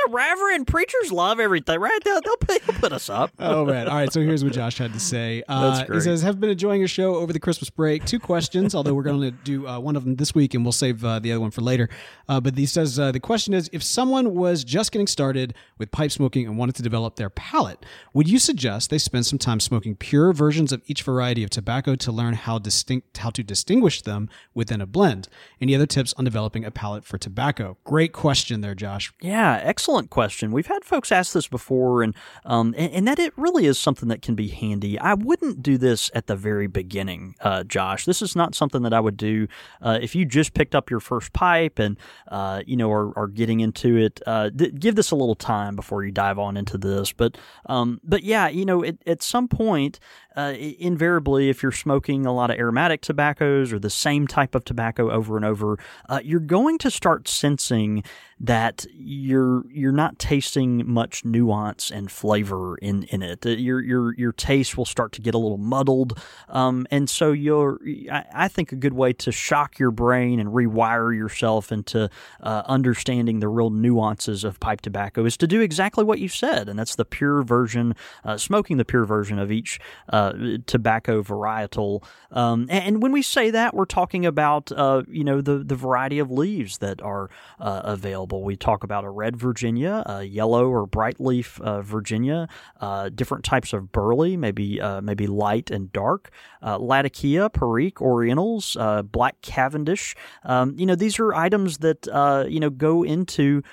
A 0.06 0.12
reverend. 0.12 0.68
Preachers 0.68 1.12
love 1.12 1.40
everything, 1.40 1.80
right? 1.80 2.00
They'll, 2.04 2.22
they'll, 2.22 2.38
put, 2.38 2.62
they'll 2.64 2.80
put 2.80 2.92
us 2.94 3.10
up. 3.10 3.32
oh 3.40 3.66
man! 3.66 3.88
All 3.90 3.96
right. 3.96 4.12
So 4.12 4.22
here's 4.22 4.44
what 4.44 4.54
Josh 4.54 4.78
had 4.78 4.94
to 4.94 5.00
say. 5.00 5.44
Uh, 5.48 5.72
That's 5.72 5.88
great. 5.88 5.98
He 5.98 6.02
says, 6.02 6.22
"Have 6.22 6.40
been 6.40 6.50
enjoying 6.50 6.80
your 6.82 6.88
show 6.88 7.16
over 7.16 7.34
the 7.34 7.40
Christmas 7.40 7.70
break. 7.70 8.06
Two 8.06 8.20
questions, 8.20 8.76
although 8.76 8.94
we're 8.94 9.04
going 9.04 9.22
to 9.22 9.32
do 9.32 9.68
uh, 9.68 9.80
one 9.80 9.96
of 9.96 10.04
them 10.04 10.16
this 10.16 10.36
week, 10.36 10.54
and 10.54 10.64
we'll 10.64 10.72
save 10.72 11.04
uh, 11.04 11.20
the 11.20 11.32
other 11.32 11.42
one 11.42 11.52
for 11.52 11.62
later. 11.62 11.90
Uh, 12.30 12.40
but 12.40 12.58
he 12.58 12.66
says 12.66 13.00
uh, 13.00 13.12
the 13.12 13.20
question 13.20 13.54
is: 13.54 13.70
If 13.74 13.82
someone 13.82 14.36
was 14.36 14.64
just 14.64 14.92
getting 14.92 15.08
started 15.08 15.54
with 15.78 15.92
pipe 15.92 16.12
smoking 16.12 16.46
and 16.46 16.58
wanted 16.58 16.76
to 16.76 16.84
develop 16.84 17.16
their 17.16 17.30
palate, 17.32 17.84
would 18.14 18.30
you 18.30 18.40
suggest 18.40 18.90
they 18.90 18.98
spend 18.98 19.26
some 19.26 19.40
time 19.40 19.60
smoking 19.60 19.96
pure 19.96 20.32
versions 20.32 20.72
of 20.72 20.82
each 20.88 21.02
variety 21.04 21.44
of 21.44 21.50
tobacco 21.50 21.96
to 21.96 22.12
learn 22.12 22.34
how 22.36 22.60
distinct 22.60 23.18
how 23.18 23.30
to 23.32 23.42
distinguish 23.44 24.02
them 24.04 24.30
within 24.54 24.80
a 24.82 24.86
blend? 24.86 25.28
Any 25.60 25.74
other 25.74 25.88
tips 25.88 26.14
on 26.18 26.26
developing 26.26 26.66
a 26.66 26.72
palate 26.72 27.04
for 27.06 27.18
tobacco? 27.18 27.78
Great 27.84 28.14
question 28.14 28.62
there, 28.62 28.76
Josh. 28.76 29.12
Yeah, 29.22 29.60
excellent 29.64 29.87
question. 29.88 30.52
We've 30.52 30.68
had 30.68 30.84
folks 30.84 31.12
ask 31.12 31.34
this 31.34 31.48
before, 31.48 32.04
and 32.04 32.14
um, 32.46 32.76
and, 32.78 32.92
and 32.92 33.08
that 33.08 33.20
it 33.20 33.34
really 33.38 33.66
is 33.66 33.80
something 33.80 34.10
that 34.10 34.22
can 34.22 34.36
be 34.36 34.50
handy. 34.50 35.00
I 35.00 35.14
wouldn't 35.14 35.64
do 35.64 35.78
this 35.78 36.12
at 36.14 36.28
the 36.28 36.36
very 36.36 36.68
beginning, 36.68 37.36
uh, 37.42 37.64
Josh. 37.64 38.06
This 38.06 38.22
is 38.22 38.36
not 38.36 38.54
something 38.54 38.82
that 38.84 38.94
I 38.94 39.00
would 39.00 39.16
do 39.16 39.48
uh, 39.82 39.98
if 40.02 40.14
you 40.14 40.26
just 40.26 40.54
picked 40.54 40.76
up 40.76 40.90
your 40.90 41.00
first 41.00 41.32
pipe 41.32 41.80
and 41.80 41.98
uh, 42.28 42.64
you 42.66 42.76
know 42.76 42.92
are, 42.92 43.18
are 43.18 43.28
getting 43.28 43.62
into 43.62 43.96
it. 43.96 44.22
Uh, 44.28 44.50
th- 44.50 44.76
give 44.76 44.96
this 44.96 45.12
a 45.12 45.16
little 45.16 45.36
time 45.36 45.76
before 45.76 46.04
you 46.04 46.12
dive 46.12 46.38
on 46.38 46.58
into 46.58 46.78
this. 46.78 47.14
But 47.14 47.38
um, 47.68 48.02
but 48.04 48.24
yeah, 48.24 48.50
you 48.50 48.66
know, 48.66 48.84
it, 48.84 49.02
at 49.08 49.24
some 49.24 49.48
point, 49.48 50.00
uh, 50.36 50.54
invariably, 50.58 51.50
if 51.50 51.64
you're 51.64 51.72
smoking 51.72 52.26
a 52.26 52.34
lot 52.34 52.52
of 52.52 52.60
aromatic 52.60 53.02
tobaccos 53.02 53.72
or 53.74 53.80
the 53.80 53.90
same 53.90 54.28
type 54.28 54.54
of 54.54 54.66
tobacco 54.66 55.10
over 55.10 55.36
and 55.36 55.46
over, 55.46 55.80
uh, 56.10 56.20
you're 56.24 56.40
going 56.40 56.78
to 56.78 56.92
start 56.92 57.28
sensing 57.28 58.04
that 58.40 58.86
you're 58.94 59.64
you're 59.72 59.92
not 59.92 60.20
tasting 60.20 60.88
much 60.88 61.26
nuance 61.26 61.90
and 61.90 62.12
flavor 62.12 62.78
in 62.78 63.04
in 63.06 63.24
it. 63.24 63.44
Your 63.46 63.82
your 63.82 64.14
your 64.16 64.32
taste 64.32 64.78
will 64.78 64.86
start 64.86 65.12
to 65.14 65.22
get 65.22 65.34
a 65.34 65.38
little 65.38 65.58
muddled, 65.58 66.20
um, 66.50 66.86
and 66.92 67.10
so 67.10 67.32
you're. 67.32 67.80
I, 68.12 68.26
I 68.34 68.48
think 68.48 68.72
a 68.72 68.76
good 68.76 68.94
way 68.94 69.14
to 69.14 69.32
shock 69.32 69.80
your 69.80 69.90
brain 69.90 70.40
and 70.40 70.50
rewire 70.50 71.16
yourself 71.16 71.72
into 71.72 72.10
uh, 72.42 72.64
understanding 72.66 73.40
the 73.40 73.48
real 73.48 73.72
nuances 73.72 74.44
of 74.44 74.60
pipe 74.60 74.82
tobacco 74.82 75.26
is 75.26 75.36
to 75.38 75.48
do 75.48 75.62
exactly 75.62 76.04
what 76.04 76.20
you 76.20 76.28
said, 76.28 76.70
and 76.70 76.78
that's 76.78 76.96
the 76.96 77.06
pure 77.06 77.42
version, 77.42 77.96
uh, 78.24 78.38
smoking 78.38 78.78
the 78.78 78.86
pure 78.86 79.06
version 79.06 79.40
of 79.40 79.52
each 79.52 79.80
uh, 80.10 80.34
tobacco 80.68 81.24
varietal. 81.24 82.04
Um, 82.32 82.68
and, 82.70 82.84
and 82.86 83.02
when 83.02 83.12
we 83.12 83.24
say 83.24 83.50
that, 83.50 83.74
we're 83.74 83.86
talking 83.86 84.28
about 84.28 84.72
uh, 84.72 85.02
you 85.08 85.24
know 85.24 85.42
the 85.42 85.58
the 85.58 85.76
variety 85.76 86.20
of 86.20 86.30
leaves 86.30 86.78
that 86.80 87.02
are 87.02 87.32
uh, 87.60 87.82
available. 88.28 88.44
We 88.44 88.56
talk 88.56 88.84
about 88.84 89.04
a 89.04 89.10
red 89.10 89.36
Virginia, 89.38 90.04
a 90.06 90.24
yellow 90.24 90.70
or 90.70 90.86
bright 90.86 91.20
leaf 91.20 91.60
uh, 91.62 91.82
Virginia, 91.82 92.48
uh, 92.82 93.10
different 93.10 93.44
types 93.44 93.74
of 93.74 93.92
burley, 93.92 94.38
maybe 94.38 94.82
uh, 94.82 95.02
maybe 95.02 95.28
light 95.28 95.72
and 95.72 95.92
dark, 95.92 96.32
uh, 96.62 96.78
Latakia, 96.78 97.50
Perique, 97.50 98.02
Orientals, 98.02 98.76
uh, 98.80 99.02
Black 99.02 99.42
Cavendish. 99.42 100.16
Um, 100.44 100.76
you 100.78 100.86
know, 100.86 100.96
these 100.96 101.20
are 101.20 101.34
items 101.34 101.80
that 101.80 102.08
you 102.50 102.60
know 102.60 102.70
go 102.70 103.04
into 103.04 103.64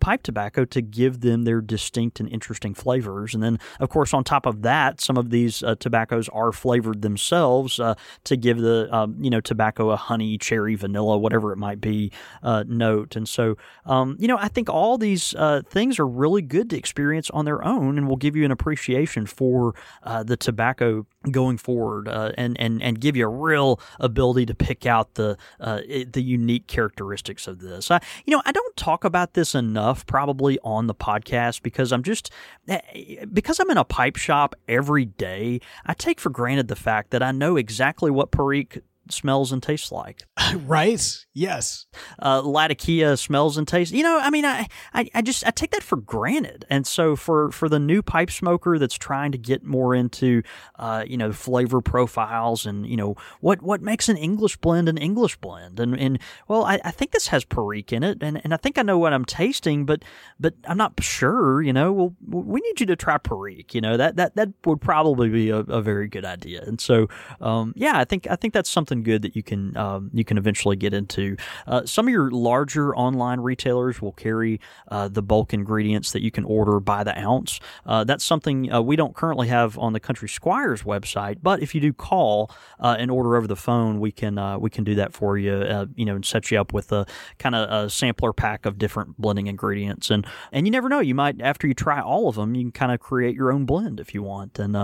pipe 0.00 0.22
tobacco 0.22 0.64
to 0.64 0.80
give 0.80 1.20
them 1.20 1.44
their 1.44 1.60
distinct 1.60 2.20
and 2.20 2.28
interesting 2.28 2.74
flavors. 2.74 3.34
And 3.34 3.42
then, 3.42 3.58
of 3.80 3.88
course, 3.88 4.14
on 4.14 4.24
top 4.24 4.46
of 4.46 4.62
that, 4.62 5.00
some 5.00 5.16
of 5.16 5.30
these 5.30 5.62
tobaccos 5.80 6.28
are 6.28 6.52
flavored 6.52 7.02
themselves 7.02 7.80
to 8.24 8.36
give 8.36 8.58
the 8.58 8.88
um, 8.92 9.16
you 9.20 9.30
know 9.30 9.40
tobacco 9.40 9.90
a 9.90 9.96
honey, 9.96 10.38
cherry, 10.38 10.74
vanilla, 10.74 11.18
whatever 11.18 11.52
it 11.52 11.58
might 11.58 11.80
be 11.80 12.12
note. 12.42 13.16
And 13.16 13.28
so. 13.28 13.56
Um, 13.84 14.01
um, 14.02 14.16
you 14.18 14.28
know, 14.28 14.36
I 14.36 14.48
think 14.48 14.68
all 14.68 14.98
these 14.98 15.34
uh, 15.34 15.62
things 15.66 15.98
are 15.98 16.06
really 16.06 16.42
good 16.42 16.70
to 16.70 16.76
experience 16.76 17.30
on 17.30 17.44
their 17.44 17.64
own, 17.64 17.96
and 17.96 18.08
will 18.08 18.16
give 18.16 18.36
you 18.36 18.44
an 18.44 18.50
appreciation 18.50 19.26
for 19.26 19.74
uh, 20.02 20.22
the 20.22 20.36
tobacco 20.36 21.06
going 21.30 21.56
forward, 21.56 22.08
uh, 22.08 22.32
and 22.36 22.58
and 22.60 22.82
and 22.82 23.00
give 23.00 23.16
you 23.16 23.26
a 23.26 23.30
real 23.30 23.80
ability 24.00 24.46
to 24.46 24.54
pick 24.54 24.86
out 24.86 25.14
the 25.14 25.36
uh, 25.60 25.80
the 26.10 26.22
unique 26.22 26.66
characteristics 26.66 27.46
of 27.46 27.60
this. 27.60 27.90
I, 27.90 28.00
you 28.24 28.34
know, 28.36 28.42
I 28.44 28.52
don't 28.52 28.76
talk 28.76 29.04
about 29.04 29.34
this 29.34 29.54
enough, 29.54 30.04
probably 30.06 30.58
on 30.64 30.86
the 30.86 30.94
podcast, 30.94 31.62
because 31.62 31.92
I'm 31.92 32.02
just 32.02 32.30
eh, 32.68 33.24
because 33.32 33.60
I'm 33.60 33.70
in 33.70 33.78
a 33.78 33.84
pipe 33.84 34.16
shop 34.16 34.54
every 34.68 35.04
day. 35.04 35.60
I 35.86 35.94
take 35.94 36.20
for 36.20 36.30
granted 36.30 36.68
the 36.68 36.76
fact 36.76 37.10
that 37.10 37.22
I 37.22 37.32
know 37.32 37.56
exactly 37.56 38.10
what 38.10 38.30
Perique 38.30 38.80
smells 39.12 39.52
and 39.52 39.62
tastes 39.62 39.92
like. 39.92 40.22
right? 40.56 41.24
Yes. 41.32 41.86
Uh, 42.20 42.42
Latakia 42.44 43.16
smells 43.16 43.56
and 43.56 43.66
tastes. 43.66 43.92
You 43.92 44.02
know, 44.02 44.18
I 44.20 44.30
mean, 44.30 44.44
I, 44.44 44.66
I, 44.92 45.08
I 45.14 45.22
just 45.22 45.46
I 45.46 45.50
take 45.50 45.70
that 45.70 45.82
for 45.82 45.96
granted. 45.96 46.64
And 46.68 46.86
so 46.86 47.16
for 47.16 47.50
for 47.50 47.68
the 47.68 47.78
new 47.78 48.02
pipe 48.02 48.30
smoker 48.30 48.78
that's 48.78 48.96
trying 48.96 49.32
to 49.32 49.38
get 49.38 49.64
more 49.64 49.94
into, 49.94 50.42
uh, 50.78 51.04
you 51.06 51.16
know, 51.16 51.32
flavor 51.32 51.80
profiles 51.80 52.66
and 52.66 52.86
you 52.86 52.96
know 52.96 53.16
what 53.40 53.62
what 53.62 53.82
makes 53.82 54.08
an 54.08 54.16
English 54.16 54.56
blend 54.58 54.88
an 54.88 54.98
English 54.98 55.36
blend. 55.36 55.80
And 55.80 55.98
and 55.98 56.18
well, 56.48 56.64
I, 56.64 56.80
I 56.84 56.90
think 56.90 57.12
this 57.12 57.28
has 57.28 57.44
Perique 57.44 57.92
in 57.92 58.02
it, 58.02 58.22
and, 58.22 58.40
and 58.44 58.54
I 58.54 58.56
think 58.56 58.78
I 58.78 58.82
know 58.82 58.98
what 58.98 59.12
I'm 59.12 59.24
tasting, 59.24 59.86
but 59.86 60.04
but 60.38 60.54
I'm 60.64 60.78
not 60.78 61.02
sure. 61.02 61.62
You 61.62 61.72
know, 61.72 61.92
well, 61.92 62.14
we 62.26 62.60
need 62.60 62.80
you 62.80 62.86
to 62.86 62.96
try 62.96 63.18
Perique. 63.18 63.74
You 63.74 63.80
know, 63.80 63.96
that 63.96 64.16
that 64.16 64.36
that 64.36 64.48
would 64.64 64.80
probably 64.80 65.28
be 65.28 65.50
a, 65.50 65.58
a 65.58 65.82
very 65.82 66.08
good 66.08 66.24
idea. 66.24 66.62
And 66.62 66.80
so, 66.80 67.08
um, 67.40 67.72
yeah, 67.76 67.98
I 67.98 68.04
think 68.04 68.26
I 68.30 68.36
think 68.36 68.54
that's 68.54 68.70
something 68.70 69.01
good 69.02 69.22
that 69.22 69.36
you 69.36 69.42
can 69.42 69.76
um, 69.76 70.10
you 70.12 70.24
can 70.24 70.38
eventually 70.38 70.76
get 70.76 70.94
into. 70.94 71.36
Uh, 71.66 71.84
some 71.84 72.06
of 72.08 72.12
your 72.12 72.30
larger 72.30 72.94
online 72.96 73.40
retailers 73.40 74.00
will 74.00 74.12
carry 74.12 74.60
uh, 74.88 75.08
the 75.08 75.22
bulk 75.22 75.52
ingredients 75.52 76.12
that 76.12 76.22
you 76.22 76.30
can 76.30 76.44
order 76.44 76.80
by 76.80 77.04
the 77.04 77.18
ounce. 77.18 77.60
Uh, 77.86 78.04
that's 78.04 78.24
something 78.24 78.72
uh, 78.72 78.80
we 78.80 78.96
don't 78.96 79.14
currently 79.14 79.48
have 79.48 79.78
on 79.78 79.92
the 79.92 80.00
Country 80.00 80.28
Squires 80.28 80.82
website, 80.82 81.38
but 81.42 81.62
if 81.62 81.74
you 81.74 81.80
do 81.80 81.92
call 81.92 82.50
uh, 82.80 82.96
and 82.98 83.10
order 83.10 83.36
over 83.36 83.46
the 83.46 83.56
phone, 83.56 84.00
we 84.00 84.12
can 84.12 84.38
uh, 84.38 84.58
we 84.58 84.70
can 84.70 84.84
do 84.84 84.94
that 84.94 85.12
for 85.12 85.38
you. 85.38 85.86
you 85.96 86.04
know, 86.04 86.14
and 86.14 86.24
set 86.24 86.50
you 86.50 86.60
up 86.60 86.72
with 86.72 86.92
a 86.92 87.06
kind 87.38 87.54
of 87.54 87.70
a 87.70 87.90
sampler 87.90 88.32
pack 88.32 88.66
of 88.66 88.78
different 88.78 89.16
blending 89.18 89.46
ingredients, 89.46 90.10
and 90.10 90.26
and 90.52 90.66
you 90.66 90.70
never 90.70 90.88
know, 90.88 91.00
you 91.00 91.14
might 91.14 91.40
after 91.40 91.66
you 91.66 91.74
try 91.74 92.00
all 92.00 92.28
of 92.28 92.36
them, 92.36 92.54
you 92.54 92.64
can 92.64 92.72
kind 92.72 92.92
of 92.92 93.00
create 93.00 93.34
your 93.34 93.52
own 93.52 93.64
blend 93.64 94.00
if 94.00 94.14
you 94.14 94.22
want, 94.22 94.58
and 94.58 94.76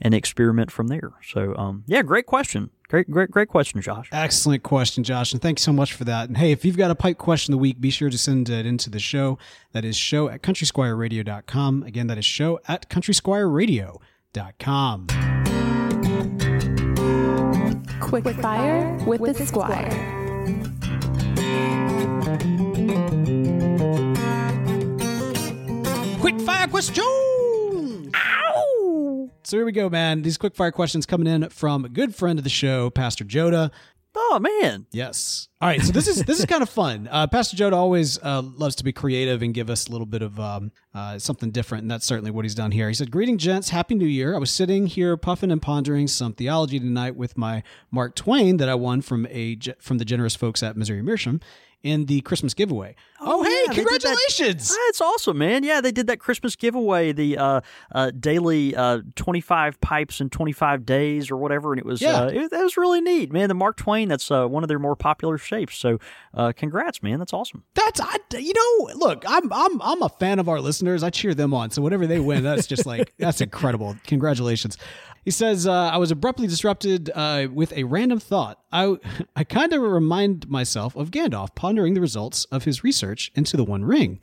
and 0.00 0.14
experiment 0.14 0.70
from 0.70 0.88
there. 0.88 1.12
So 1.22 1.54
um, 1.56 1.84
yeah, 1.86 2.02
great 2.02 2.26
question. 2.26 2.70
Great, 2.88 3.10
great, 3.10 3.32
great 3.32 3.48
question, 3.48 3.80
Josh. 3.80 4.08
Excellent 4.12 4.62
question, 4.62 5.02
Josh, 5.02 5.32
and 5.32 5.42
thanks 5.42 5.62
so 5.62 5.72
much 5.72 5.92
for 5.92 6.04
that. 6.04 6.28
And 6.28 6.36
hey, 6.36 6.52
if 6.52 6.64
you've 6.64 6.76
got 6.76 6.92
a 6.92 6.94
pipe 6.94 7.18
question 7.18 7.52
of 7.52 7.58
the 7.58 7.62
week, 7.62 7.80
be 7.80 7.90
sure 7.90 8.10
to 8.10 8.18
send 8.18 8.48
it 8.48 8.64
into 8.64 8.90
the 8.90 9.00
show. 9.00 9.38
That 9.72 9.84
is 9.84 9.96
show 9.96 10.28
at 10.28 10.42
countrysquireradio.com. 10.42 11.82
Again, 11.82 12.06
that 12.06 12.18
is 12.18 12.24
show 12.24 12.60
at 12.68 12.88
countrysquireradio.com. 12.88 15.06
Quick 18.00 18.24
fire 18.36 18.96
with, 19.04 19.20
with 19.20 19.38
the 19.38 19.46
squire. 19.46 19.90
Quick 26.20 26.40
fire 26.40 26.68
question. 26.68 27.35
So 29.46 29.56
here 29.56 29.64
we 29.64 29.70
go, 29.70 29.88
man. 29.88 30.22
These 30.22 30.38
quick 30.38 30.56
fire 30.56 30.72
questions 30.72 31.06
coming 31.06 31.28
in 31.28 31.48
from 31.50 31.84
a 31.84 31.88
good 31.88 32.16
friend 32.16 32.36
of 32.36 32.42
the 32.42 32.50
show, 32.50 32.90
Pastor 32.90 33.24
Joda. 33.24 33.70
Oh 34.16 34.40
man. 34.40 34.86
Yes. 34.90 35.46
All 35.60 35.68
right. 35.68 35.80
So 35.80 35.92
this 35.92 36.08
is 36.08 36.24
this 36.24 36.40
is 36.40 36.46
kind 36.46 36.64
of 36.64 36.68
fun. 36.68 37.08
Uh, 37.08 37.28
Pastor 37.28 37.56
Joda 37.56 37.74
always 37.74 38.18
uh, 38.24 38.42
loves 38.42 38.74
to 38.76 38.82
be 38.82 38.92
creative 38.92 39.42
and 39.42 39.54
give 39.54 39.70
us 39.70 39.86
a 39.86 39.92
little 39.92 40.06
bit 40.06 40.22
of 40.22 40.40
um, 40.40 40.72
uh, 40.92 41.20
something 41.20 41.52
different, 41.52 41.82
and 41.82 41.90
that's 41.92 42.04
certainly 42.04 42.32
what 42.32 42.44
he's 42.44 42.56
done 42.56 42.72
here. 42.72 42.88
He 42.88 42.94
said, 42.94 43.12
"Greeting, 43.12 43.38
gents. 43.38 43.68
Happy 43.68 43.94
New 43.94 44.08
Year. 44.08 44.34
I 44.34 44.38
was 44.38 44.50
sitting 44.50 44.88
here 44.88 45.16
puffing 45.16 45.52
and 45.52 45.62
pondering 45.62 46.08
some 46.08 46.32
theology 46.32 46.80
tonight 46.80 47.14
with 47.14 47.38
my 47.38 47.62
Mark 47.92 48.16
Twain 48.16 48.56
that 48.56 48.68
I 48.68 48.74
won 48.74 49.00
from 49.00 49.26
a 49.26 49.56
from 49.78 49.98
the 49.98 50.04
generous 50.04 50.34
folks 50.34 50.64
at 50.64 50.76
Missouri 50.76 51.02
Meerschaum." 51.02 51.40
In 51.86 52.06
the 52.06 52.20
Christmas 52.22 52.54
giveaway. 52.54 52.94
Oh, 53.20 53.40
oh 53.40 53.42
hey, 53.42 53.62
yeah, 53.66 53.72
congratulations! 53.72 54.68
That. 54.68 54.78
That's 54.86 55.00
awesome, 55.00 55.38
man. 55.38 55.64
Yeah, 55.64 55.80
they 55.80 55.92
did 55.92 56.06
that 56.08 56.18
Christmas 56.18 56.56
giveaway, 56.56 57.12
the 57.12 57.38
uh, 57.38 57.60
uh, 57.92 58.10
daily 58.10 58.76
uh, 58.76 59.00
25 59.14 59.80
pipes 59.80 60.20
in 60.20 60.28
25 60.28 60.84
days 60.84 61.30
or 61.30 61.36
whatever, 61.36 61.72
and 61.72 61.78
it 61.78 61.86
was 61.86 62.02
yeah. 62.02 62.22
Uh, 62.22 62.28
it, 62.28 62.50
that 62.50 62.62
was 62.62 62.76
really 62.76 63.00
neat, 63.00 63.32
man. 63.32 63.48
The 63.48 63.54
Mark 63.54 63.76
Twain, 63.76 64.08
that's 64.08 64.30
uh, 64.30 64.46
one 64.46 64.64
of 64.64 64.68
their 64.68 64.78
more 64.78 64.96
popular 64.96 65.38
shapes. 65.38 65.78
So, 65.78 65.98
uh, 66.34 66.52
congrats, 66.54 67.02
man. 67.02 67.18
That's 67.18 67.32
awesome. 67.32 67.64
That's 67.74 68.00
I, 68.00 68.16
you 68.36 68.52
know, 68.52 68.94
look, 68.94 69.24
I'm 69.26 69.52
I'm 69.52 69.80
I'm 69.80 70.02
a 70.02 70.08
fan 70.08 70.38
of 70.38 70.48
our 70.48 70.60
listeners. 70.60 71.02
I 71.02 71.10
cheer 71.10 71.34
them 71.34 71.54
on. 71.54 71.70
So 71.70 71.80
whatever 71.80 72.06
they 72.06 72.20
win, 72.20 72.42
that's 72.42 72.66
just 72.66 72.84
like 72.84 73.14
that's 73.18 73.40
incredible. 73.40 73.96
Congratulations. 74.06 74.76
He 75.26 75.32
says, 75.32 75.66
uh, 75.66 75.72
I 75.72 75.96
was 75.96 76.12
abruptly 76.12 76.46
disrupted 76.46 77.10
uh, 77.12 77.48
with 77.52 77.72
a 77.72 77.82
random 77.82 78.20
thought. 78.20 78.60
I, 78.70 78.96
I 79.36 79.42
kind 79.42 79.72
of 79.72 79.82
remind 79.82 80.48
myself 80.48 80.94
of 80.94 81.10
Gandalf 81.10 81.56
pondering 81.56 81.94
the 81.94 82.00
results 82.00 82.44
of 82.52 82.62
his 82.62 82.84
research 82.84 83.32
into 83.34 83.56
the 83.56 83.64
One 83.64 83.84
Ring, 83.84 84.20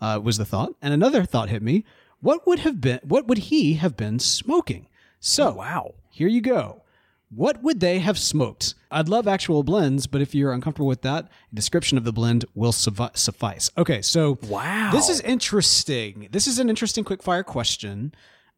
uh, 0.00 0.18
was 0.24 0.38
the 0.38 0.46
thought. 0.46 0.72
And 0.80 0.94
another 0.94 1.24
thought 1.24 1.50
hit 1.50 1.60
me. 1.60 1.84
What 2.20 2.46
would 2.46 2.60
have 2.60 2.80
been, 2.80 2.98
what 3.02 3.28
would 3.28 3.36
he 3.36 3.74
have 3.74 3.94
been 3.94 4.18
smoking? 4.18 4.88
So, 5.20 5.48
oh, 5.48 5.54
wow. 5.56 5.94
Here 6.08 6.28
you 6.28 6.40
go. 6.40 6.82
What 7.28 7.62
would 7.62 7.80
they 7.80 7.98
have 7.98 8.18
smoked? 8.18 8.74
I'd 8.90 9.10
love 9.10 9.28
actual 9.28 9.62
blends, 9.62 10.06
but 10.06 10.22
if 10.22 10.34
you're 10.34 10.54
uncomfortable 10.54 10.88
with 10.88 11.02
that, 11.02 11.28
a 11.52 11.54
description 11.54 11.98
of 11.98 12.04
the 12.04 12.12
blend 12.12 12.46
will 12.54 12.72
suffice. 12.72 13.70
Okay, 13.76 14.00
so 14.00 14.38
wow, 14.44 14.92
this 14.94 15.10
is 15.10 15.20
interesting. 15.20 16.28
This 16.32 16.46
is 16.46 16.58
an 16.58 16.70
interesting 16.70 17.04
quickfire 17.04 17.44
question 17.44 18.14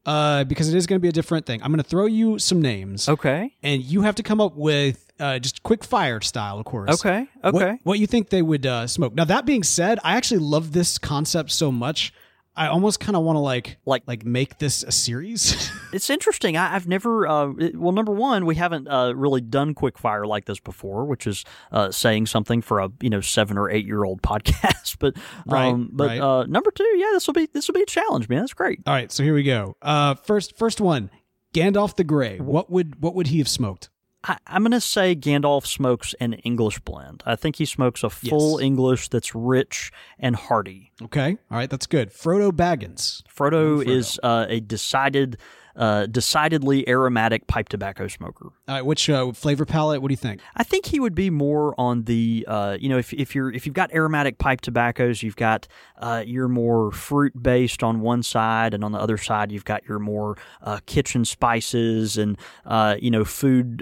uh, 0.07 0.45
because 0.45 0.73
it 0.73 0.77
is 0.77 0.87
going 0.87 0.99
to 0.99 1.03
be 1.03 1.09
a 1.09 1.13
different 1.13 1.47
thing. 1.47 1.63
I'm 1.63 1.71
going 1.71 1.83
to 1.83 1.89
throw 1.89 2.07
you 2.07 2.39
some 2.39 2.61
names. 2.61 3.09
Okay. 3.09 3.55
And 3.63 3.83
you 3.83 4.03
have 4.03 4.15
to 4.17 4.23
come 4.23 4.41
up 4.41 4.57
with 4.57 5.07
uh, 5.19 5.39
just 5.39 5.63
quick 5.63 5.85
fire 5.85 6.21
style, 6.21 6.59
of 6.59 6.65
course. 6.65 6.91
Okay. 6.95 7.29
Okay. 7.45 7.71
What, 7.73 7.79
what 7.85 7.99
you 7.99 8.07
think 8.07 8.31
they 8.31 8.43
would 8.43 8.67
uh, 8.67 8.87
smoke. 8.87 9.15
Now, 9.15 9.25
that 9.25 9.45
being 9.45 9.63
said, 9.63 9.99
I 10.03 10.17
actually 10.17 10.41
love 10.41 10.73
this 10.73 10.99
concept 10.99 11.51
so 11.51 11.71
much 11.71 12.13
I 12.57 12.67
almost 12.67 13.01
kind 13.01 13.17
of 13.17 13.23
want 13.23 13.37
to 13.37 13.41
like 13.41 13.79
like 13.87 14.03
like 14.07 14.25
make 14.25 14.59
this 14.59 14.83
a 14.83 14.93
series. 14.93 15.71
it's 15.93 16.11
interesting. 16.11 16.57
I, 16.57 16.69
have 16.69 16.89
never. 16.89 17.27
Uh, 17.27 17.53
it, 17.59 17.77
well, 17.77 17.93
number 17.93 18.13
one, 18.13 18.45
we 18.45 18.57
haven't 18.57 18.89
uh, 18.89 19.15
really 19.15 19.41
done 19.41 19.73
quick 19.73 19.99
fire 19.99 20.27
like 20.27 20.47
this 20.47 20.59
before, 20.59 21.05
which 21.05 21.27
is 21.27 21.45
uh, 21.71 21.91
saying 21.91 22.27
something 22.27 22.61
for 22.61 22.81
a 22.81 22.91
you 23.01 23.09
know 23.09 23.21
seven 23.21 23.57
or 23.57 23.71
eight 23.71 23.87
year 23.87 24.05
old 24.05 24.21
podcast. 24.23 24.97
but 24.99 25.17
right, 25.47 25.69
um, 25.69 25.91
but 25.93 26.09
right. 26.09 26.21
Uh, 26.21 26.45
number 26.47 26.71
two, 26.71 26.85
yeah, 26.97 27.11
this 27.13 27.27
will 27.27 27.35
be 27.35 27.47
this 27.47 27.69
will 27.69 27.75
be 27.75 27.83
a 27.83 27.87
challenge, 27.87 28.29
man. 28.29 28.41
That's 28.41 28.55
great. 28.55 28.81
All 28.87 28.95
right, 28.95 29.11
so 29.13 29.23
here 29.23 29.35
we 29.35 29.45
go. 29.45 29.77
Uh, 29.81 30.15
first 30.15 30.57
first 30.59 30.81
one, 30.81 31.11
Gandalf 31.55 31.97
the 31.97 32.05
Grey. 32.05 32.39
What 32.39 32.71
would 32.71 33.01
what 33.01 33.15
would 33.15 33.29
he 33.29 33.39
have 33.39 33.49
smoked? 33.49 33.91
I, 34.25 34.37
am 34.49 34.63
going 34.63 34.73
to 34.73 34.81
say 34.81 35.17
Gandalf 35.17 35.67
smokes 35.67 36.15
an 36.21 36.35
English 36.35 36.81
blend. 36.81 37.23
I 37.25 37.37
think 37.37 37.57
he 37.57 37.65
smokes 37.65 38.03
a 38.03 38.11
full 38.11 38.61
yes. 38.61 38.67
English 38.67 39.09
that's 39.09 39.35
rich 39.35 39.93
and 40.19 40.37
hearty. 40.37 40.93
Okay. 41.03 41.39
All 41.51 41.57
right. 41.57 41.71
That's 41.71 41.87
good. 41.87 42.11
Frodo 42.11 42.51
Baggins. 42.51 43.23
Frodo, 43.25 43.83
Frodo. 43.83 43.87
is 43.87 44.21
uh, 44.23 44.47
a 44.49 44.61
decided 44.61 45.39
uh, 45.77 46.07
decidedly 46.07 46.89
aromatic 46.89 47.47
pipe 47.47 47.69
tobacco 47.69 48.09
smoker. 48.09 48.47
All 48.69 48.75
right, 48.75 48.85
which 48.85 49.09
uh, 49.09 49.33
flavor 49.33 49.65
palette? 49.65 50.03
What 50.03 50.09
do 50.09 50.13
you 50.13 50.17
think? 50.17 50.41
I 50.57 50.65
think 50.65 50.87
he 50.87 51.01
would 51.01 51.15
be 51.15 51.31
more 51.31 51.75
on 51.79 52.05
the, 52.05 52.45
uh, 52.49 52.77
you 52.81 52.89
know, 52.89 52.99
if, 52.99 53.13
if 53.13 53.35
you're 53.35 53.53
if 53.53 53.67
you've 53.67 53.75
got 53.75 53.93
aromatic 53.93 54.39
pipe 54.39 54.61
tobaccos, 54.61 55.23
you've 55.23 55.37
got 55.37 55.67
uh, 55.99 56.23
your 56.27 56.49
more 56.49 56.91
fruit 56.91 57.41
based 57.43 57.83
on 57.83 58.01
one 58.01 58.23
side, 58.23 58.75
and 58.75 58.85
on 58.85 58.93
the 58.93 58.99
other 58.99 59.17
side 59.17 59.53
you've 59.53 59.65
got 59.65 59.87
your 59.89 59.99
more 59.99 60.37
uh, 60.63 60.81
kitchen 60.87 61.25
spices 61.25 62.17
and 62.19 62.37
uh, 62.67 62.97
you 63.01 63.11
know 63.11 63.25
food 63.25 63.81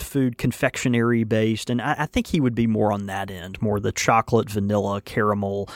food 0.00 0.38
confectionery 0.38 1.24
based, 1.24 1.70
and 1.70 1.80
I, 1.80 1.96
I, 2.00 2.06
think 2.06 2.28
he 2.28 2.40
would 2.40 2.54
be 2.54 2.66
more 2.66 2.92
on 2.92 3.06
that 3.06 3.30
end, 3.30 3.60
more 3.60 3.80
the 3.80 3.92
chocolate, 3.92 4.50
vanilla, 4.50 5.00
caramel, 5.02 5.68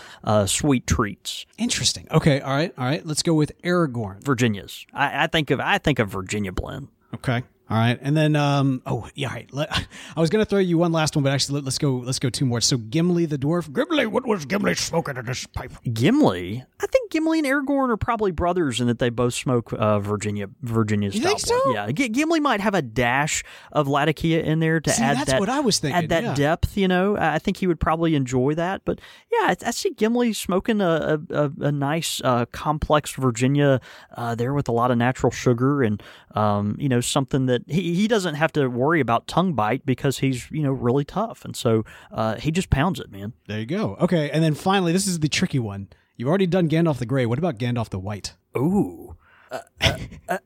sweet 0.47 0.87
treats. 0.87 1.47
Interesting. 1.59 2.07
Okay. 2.11 2.41
All 2.41 2.55
right. 2.55 2.73
All 2.77 2.85
right. 2.85 3.05
Let's 3.05 3.23
go 3.23 3.35
with 3.35 3.53
Aragorn. 3.63 4.23
Virginia's. 4.25 4.87
I, 4.93 5.25
I 5.25 5.27
think 5.27 5.42
of 5.51 5.61
I 5.61 5.79
think 5.79 5.99
of 5.99 6.09
Virginia 6.11 6.53
blend. 6.53 6.89
Okay. 7.15 7.43
All 7.73 7.79
right, 7.79 7.99
and 8.03 8.15
then 8.15 8.37
um, 8.37 8.83
oh 8.85 9.09
yeah, 9.15 9.33
right. 9.33 9.49
Let, 9.51 9.71
I 10.17 10.21
was 10.21 10.29
gonna 10.29 10.45
throw 10.45 10.59
you 10.59 10.77
one 10.77 10.93
last 10.93 11.17
one, 11.17 11.23
but 11.23 11.33
actually 11.33 11.61
let, 11.61 11.67
us 11.67 11.79
go. 11.79 11.95
Let's 12.05 12.19
go 12.19 12.29
two 12.29 12.45
more. 12.45 12.61
So 12.61 12.77
Gimli 12.77 13.25
the 13.25 13.39
dwarf. 13.39 13.73
Gimli, 13.73 14.05
what 14.05 14.27
was 14.27 14.45
Gimli 14.45 14.75
smoking 14.75 15.17
in 15.17 15.25
this 15.25 15.47
pipe? 15.47 15.73
Gimli, 15.91 16.63
I 16.81 16.87
think 16.87 17.11
Gimli 17.11 17.39
and 17.39 17.49
Aragorn 17.49 17.89
are 17.89 17.97
probably 17.97 18.31
brothers 18.31 18.79
in 18.79 18.89
that 18.89 18.99
they 18.99 19.09
both 19.09 19.33
smoke 19.33 19.73
uh, 19.73 20.01
Virginia 20.01 20.51
Virginia 20.61 21.09
you 21.09 21.21
style. 21.21 21.29
Think 21.31 21.41
so? 21.41 21.73
Yeah, 21.73 21.91
G- 21.93 22.11
Gimli 22.11 22.41
might 22.41 22.61
have 22.61 22.75
a 22.75 22.83
dash 22.83 23.43
of 23.73 23.89
Latakia 23.89 24.43
in 24.43 24.61
there 24.61 24.79
to 24.79 24.91
see, 24.91 25.03
add 25.03 25.17
that's 25.17 25.31
that. 25.31 25.41
what 25.41 25.49
I 25.49 25.61
was 25.61 25.79
thinking. 25.79 25.97
Add 25.97 26.11
that 26.11 26.25
yeah. 26.25 26.35
depth, 26.35 26.77
you 26.77 26.89
know. 26.89 27.17
I 27.17 27.39
think 27.39 27.57
he 27.57 27.67
would 27.67 27.81
probably 27.81 28.15
enjoy 28.15 28.55
that. 28.55 28.83
But 28.85 29.01
yeah, 29.33 29.47
I, 29.47 29.57
I 29.65 29.71
see 29.71 29.95
Gimli 29.95 30.35
smoking 30.35 30.83
a 30.83 31.23
a, 31.31 31.51
a 31.59 31.73
nice 31.73 32.21
uh, 32.23 32.45
complex 32.53 33.13
Virginia 33.13 33.81
uh, 34.15 34.35
there 34.35 34.53
with 34.53 34.69
a 34.69 34.73
lot 34.73 34.91
of 34.91 34.99
natural 34.99 35.33
sugar 35.33 35.83
and 35.83 36.03
um, 36.35 36.77
you 36.79 36.89
know, 36.89 37.01
something 37.01 37.47
that 37.47 37.63
he, 37.69 37.95
he 37.95 38.09
doesn't 38.09 38.35
have 38.35 38.53
to 38.53 38.69
worry 38.69 39.01
about 39.01 39.27
tongue 39.27 39.53
bite 39.53 39.85
because 39.87 40.19
he's, 40.19 40.51
you 40.51 40.63
know, 40.63 40.73
really 40.73 41.05
tough. 41.05 41.45
And 41.45 41.55
so 41.57 41.85
uh, 42.11 42.37
he 42.37 42.51
just 42.51 42.71
pounds 42.71 43.01
it, 43.01 43.11
man. 43.11 43.33
There 43.47 43.61
you 43.61 43.67
go. 43.67 43.97
Okay, 44.01 44.31
and 44.31 44.43
then 44.43 44.55
finally, 44.55 44.93
this 44.93 45.07
is 45.07 45.21
the 45.21 45.29
tricky 45.29 45.59
one. 45.59 45.89
You've 46.17 46.29
already 46.29 46.47
done 46.47 46.69
Gandalf 46.69 46.99
the 46.99 47.07
Grey. 47.07 47.27
What 47.27 47.39
about 47.39 47.59
Gandalf 47.59 47.89
the 47.89 47.99
White? 47.99 48.35
Ooh. 48.57 49.17
Uh, 49.51 49.61
uh, 49.81 49.99
uh, 50.29 50.39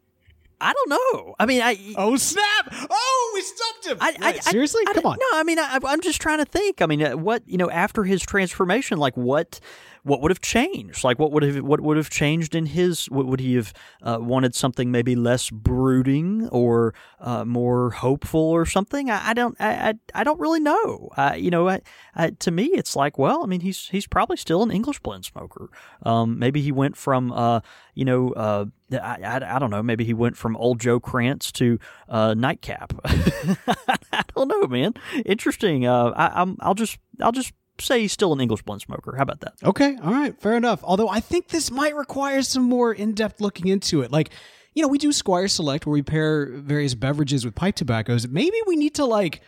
I 0.61 0.73
don't 0.73 0.89
know. 0.89 1.35
I 1.39 1.47
mean, 1.47 1.61
I. 1.63 1.77
Oh 1.97 2.17
snap! 2.17 2.73
Oh, 2.91 3.33
we 3.35 3.43
stumped 3.43 3.87
him. 3.87 3.99
I, 4.01 4.17
I, 4.27 4.33
Wait, 4.33 4.45
seriously, 4.45 4.83
I, 4.87 4.91
I, 4.91 4.95
come 4.95 5.07
on. 5.07 5.19
No, 5.21 5.39
I 5.39 5.43
mean, 5.43 5.59
I, 5.59 5.79
I'm 5.85 6.01
just 6.01 6.21
trying 6.21 6.39
to 6.39 6.47
think. 6.47 6.81
I 6.81 6.87
mean, 6.87 7.03
uh, 7.03 7.17
what 7.17 7.43
you 7.47 7.59
know, 7.59 7.71
after 7.71 8.05
his 8.05 8.23
transformation, 8.23 8.99
like 8.99 9.17
what 9.17 9.61
what 10.07 10.23
would 10.23 10.31
have 10.31 10.41
changed? 10.41 11.03
Like 11.03 11.19
what 11.19 11.33
would 11.33 11.43
have 11.43 11.63
what 11.65 11.81
would 11.81 11.97
have 11.97 12.09
changed 12.09 12.55
in 12.55 12.67
his? 12.67 13.07
What 13.07 13.27
would 13.27 13.41
he 13.41 13.57
have 13.57 13.73
uh, 14.03 14.19
wanted? 14.21 14.55
Something 14.55 14.91
maybe 14.91 15.17
less 15.17 15.51
brooding 15.51 16.49
or 16.49 16.95
uh, 17.21 17.45
more 17.45 17.91
hopeful 17.91 18.41
or 18.41 18.65
something? 18.65 19.11
I, 19.11 19.31
I 19.31 19.35
don't 19.35 19.61
I, 19.61 19.89
I, 19.91 19.95
I 20.15 20.25
don't 20.25 20.39
really 20.39 20.61
know. 20.61 21.11
Uh, 21.17 21.35
you 21.37 21.51
know, 21.51 21.69
I, 21.69 21.81
I, 22.15 22.31
to 22.31 22.51
me, 22.53 22.67
it's 22.67 22.95
like 22.95 23.19
well, 23.19 23.43
I 23.43 23.47
mean, 23.47 23.61
he's 23.61 23.89
he's 23.89 24.07
probably 24.07 24.37
still 24.37 24.63
an 24.63 24.71
English 24.71 25.01
blend 25.01 25.25
smoker. 25.25 25.71
Um, 26.05 26.39
maybe 26.39 26.63
he 26.63 26.71
went 26.71 26.97
from 26.97 27.33
uh, 27.33 27.61
you 27.95 28.05
know, 28.05 28.31
uh, 28.31 28.67
I, 28.93 29.19
I, 29.23 29.57
I 29.57 29.59
don't 29.59 29.71
know. 29.71 29.83
Maybe 29.83 30.05
he 30.05 30.15
went 30.15 30.37
from 30.37 30.57
old 30.57 30.81
Joe 30.81 31.01
Krantz 31.01 31.51
to 31.53 31.79
uh, 32.09 32.35
nightcap. 32.35 32.93
I 33.05 34.23
don't 34.35 34.49
know, 34.49 34.67
man. 34.67 34.95
Interesting. 35.25 35.87
Uh, 35.87 36.13
I, 36.17 36.41
I'm 36.41 36.57
I'll 36.61 36.75
just 36.75 36.99
I'll 37.21 37.33
just 37.33 37.53
say 37.81 38.01
he's 38.01 38.13
still 38.13 38.33
an 38.33 38.41
English 38.41 38.63
blend 38.63 38.83
smoker. 38.83 39.15
How 39.17 39.23
about 39.23 39.41
that? 39.41 39.55
Okay, 39.63 39.97
all 40.03 40.13
right, 40.13 40.39
fair 40.41 40.57
enough. 40.57 40.81
Although 40.83 41.09
I 41.09 41.21
think 41.21 41.49
this 41.49 41.71
might 41.71 41.95
require 41.95 42.43
some 42.43 42.63
more 42.65 42.93
in 42.93 43.13
depth 43.13 43.41
looking 43.41 43.69
into 43.69 44.03
it. 44.03 44.11
Like, 44.11 44.31
you 44.75 44.83
know, 44.83 44.89
we 44.89 44.99
do 44.99 45.13
Squire 45.13 45.49
Select 45.49 45.87
where 45.87 45.93
we 45.95 46.03
pair 46.03 46.47
various 46.53 46.95
beverages 46.95 47.45
with 47.45 47.55
pipe 47.55 47.77
tobaccos. 47.77 48.29
Maybe 48.29 48.57
we 48.67 48.77
need 48.77 48.95
to 48.97 49.05
like 49.05 49.41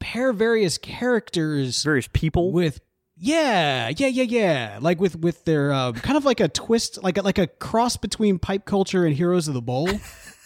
pair 0.00 0.32
various 0.32 0.78
characters, 0.78 1.82
various 1.82 2.08
people 2.12 2.52
with. 2.52 2.80
Yeah, 3.24 3.92
yeah, 3.96 4.08
yeah, 4.08 4.22
yeah. 4.24 4.78
Like 4.80 5.00
with 5.00 5.16
with 5.16 5.44
their 5.44 5.72
uh, 5.72 5.92
kind 5.92 6.16
of 6.16 6.24
like 6.24 6.40
a 6.40 6.48
twist, 6.48 7.02
like 7.04 7.18
a, 7.18 7.22
like 7.22 7.38
a 7.38 7.46
cross 7.46 7.96
between 7.96 8.40
pipe 8.40 8.64
culture 8.64 9.04
and 9.06 9.14
Heroes 9.14 9.46
of 9.46 9.54
the 9.54 9.62
Bowl. 9.62 9.88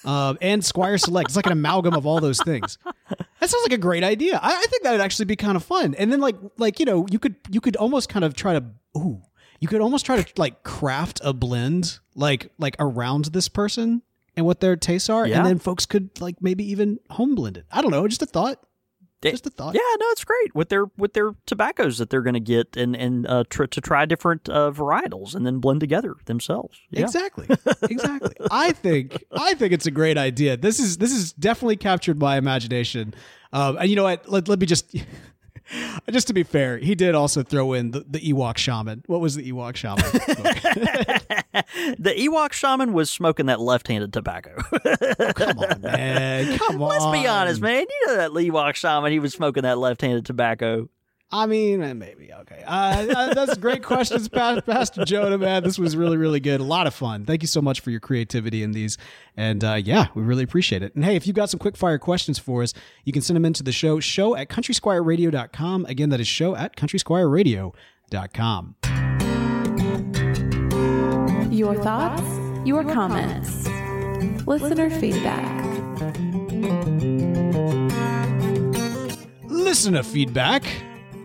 uh, 0.04 0.34
and 0.42 0.62
Squire 0.62 0.98
Select. 0.98 1.30
It's 1.30 1.36
like 1.36 1.46
an 1.46 1.52
amalgam 1.52 1.94
of 1.94 2.04
all 2.06 2.20
those 2.20 2.38
things. 2.42 2.76
That 3.08 3.50
sounds 3.50 3.62
like 3.64 3.72
a 3.72 3.78
great 3.78 4.04
idea. 4.04 4.38
I, 4.42 4.50
I 4.54 4.64
think 4.68 4.82
that 4.82 4.92
would 4.92 5.00
actually 5.00 5.24
be 5.24 5.36
kind 5.36 5.56
of 5.56 5.64
fun. 5.64 5.94
And 5.94 6.12
then 6.12 6.20
like 6.20 6.36
like 6.58 6.78
you 6.78 6.84
know 6.86 7.06
you 7.10 7.18
could 7.18 7.36
you 7.50 7.60
could 7.62 7.76
almost 7.76 8.08
kind 8.10 8.24
of 8.26 8.34
try 8.34 8.52
to 8.52 8.64
ooh 8.96 9.22
you 9.58 9.68
could 9.68 9.80
almost 9.80 10.04
try 10.04 10.20
to 10.22 10.32
like 10.40 10.62
craft 10.62 11.18
a 11.24 11.32
blend 11.32 11.98
like 12.14 12.50
like 12.58 12.76
around 12.78 13.26
this 13.26 13.48
person 13.48 14.02
and 14.36 14.44
what 14.44 14.60
their 14.60 14.76
tastes 14.76 15.08
are, 15.08 15.26
Yeah. 15.26 15.38
and 15.38 15.46
then 15.46 15.58
folks 15.58 15.86
could 15.86 16.10
like 16.20 16.42
maybe 16.42 16.70
even 16.70 16.98
home 17.08 17.34
blend 17.34 17.56
it. 17.56 17.64
I 17.72 17.80
don't 17.80 17.90
know, 17.90 18.06
just 18.06 18.20
a 18.20 18.26
thought. 18.26 18.60
Just 19.30 19.46
a 19.46 19.50
thought. 19.50 19.74
Yeah, 19.74 19.80
no, 19.98 20.06
it's 20.10 20.24
great 20.24 20.54
with 20.54 20.68
their 20.68 20.86
with 20.96 21.12
their 21.12 21.32
tobaccos 21.46 21.98
that 21.98 22.10
they're 22.10 22.22
going 22.22 22.34
to 22.34 22.40
get 22.40 22.76
and 22.76 22.96
and 22.96 23.26
uh, 23.26 23.44
tr- 23.48 23.64
to 23.64 23.80
try 23.80 24.04
different 24.04 24.48
uh, 24.48 24.70
varietals 24.70 25.34
and 25.34 25.46
then 25.46 25.58
blend 25.58 25.80
together 25.80 26.14
themselves. 26.26 26.78
Yeah. 26.90 27.02
Exactly. 27.02 27.46
Exactly. 27.90 28.34
I 28.50 28.72
think 28.72 29.24
I 29.32 29.54
think 29.54 29.72
it's 29.72 29.86
a 29.86 29.90
great 29.90 30.18
idea. 30.18 30.56
This 30.56 30.80
is 30.80 30.98
this 30.98 31.12
is 31.12 31.32
definitely 31.32 31.76
captured 31.76 32.18
my 32.18 32.36
imagination. 32.36 33.14
Um, 33.52 33.76
and 33.78 33.88
you 33.88 33.96
know 33.96 34.02
what? 34.04 34.28
Let, 34.28 34.48
let 34.48 34.58
me 34.58 34.66
just 34.66 34.94
just 36.10 36.26
to 36.28 36.34
be 36.34 36.42
fair, 36.42 36.78
he 36.78 36.94
did 36.94 37.14
also 37.14 37.42
throw 37.42 37.72
in 37.72 37.90
the, 37.90 38.04
the 38.08 38.20
Ewok 38.20 38.56
shaman. 38.58 39.02
What 39.06 39.20
was 39.20 39.34
the 39.34 39.50
Ewok 39.50 39.76
shaman? 39.76 40.04
the 41.98 42.14
Ewok 42.16 42.52
shaman 42.52 42.92
was 42.92 43.10
smoking 43.10 43.46
that 43.46 43.60
left-handed 43.60 44.12
tobacco. 44.12 44.56
Oh, 44.72 45.32
come 45.34 45.58
on, 45.58 45.80
man. 45.80 46.58
Come 46.66 46.82
on. 46.82 46.88
Let's 46.88 47.06
be 47.06 47.26
honest, 47.26 47.60
man. 47.60 47.84
You 47.88 48.06
know 48.06 48.16
that 48.16 48.30
Ewok 48.30 48.74
shaman, 48.74 49.12
he 49.12 49.18
was 49.18 49.32
smoking 49.32 49.64
that 49.64 49.78
left-handed 49.78 50.24
tobacco. 50.24 50.88
I 51.30 51.46
mean, 51.46 51.82
eh, 51.82 51.92
maybe 51.92 52.32
okay. 52.32 52.62
Uh, 52.64 53.06
uh, 53.14 53.34
that's 53.34 53.58
great 53.58 53.82
questions, 53.82 54.28
Pastor 54.28 55.04
Jonah. 55.04 55.38
Man, 55.38 55.64
this 55.64 55.78
was 55.78 55.96
really, 55.96 56.16
really 56.16 56.38
good. 56.38 56.60
A 56.60 56.64
lot 56.64 56.86
of 56.86 56.94
fun. 56.94 57.24
Thank 57.24 57.42
you 57.42 57.48
so 57.48 57.60
much 57.60 57.80
for 57.80 57.90
your 57.90 57.98
creativity 57.98 58.62
in 58.62 58.70
these, 58.72 58.96
and 59.36 59.64
uh, 59.64 59.74
yeah, 59.74 60.06
we 60.14 60.22
really 60.22 60.44
appreciate 60.44 60.82
it. 60.82 60.94
And 60.94 61.04
hey, 61.04 61.16
if 61.16 61.26
you've 61.26 61.34
got 61.34 61.50
some 61.50 61.58
quick 61.58 61.76
fire 61.76 61.98
questions 61.98 62.38
for 62.38 62.62
us, 62.62 62.72
you 63.04 63.12
can 63.12 63.22
send 63.22 63.34
them 63.34 63.44
into 63.44 63.64
the 63.64 63.72
show. 63.72 63.98
Show 63.98 64.36
at 64.36 64.48
countrysquireradio.com. 64.48 65.86
Again, 65.86 66.10
that 66.10 66.20
is 66.20 66.28
show 66.28 66.54
at 66.54 66.76
countrysquireradio.com. 66.76 68.76
Your 71.50 71.74
thoughts, 71.82 72.66
your 72.66 72.84
comments, 72.84 73.66
listener 74.46 74.90
feedback. 74.90 75.56
listener 79.66 80.04
feedback. 80.04 80.62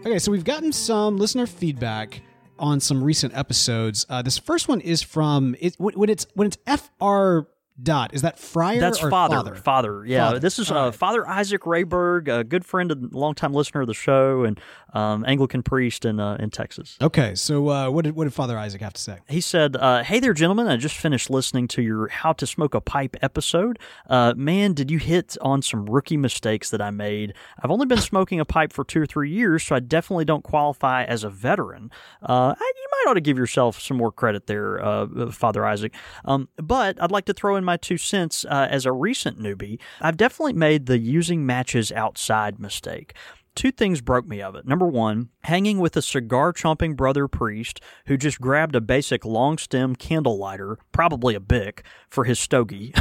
Okay, 0.03 0.17
so 0.17 0.31
we've 0.31 0.43
gotten 0.43 0.71
some 0.71 1.17
listener 1.17 1.45
feedback 1.45 2.23
on 2.57 2.79
some 2.79 3.03
recent 3.03 3.37
episodes. 3.37 4.03
Uh, 4.09 4.23
this 4.23 4.35
first 4.35 4.67
one 4.67 4.81
is 4.81 5.03
from 5.03 5.55
it, 5.59 5.75
when 5.77 6.09
it's 6.09 6.25
when 6.33 6.47
it's 6.47 6.57
fr 6.65 7.41
dot. 7.82 8.13
Is 8.13 8.22
that 8.22 8.39
Friar? 8.39 8.80
That's 8.80 9.03
or 9.03 9.09
father. 9.09 9.36
father. 9.36 9.55
Father. 9.55 10.05
Yeah. 10.05 10.28
Father. 10.28 10.39
This 10.39 10.59
is 10.59 10.72
uh, 10.72 10.76
right. 10.76 10.95
Father 10.95 11.28
Isaac 11.28 11.61
Rayberg, 11.61 12.28
a 12.28 12.43
good 12.43 12.65
friend 12.65 12.91
and 12.91 13.13
longtime 13.13 13.53
listener 13.53 13.82
of 13.82 13.88
the 13.88 13.93
show, 13.93 14.43
and 14.43 14.59
um, 14.93 15.24
Anglican 15.28 15.63
priest 15.63 16.05
in 16.05 16.19
uh, 16.19 16.38
in 16.39 16.49
Texas. 16.49 16.97
Okay, 17.01 17.36
so 17.36 17.69
uh, 17.69 17.89
what 17.89 18.05
did 18.05 18.15
what 18.15 18.26
did 18.26 18.34
Father 18.34 18.57
Isaac 18.57 18.82
have 18.82 18.93
to 18.93 19.01
say? 19.01 19.19
He 19.30 19.41
said, 19.41 19.76
uh, 19.76 20.03
"Hey 20.03 20.19
there, 20.19 20.34
gentlemen! 20.34 20.67
I 20.67 20.78
just 20.78 20.95
finished 20.97 21.30
listening 21.30 21.67
to 21.69 21.82
your 21.82 22.07
How 22.07 22.34
to 22.34 22.45
Smoke 22.47 22.74
a 22.74 22.82
Pipe 22.82 23.15
episode. 23.22 23.80
Uh, 24.09 24.34
man, 24.36 24.74
did 24.74 24.91
you 24.91 24.97
hit 24.99 25.38
on 25.41 25.61
some 25.61 25.86
rookie 25.86 26.17
mistakes 26.17 26.69
that 26.69 26.82
I 26.82 26.91
made? 26.91 27.34
I've 27.63 27.72
only 27.72 27.86
been 27.86 27.99
smoking 27.99 28.39
a 28.39 28.45
pipe 28.45 28.74
for 28.74 28.84
two 28.84 29.01
or 29.01 29.05
three 29.05 29.32
years, 29.32 29.63
so 29.63 29.76
I 29.76 29.80
definitely 29.80 30.26
don't 30.26 30.43
qualify 30.43 31.03
as 31.03 31.24
a 31.24 31.30
veteran. 31.30 31.91
Uh, 32.22 32.55
I- 32.57 32.74
you 32.82 32.88
might 33.05 33.11
ought 33.11 33.13
to 33.15 33.22
give 33.22 33.38
yourself 33.38 33.80
some 33.80 33.97
more 33.97 34.11
credit 34.11 34.47
there, 34.47 34.84
uh, 34.84 35.30
Father 35.32 35.65
Isaac. 35.65 35.93
Um, 36.26 36.49
but 36.57 37.01
I'd 37.01 37.11
like 37.11 37.26
to 37.26 37.34
throw 37.34 37.55
in 37.55 37.63
my 37.63 37.70
two 37.78 37.97
cents 37.97 38.45
uh, 38.45 38.67
as 38.69 38.86
a 38.86 38.91
recent 38.91 39.39
newbie. 39.39 39.80
I've 39.99 40.17
definitely 40.17 40.53
made 40.53 40.86
the 40.86 40.97
using 40.97 41.45
matches 41.45 41.91
outside 41.91 42.59
mistake." 42.59 43.13
Two 43.53 43.72
things 43.72 43.99
broke 43.99 44.26
me 44.26 44.41
of 44.41 44.55
it. 44.55 44.65
Number 44.65 44.88
one, 44.88 45.28
hanging 45.43 45.80
with 45.80 45.97
a 45.97 46.01
cigar 46.01 46.53
chomping 46.53 46.95
brother 46.95 47.28
priest 47.28 47.82
who 48.05 48.15
just 48.15 48.39
grabbed 48.39 48.78
a 48.78 48.82
basic 48.82 49.26
long 49.26 49.57
stem 49.57 49.93
candle 49.93 50.38
lighter, 50.38 50.78
probably 50.93 51.36
a 51.36 51.41
Bic, 51.41 51.84
for 52.07 52.24
his 52.24 52.39
stogie. 52.39 52.93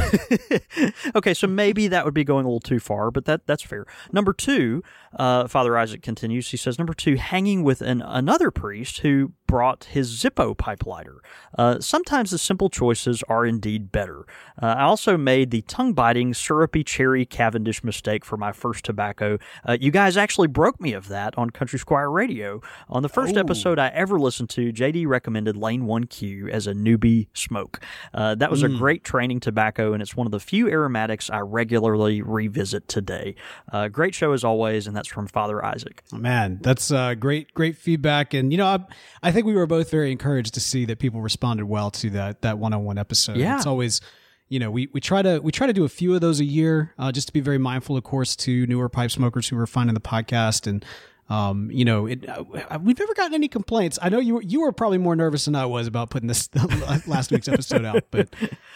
okay, 1.15 1.33
so 1.33 1.47
maybe 1.47 1.87
that 1.87 2.03
would 2.03 2.13
be 2.13 2.25
going 2.25 2.45
a 2.45 2.49
little 2.49 2.59
too 2.59 2.79
far, 2.79 3.11
but 3.11 3.23
that 3.25 3.47
that's 3.47 3.63
fair. 3.63 3.85
Number 4.11 4.33
two, 4.33 4.83
uh, 5.13 5.47
Father 5.47 5.77
Isaac 5.77 6.01
continues. 6.01 6.51
He 6.51 6.57
says, 6.57 6.77
number 6.77 6.93
two, 6.93 7.15
hanging 7.15 7.63
with 7.63 7.81
an, 7.81 8.01
another 8.01 8.51
priest 8.51 8.99
who 8.99 9.33
brought 9.51 9.83
his 9.83 10.17
Zippo 10.17 10.57
pipe 10.57 10.85
lighter. 10.85 11.21
Uh, 11.57 11.77
sometimes 11.81 12.31
the 12.31 12.37
simple 12.37 12.69
choices 12.69 13.21
are 13.27 13.45
indeed 13.45 13.91
better. 13.91 14.25
Uh, 14.61 14.67
I 14.67 14.83
also 14.83 15.17
made 15.17 15.51
the 15.51 15.61
tongue 15.63 15.91
biting, 15.91 16.33
syrupy 16.33 16.85
cherry 16.85 17.25
Cavendish 17.25 17.83
mistake 17.83 18.23
for 18.23 18.37
my 18.37 18.53
first 18.53 18.85
tobacco. 18.85 19.37
Uh, 19.67 19.77
you 19.79 19.91
guys 19.91 20.15
actually 20.15 20.47
broke 20.47 20.79
me 20.79 20.93
of 20.93 21.09
that 21.09 21.37
on 21.37 21.49
Country 21.49 21.79
Squire 21.79 22.09
Radio. 22.09 22.61
On 22.87 23.03
the 23.03 23.09
first 23.09 23.35
episode 23.35 23.77
I 23.77 23.89
ever 23.89 24.17
listened 24.17 24.49
to, 24.51 24.71
JD 24.71 25.05
recommended 25.07 25.57
Lane 25.57 25.83
1Q 25.83 26.49
as 26.49 26.65
a 26.65 26.73
newbie 26.73 27.27
smoke. 27.33 27.83
Uh, 28.13 28.35
that 28.35 28.49
was 28.49 28.63
a 28.63 28.69
great 28.69 29.03
training 29.03 29.41
tobacco, 29.41 29.91
and 29.91 30.01
it's 30.01 30.15
one 30.15 30.27
of 30.27 30.31
the 30.31 30.39
few 30.39 30.69
aromatics 30.69 31.29
I 31.29 31.39
regularly 31.39 32.21
revisit 32.21 32.87
today. 32.87 33.35
Uh, 33.69 33.89
great 33.89 34.15
show 34.15 34.31
as 34.31 34.45
always, 34.45 34.87
and 34.87 34.95
that's 35.01 35.13
from 35.13 35.25
Father 35.27 35.63
Isaac. 35.65 36.03
Man, 36.13 36.59
that's 36.61 36.91
uh, 36.91 37.15
great, 37.15 37.53
great 37.55 37.75
feedback, 37.75 38.35
and 38.35 38.51
you 38.51 38.57
know, 38.57 38.67
I, 38.67 38.79
I 39.23 39.31
think 39.31 39.47
we 39.47 39.53
were 39.55 39.65
both 39.65 39.89
very 39.89 40.11
encouraged 40.11 40.53
to 40.53 40.59
see 40.59 40.85
that 40.85 40.99
people 40.99 41.21
responded 41.21 41.65
well 41.65 41.89
to 41.91 42.11
that 42.11 42.41
that 42.43 42.59
one 42.59 42.71
on 42.73 42.83
one 42.83 42.99
episode. 42.99 43.37
Yeah. 43.37 43.57
it's 43.57 43.65
always, 43.65 43.99
you 44.47 44.59
know, 44.59 44.69
we, 44.69 44.89
we 44.93 45.01
try 45.01 45.23
to 45.23 45.39
we 45.39 45.51
try 45.51 45.65
to 45.65 45.73
do 45.73 45.85
a 45.85 45.89
few 45.89 46.13
of 46.13 46.21
those 46.21 46.39
a 46.39 46.45
year, 46.45 46.93
uh, 46.99 47.11
just 47.11 47.27
to 47.27 47.33
be 47.33 47.39
very 47.39 47.57
mindful, 47.57 47.97
of 47.97 48.03
course, 48.03 48.35
to 48.37 48.67
newer 48.67 48.89
pipe 48.89 49.09
smokers 49.09 49.47
who 49.47 49.57
are 49.57 49.67
finding 49.67 49.95
the 49.95 50.01
podcast 50.01 50.67
and. 50.67 50.85
Um, 51.29 51.71
you 51.71 51.85
know, 51.85 52.07
it, 52.07 52.27
uh, 52.27 52.43
we've 52.83 52.99
never 52.99 53.13
gotten 53.13 53.33
any 53.33 53.47
complaints. 53.47 53.97
I 54.01 54.09
know 54.09 54.19
you 54.19 54.33
were, 54.33 54.41
you 54.41 54.59
were 54.59 54.73
probably 54.73 54.97
more 54.97 55.15
nervous 55.15 55.45
than 55.45 55.55
I 55.55 55.65
was 55.65 55.87
about 55.87 56.09
putting 56.09 56.27
this 56.27 56.49
last 57.07 57.31
week's 57.31 57.47
episode 57.47 57.85
out, 57.85 58.03
but 58.11 58.27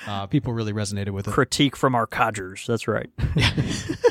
uh, 0.08 0.28
people 0.28 0.54
really 0.54 0.72
resonated 0.72 1.10
with 1.10 1.28
it. 1.28 1.32
Critique 1.32 1.76
from 1.76 1.96
our 1.96 2.08
codgers. 2.08 2.64
That's 2.66 2.88
right. 2.88 3.10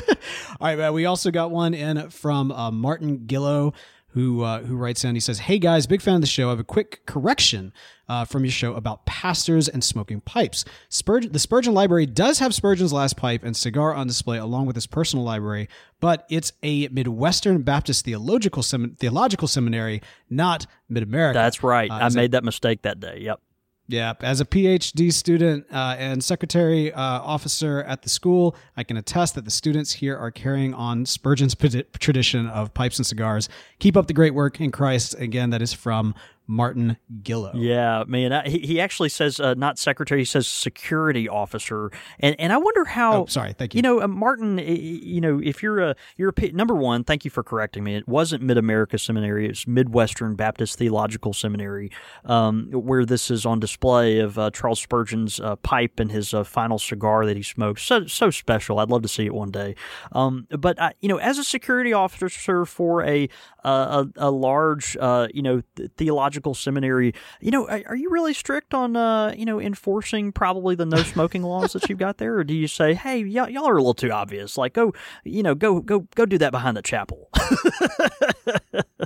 All 0.59 0.67
right, 0.67 0.77
man. 0.77 0.93
We 0.93 1.05
also 1.05 1.31
got 1.31 1.51
one 1.51 1.73
in 1.73 2.09
from 2.09 2.51
uh, 2.51 2.71
Martin 2.71 3.19
Gillow 3.25 3.73
who 4.15 4.43
uh, 4.43 4.61
who 4.63 4.77
writes 4.77 5.03
in. 5.03 5.13
He 5.13 5.19
says, 5.19 5.39
"Hey 5.39 5.59
guys, 5.59 5.85
big 5.87 6.01
fan 6.01 6.15
of 6.15 6.21
the 6.21 6.27
show. 6.27 6.47
I 6.47 6.51
have 6.51 6.59
a 6.59 6.63
quick 6.63 7.05
correction 7.05 7.73
uh, 8.07 8.23
from 8.23 8.45
your 8.45 8.51
show 8.51 8.73
about 8.73 9.05
pastors 9.05 9.67
and 9.67 9.83
smoking 9.83 10.21
pipes. 10.21 10.63
Spurgeon, 10.87 11.33
the 11.33 11.39
Spurgeon 11.39 11.73
Library 11.73 12.05
does 12.05 12.39
have 12.39 12.53
Spurgeon's 12.53 12.93
last 12.93 13.17
pipe 13.17 13.43
and 13.43 13.57
cigar 13.57 13.93
on 13.93 14.07
display 14.07 14.37
along 14.37 14.67
with 14.67 14.75
his 14.77 14.87
personal 14.87 15.25
library, 15.25 15.67
but 15.99 16.25
it's 16.29 16.53
a 16.63 16.87
Midwestern 16.87 17.61
Baptist 17.63 18.05
theological 18.05 18.63
theological 18.63 19.49
seminary, 19.49 20.01
not 20.29 20.65
Mid 20.87 21.03
America. 21.03 21.37
That's 21.37 21.61
right. 21.61 21.91
Uh, 21.91 21.95
I 21.95 22.07
is 22.07 22.15
it- 22.15 22.19
made 22.19 22.31
that 22.31 22.45
mistake 22.45 22.83
that 22.83 23.01
day. 23.01 23.19
Yep. 23.21 23.41
Yeah, 23.87 24.13
as 24.21 24.41
a 24.41 24.45
PhD 24.45 25.13
student 25.13 25.67
uh, 25.71 25.95
and 25.99 26.23
secretary 26.23 26.91
uh, 26.91 26.99
officer 26.99 27.83
at 27.83 28.01
the 28.01 28.09
school, 28.09 28.55
I 28.75 28.83
can 28.83 28.97
attest 28.97 29.35
that 29.35 29.45
the 29.45 29.51
students 29.51 29.91
here 29.91 30.17
are 30.17 30.31
carrying 30.31 30.73
on 30.73 31.05
Spurgeon's 31.05 31.55
tradition 31.99 32.47
of 32.47 32.73
pipes 32.73 32.97
and 32.97 33.05
cigars. 33.05 33.47
Keep 33.77 33.95
up 33.95 34.07
the 34.07 34.13
great 34.13 34.33
work 34.33 34.59
in 34.59 34.71
Christ. 34.71 35.13
Again, 35.19 35.51
that 35.51 35.61
is 35.61 35.71
from 35.71 36.15
Martin 36.47 36.97
Gillow. 37.23 37.51
Yeah, 37.55 38.03
man. 38.07 38.31
I, 38.31 38.47
he, 38.47 38.59
he 38.59 38.81
actually 38.81 39.09
says 39.09 39.39
uh, 39.39 39.53
not 39.55 39.79
secretary. 39.79 40.21
He 40.21 40.25
says 40.25 40.47
security 40.47 41.27
officer, 41.27 41.91
and 42.19 42.35
and 42.39 42.53
I 42.53 42.57
wonder 42.57 42.85
how. 42.85 43.23
Oh, 43.23 43.25
sorry. 43.25 43.53
Thank 43.53 43.73
you. 43.73 43.79
You 43.79 43.81
know, 43.81 44.01
uh, 44.01 44.07
Martin. 44.07 44.57
You 44.59 45.21
know, 45.21 45.41
if 45.43 45.63
you're 45.63 45.79
a 45.79 45.95
you're 46.17 46.33
a 46.35 46.51
number 46.51 46.75
one. 46.75 47.03
Thank 47.03 47.25
you 47.25 47.31
for 47.31 47.43
correcting 47.43 47.83
me. 47.83 47.95
It 47.95 48.07
wasn't 48.07 48.43
Mid 48.43 48.57
America 48.57 48.97
Seminary. 48.97 49.47
It's 49.47 49.67
Midwestern 49.67 50.35
Baptist 50.35 50.77
Theological 50.77 51.33
Seminary, 51.33 51.91
um, 52.25 52.69
where 52.71 53.05
this 53.05 53.31
is 53.31 53.45
on 53.45 53.59
display 53.59 54.19
of 54.19 54.37
uh, 54.37 54.51
Charles 54.51 54.79
Spurgeon's 54.79 55.39
uh, 55.39 55.55
pipe 55.57 55.99
and 55.99 56.11
his 56.11 56.33
uh, 56.33 56.43
final 56.43 56.77
cigar 56.77 57.25
that 57.25 57.35
he 57.35 57.43
smoked. 57.43 57.79
So 57.81 58.05
so 58.05 58.29
special. 58.29 58.79
I'd 58.79 58.89
love 58.89 59.01
to 59.01 59.07
see 59.07 59.25
it 59.25 59.33
one 59.33 59.51
day. 59.51 59.75
Um, 60.11 60.47
but 60.49 60.79
I, 60.81 60.93
you 61.01 61.09
know, 61.09 61.17
as 61.17 61.37
a 61.37 61.43
security 61.43 61.93
officer 61.93 62.65
for 62.65 63.03
a 63.03 63.29
a, 63.63 64.07
a 64.17 64.29
large 64.29 64.95
you 65.33 65.41
know 65.41 65.63
theological 65.97 66.34
theological 66.35 66.53
seminary, 66.53 67.13
you 67.39 67.51
know, 67.51 67.67
are, 67.67 67.95
you 67.95 68.09
really 68.09 68.33
strict 68.33 68.73
on, 68.73 68.95
uh, 68.95 69.33
you 69.37 69.45
know, 69.45 69.59
enforcing 69.59 70.31
probably 70.31 70.75
the 70.75 70.85
no 70.85 70.97
smoking 70.97 71.43
laws 71.53 71.73
that 71.73 71.87
you've 71.89 71.99
got 71.99 72.17
there, 72.17 72.35
or 72.35 72.43
do 72.43 72.53
you 72.53 72.67
say, 72.67 72.93
hey, 72.93 73.23
y- 73.23 73.47
y'all 73.49 73.67
are 73.67 73.77
a 73.77 73.81
little 73.81 73.93
too 73.93 74.11
obvious, 74.11 74.57
like 74.57 74.73
go, 74.73 74.93
you 75.23 75.43
know, 75.43 75.55
go 75.55 75.79
go 75.79 76.07
go 76.15 76.25
do 76.25 76.37
that 76.37 76.51
behind 76.51 76.75
the 76.75 76.81
chapel? 76.81 77.29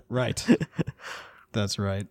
right. 0.10 0.46
That's 1.52 1.80
right. 1.80 2.08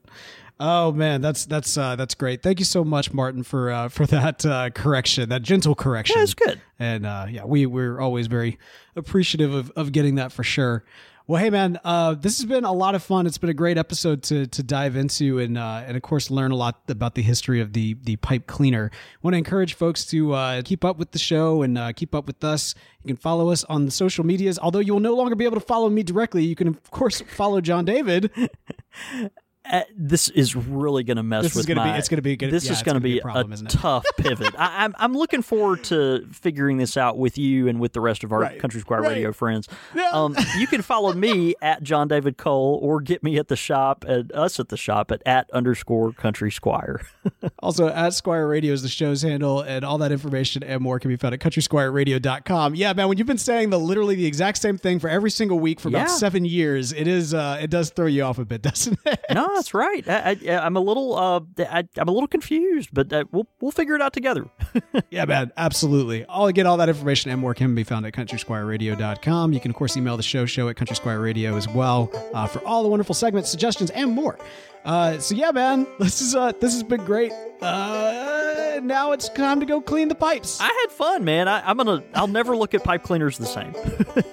Oh 0.61 0.91
man, 0.91 1.21
that's 1.21 1.47
that's 1.47 1.79
uh, 1.79 1.95
that's 1.95 2.17
great. 2.17 2.43
Thank 2.43 2.59
you 2.59 2.65
so 2.65 2.83
much, 2.83 3.13
Martin, 3.13 3.45
for 3.45 3.71
uh, 3.71 3.89
for 3.89 4.07
that 4.07 4.45
uh, 4.45 4.71
correction, 4.71 5.29
that 5.29 5.43
gentle 5.43 5.77
correction. 5.77 6.17
Yeah, 6.17 6.25
it's 6.25 6.35
good. 6.35 6.61
And 6.81 7.07
uh, 7.07 7.27
yeah, 7.31 7.45
we 7.45 7.67
we're 7.67 8.01
always 8.01 8.27
very 8.27 8.59
appreciative 8.97 9.55
of, 9.55 9.71
of 9.77 9.93
getting 9.93 10.17
that 10.17 10.33
for 10.33 10.43
sure. 10.43 10.85
Well, 11.29 11.43
hey 11.43 11.51
man, 11.51 11.79
uh, 11.85 12.15
this 12.15 12.39
has 12.39 12.47
been 12.47 12.65
a 12.65 12.73
lot 12.73 12.95
of 12.95 13.03
fun. 13.03 13.27
It's 13.27 13.37
been 13.37 13.51
a 13.51 13.55
great 13.55 13.77
episode 13.77 14.23
to 14.23 14.47
to 14.47 14.63
dive 14.63 14.97
into 14.97 15.39
and 15.41 15.59
uh, 15.59 15.83
and 15.87 15.95
of 15.95 16.03
course 16.03 16.31
learn 16.31 16.53
a 16.53 16.57
lot 16.57 16.81
about 16.89 17.17
the 17.17 17.21
history 17.21 17.61
of 17.61 17.75
the 17.75 17.99
the 18.03 18.17
pipe 18.17 18.47
cleaner. 18.47 18.91
I 18.91 19.19
want 19.21 19.35
to 19.35 19.39
encourage 19.39 19.75
folks 19.75 20.07
to 20.07 20.33
uh, 20.33 20.63
keep 20.65 20.87
up 20.87 20.97
with 20.97 21.11
the 21.11 21.19
show 21.19 21.61
and 21.61 21.77
uh, 21.77 21.93
keep 21.93 22.15
up 22.15 22.27
with 22.27 22.43
us. 22.43 22.75
You 23.03 23.09
can 23.09 23.19
follow 23.19 23.51
us 23.51 23.63
on 23.65 23.85
the 23.85 23.91
social 23.91 24.25
medias. 24.25 24.59
Although 24.59 24.79
you 24.79 24.95
will 24.95 25.01
no 25.01 25.15
longer 25.15 25.37
be 25.37 25.45
able 25.45 25.61
to 25.61 25.67
follow 25.67 25.91
me 25.91 26.03
directly, 26.03 26.47
you 26.47 26.57
can 26.57 26.67
of 26.67 26.91
course 26.91 27.21
follow 27.21 27.61
John 27.61 27.85
David. 27.85 28.31
Uh, 29.71 29.83
this 29.97 30.29
is 30.31 30.57
really 30.57 31.03
going 31.05 31.17
to 31.19 31.23
mess 31.23 31.43
this 31.45 31.55
with 31.55 31.61
is 31.61 31.67
gonna 31.67 31.81
my. 31.81 31.93
Be, 31.93 31.99
it's 31.99 32.09
going 32.09 32.17
to 32.17 32.23
be 32.23 32.37
good. 32.37 32.51
This 32.51 32.67
yeah, 32.67 32.73
is 32.73 32.83
going 32.83 32.95
to 32.95 33.01
be, 33.01 33.15
be, 33.15 33.19
a, 33.19 33.23
problem, 33.23 33.51
a 33.51 33.55
isn't 33.55 33.75
it? 33.75 33.79
tough 33.79 34.05
pivot. 34.17 34.55
I, 34.59 34.85
am 34.85 34.95
I'm, 34.99 35.13
I'm 35.13 35.13
looking 35.17 35.43
forward 35.43 35.85
to 35.85 36.27
figuring 36.33 36.79
this 36.79 36.97
out 36.97 37.19
with 37.19 37.37
you 37.39 37.69
and 37.69 37.79
with 37.81 37.93
the 37.93 38.01
rest 38.01 38.25
of 38.25 38.33
our 38.33 38.41
right. 38.41 38.59
Country 38.59 38.81
Squire 38.81 39.03
right. 39.03 39.11
Radio 39.11 39.33
friends. 39.33 39.69
Um, 40.13 40.35
you 40.59 40.67
can 40.67 40.83
follow 40.83 41.13
me 41.13 41.55
at 41.63 41.83
John 41.83 42.09
David 42.09 42.37
Cole 42.39 42.79
or 42.83 43.01
get 43.01 43.23
me 43.23 43.39
at 43.39 43.49
the 43.49 43.57
shop 43.57 44.05
at 44.09 44.33
us 44.35 44.59
at 44.59 44.69
the 44.69 44.77
shop 44.77 45.11
at 45.11 45.23
at 45.27 45.51
underscore 45.53 46.13
Country 46.13 46.51
Squire. 46.51 47.01
also, 47.59 47.89
at 47.89 48.15
Squire 48.15 48.47
Radio 48.47 48.73
is 48.73 48.83
the 48.83 48.89
show's 48.89 49.23
handle, 49.23 49.61
and 49.61 49.85
all 49.85 49.99
that 49.99 50.13
information 50.13 50.63
and 50.63 50.81
more 50.81 50.99
can 50.99 51.09
be 51.11 51.17
found 51.17 51.35
at 51.35 51.41
countrysquireradio.com. 51.41 52.75
Yeah, 52.75 52.93
man, 52.93 53.09
when 53.09 53.19
you've 53.19 53.27
been 53.27 53.39
saying 53.39 53.71
the 53.71 53.79
literally 53.79 54.15
the 54.15 54.27
exact 54.27 54.59
same 54.59 54.79
thing 54.79 54.99
for 54.99 55.09
every 55.09 55.31
single 55.31 55.59
week 55.59 55.81
for 55.81 55.89
about 55.89 56.09
Yeah. 56.09 56.17
seven 56.17 56.45
years, 56.45 56.93
it 56.93 57.07
is 57.07 57.35
uh, 57.35 57.59
it 57.61 57.71
does 57.71 57.91
throw 57.91 58.07
you 58.07 58.23
off 58.23 58.39
a 58.39 58.45
bit, 58.45 58.63
doesn't 58.63 58.99
it? 59.05 59.21
no, 59.33 59.58
that's 59.59 59.75
right. 59.75 60.09
I, 60.09 60.37
I'm 60.63 60.77
a 60.77 60.81
little 60.81 61.17
uh, 61.17 61.41
I, 61.59 61.85
I'm 61.97 62.09
a 62.09 62.13
little 62.13 62.29
confused, 62.29 62.91
but 62.93 63.13
uh, 63.13 63.25
we'll 63.33 63.47
we'll 63.61 63.73
figure 63.73 63.97
it 63.97 64.03
out 64.03 64.13
together. 64.13 64.49
Yeah, 65.11 65.25
man, 65.25 65.53
absolutely. 65.57 66.25
All 66.27 66.51
get 66.53 66.67
all 66.67 66.77
that 66.77 66.89
information 66.89 67.31
and 67.31 67.41
more 67.41 67.55
can 67.55 67.75
be 67.75 67.83
found 67.83 68.05
at 68.05 68.13
countrysquireradio.com. 68.13 69.53
You 69.53 69.61
can 69.61 69.71
of 69.71 69.77
course 69.77 69.97
email 69.97 70.17
the 70.17 70.23
show 70.23 70.45
show 70.45 70.69
at 70.69 70.77
countrysquireradio 70.77 71.57
as 71.57 71.67
well 71.69 72.11
uh, 72.35 72.47
for 72.47 72.63
all 72.65 72.83
the 72.83 72.89
wonderful 72.89 73.15
segments, 73.15 73.51
suggestions, 73.51 73.91
and 73.91 74.11
more. 74.11 74.39
Uh, 74.85 75.19
so 75.19 75.35
yeah, 75.35 75.51
man, 75.51 75.87
this 75.99 76.21
is 76.21 76.35
uh, 76.35 76.53
this 76.61 76.73
has 76.73 76.83
been 76.83 77.05
great. 77.05 77.33
Uh, 77.61 78.81
now 78.83 79.13
it's 79.13 79.29
time 79.31 79.61
to 79.61 79.67
go 79.67 79.81
clean 79.81 80.09
the 80.09 80.15
pipes. 80.15 80.61
I 80.61 80.67
had 80.67 80.93
fun, 80.93 81.25
man. 81.25 81.49
I, 81.49 81.69
I'm 81.69 81.77
gonna 81.77 82.03
I'll 82.15 82.27
never 82.27 82.57
look 82.57 82.75
at 82.75 82.85
pipe 82.85 83.03
cleaners 83.03 83.39
the 83.39 83.47
same. 83.47 83.75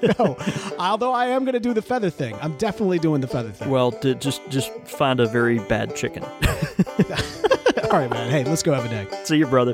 no, 0.20 0.38
although 0.80 1.12
I 1.12 1.28
am 1.28 1.46
gonna 1.46 1.60
do 1.60 1.74
the 1.74 1.82
feather 1.82 2.10
thing. 2.10 2.36
I'm 2.42 2.56
definitely 2.58 3.00
doing 3.00 3.22
the 3.22 3.28
feather 3.28 3.52
thing. 3.52 3.70
Well, 3.70 3.92
to 3.92 4.16
just 4.16 4.48
just 4.50 4.72
find 4.86 5.20
a 5.20 5.28
very 5.28 5.60
bad 5.60 5.96
chicken. 5.96 6.24
all 7.84 7.92
right, 7.92 8.10
man. 8.10 8.30
Hey, 8.30 8.44
let's 8.44 8.64
go 8.64 8.74
have 8.74 8.86
a 8.86 8.90
day. 8.90 9.08
See 9.24 9.38
you, 9.38 9.48
brother. 9.48 9.74